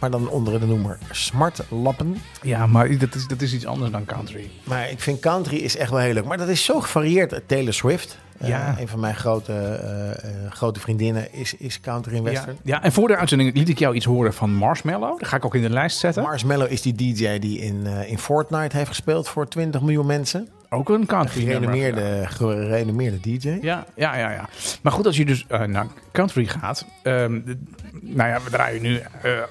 [0.00, 2.16] Maar dan onder de noemer smartlappen.
[2.42, 4.50] ja maar dat is, dat is iets anders dan country.
[4.64, 6.24] Maar ik vind country is echt wel heel leuk.
[6.24, 7.40] Maar dat is zo gevarieerd.
[7.46, 8.74] Taylor Swift, eh, Ja.
[8.78, 12.56] een van mijn grote, eh, eh, grote vriendinnen, is, is country en Ja, western.
[12.62, 15.18] ja, en voor de uitzending liet ik jou iets horen van Marshmallow.
[15.18, 16.22] Dat ga ik ook in de lijst zetten.
[16.22, 20.48] Marshmallow is die DJ die in, in Fortnite heeft gespeeld voor 20 miljoen mensen.
[20.70, 21.70] Ook een country nummer.
[21.70, 23.58] Gerenommeerde, gerenommeerde DJ.
[23.62, 24.48] Ja, ja, ja, ja.
[24.82, 26.86] Maar goed, als je dus eh, naar country gaat.
[27.02, 27.58] ehm, de-
[28.00, 29.44] nou ja, we draaien nu eh, eh,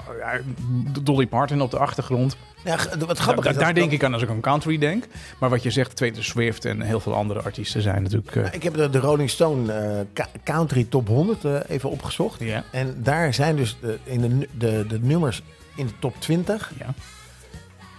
[1.01, 2.37] Dolly Parton op de achtergrond.
[2.63, 5.05] Ja, wat grappig da- daar denk ik aan als ik aan country denk.
[5.39, 8.53] Maar wat je zegt, Taylor Swift en heel veel andere artiesten zijn natuurlijk...
[8.53, 10.05] Ik heb de, de Rolling Stone
[10.43, 12.41] Country Top 100 eh, even opgezocht.
[12.71, 15.41] En daar zijn dus de, in de, de, de nummers
[15.75, 16.71] in de top 20...
[16.79, 16.93] ja.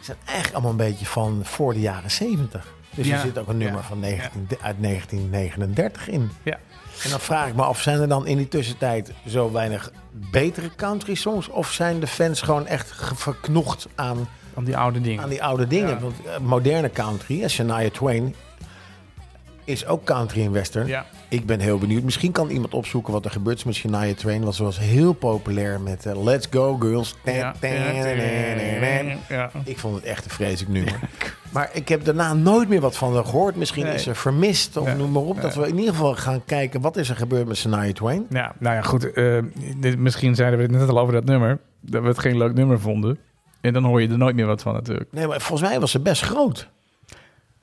[0.00, 2.74] zijn eigenlijk allemaal een beetje van voor de jaren 70.
[2.96, 6.30] Dus er zit ook een nummer van 19, uit 1939 in.
[6.42, 6.58] Ja.
[7.04, 10.70] En dan vraag ik me af, zijn er dan in die tussentijd zo weinig betere
[10.76, 11.48] country songs?
[11.48, 15.22] Of zijn de fans gewoon echt verknocht aan, Van die oude dingen.
[15.22, 15.88] aan die oude dingen?
[15.88, 15.98] Ja.
[15.98, 18.34] Want eh, moderne country, Shania Twain,
[19.66, 20.86] is ook country en western.
[20.86, 21.06] Ja.
[21.28, 22.02] Ik ben heel benieuwd.
[22.02, 24.42] Misschien kan iemand opzoeken wat er gebeurt met Shania Twain.
[24.42, 27.14] Want ze was heel populair met eh, Let's Go Girls.
[27.24, 27.54] Ja.
[29.28, 29.50] Ja.
[29.64, 30.98] Ik vond het echt een vreselijk nummer.
[31.52, 33.56] Maar ik heb daarna nooit meer wat van haar gehoord.
[33.56, 33.94] Misschien Nee.
[33.94, 35.40] is er vermist of noem maar op.
[35.40, 38.26] Dat we in ieder geval gaan kijken wat is er gebeurd met Shania Twain.
[38.30, 39.12] Ja, nou ja, goed.
[39.12, 39.38] eh,
[39.76, 41.58] dit- misschien zeiden we het net al over dat nummer.
[41.80, 43.18] Dat we het geen leuk nummer vonden.
[43.60, 45.12] En dan hoor je er nooit meer wat van natuurlijk.
[45.12, 46.68] Nee, maar volgens mij was ze best groot.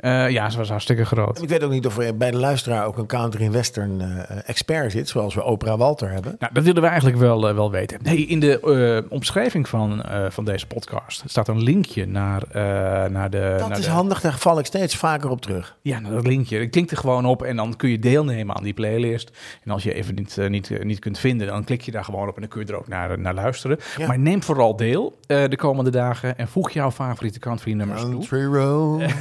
[0.03, 1.41] Eh, ja, ze was hartstikke groot.
[1.41, 4.37] Ik weet ook niet of er bij de luisteraar ook een country en western eh,
[4.45, 5.09] expert zit.
[5.09, 6.35] Zoals we Oprah Walter hebben.
[6.39, 7.99] Nou, dat willen we eigenlijk wel, eh, wel weten.
[8.01, 12.41] Nee, in de omschrijving van, van deze podcast staat een linkje naar,
[13.11, 13.55] naar de...
[13.59, 15.75] Dat naar is de- handig, daar val ik steeds vaker op terug.
[15.81, 16.59] Ja, naar dat linkje.
[16.59, 19.31] Dat klinkt er gewoon op en dan kun je deelnemen aan die playlist.
[19.63, 22.35] En als je even niet, niet, niet kunt vinden, dan klik je daar gewoon op
[22.35, 23.77] en dan kun je er ook naar, naar luisteren.
[23.97, 24.07] Ja.
[24.07, 28.11] Maar neem vooral deel de komende dagen en voeg jouw favoriete country nummers toe.
[28.11, 29.01] Country road,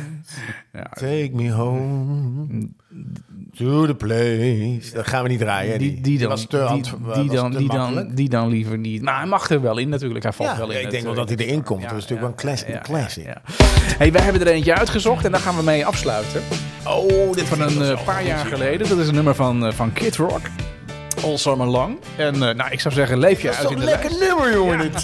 [0.72, 2.68] Ja, take me home
[3.56, 4.94] to the place.
[4.94, 5.78] Dat gaan we niet draaien.
[5.78, 6.80] die, die, dan, was te,
[7.14, 9.02] die, dan, die, dan, die dan liever niet.
[9.02, 10.22] Maar hij mag er wel in natuurlijk.
[10.24, 10.80] Hij valt Ja, wel in.
[10.80, 11.82] ik denk wel dat hij erin komt.
[11.82, 13.26] Dat is natuurlijk wel een classic- classic.
[13.98, 16.42] Hey, wij hebben er eentje uitgezocht en daar gaan we mee afsluiten.
[16.86, 18.88] Oh, dit Van een eh, paar jaar geleden.
[18.88, 20.40] Dat is een nummer van, eh, van Kid Rock.
[21.24, 21.98] All Summer Long.
[22.16, 24.26] En eh, nou, ik zou zeggen, leef je Dat uit in een de lekker lijst.
[24.28, 24.90] nummer, jongen.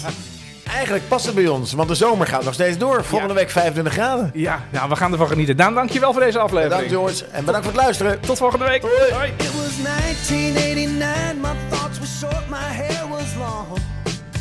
[0.73, 3.03] Eigenlijk past het bij ons, want de zomer gaat nog steeds door.
[3.03, 3.39] Volgende ja.
[3.39, 4.31] week 25 graden.
[4.33, 5.57] Ja, ja, we gaan ervan genieten.
[5.57, 6.87] Daan, dankjewel voor deze aflevering.
[6.89, 7.25] Bedankt, George.
[7.31, 8.19] En bedankt voor het luisteren.
[8.19, 8.81] Tot volgende week.
[8.81, 9.13] Hoi.
[9.13, 9.29] Hoi.
[9.37, 13.67] It was 1989, my thoughts were short, my hair was long.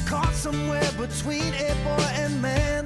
[0.08, 2.84] Caught somewhere between a boy and man.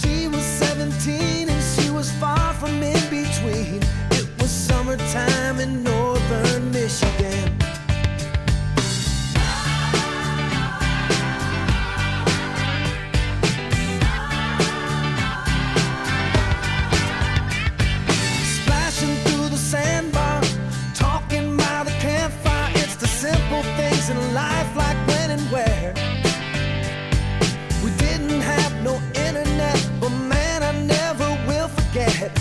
[0.00, 3.80] She was 17 and she was far from in between.
[4.10, 7.61] It was summertime in northern Michigan.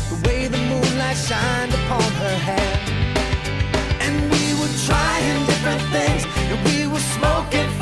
[0.10, 2.74] the way the moonlight shined upon her hair.
[4.06, 7.81] And we were trying different things, and we were smoking.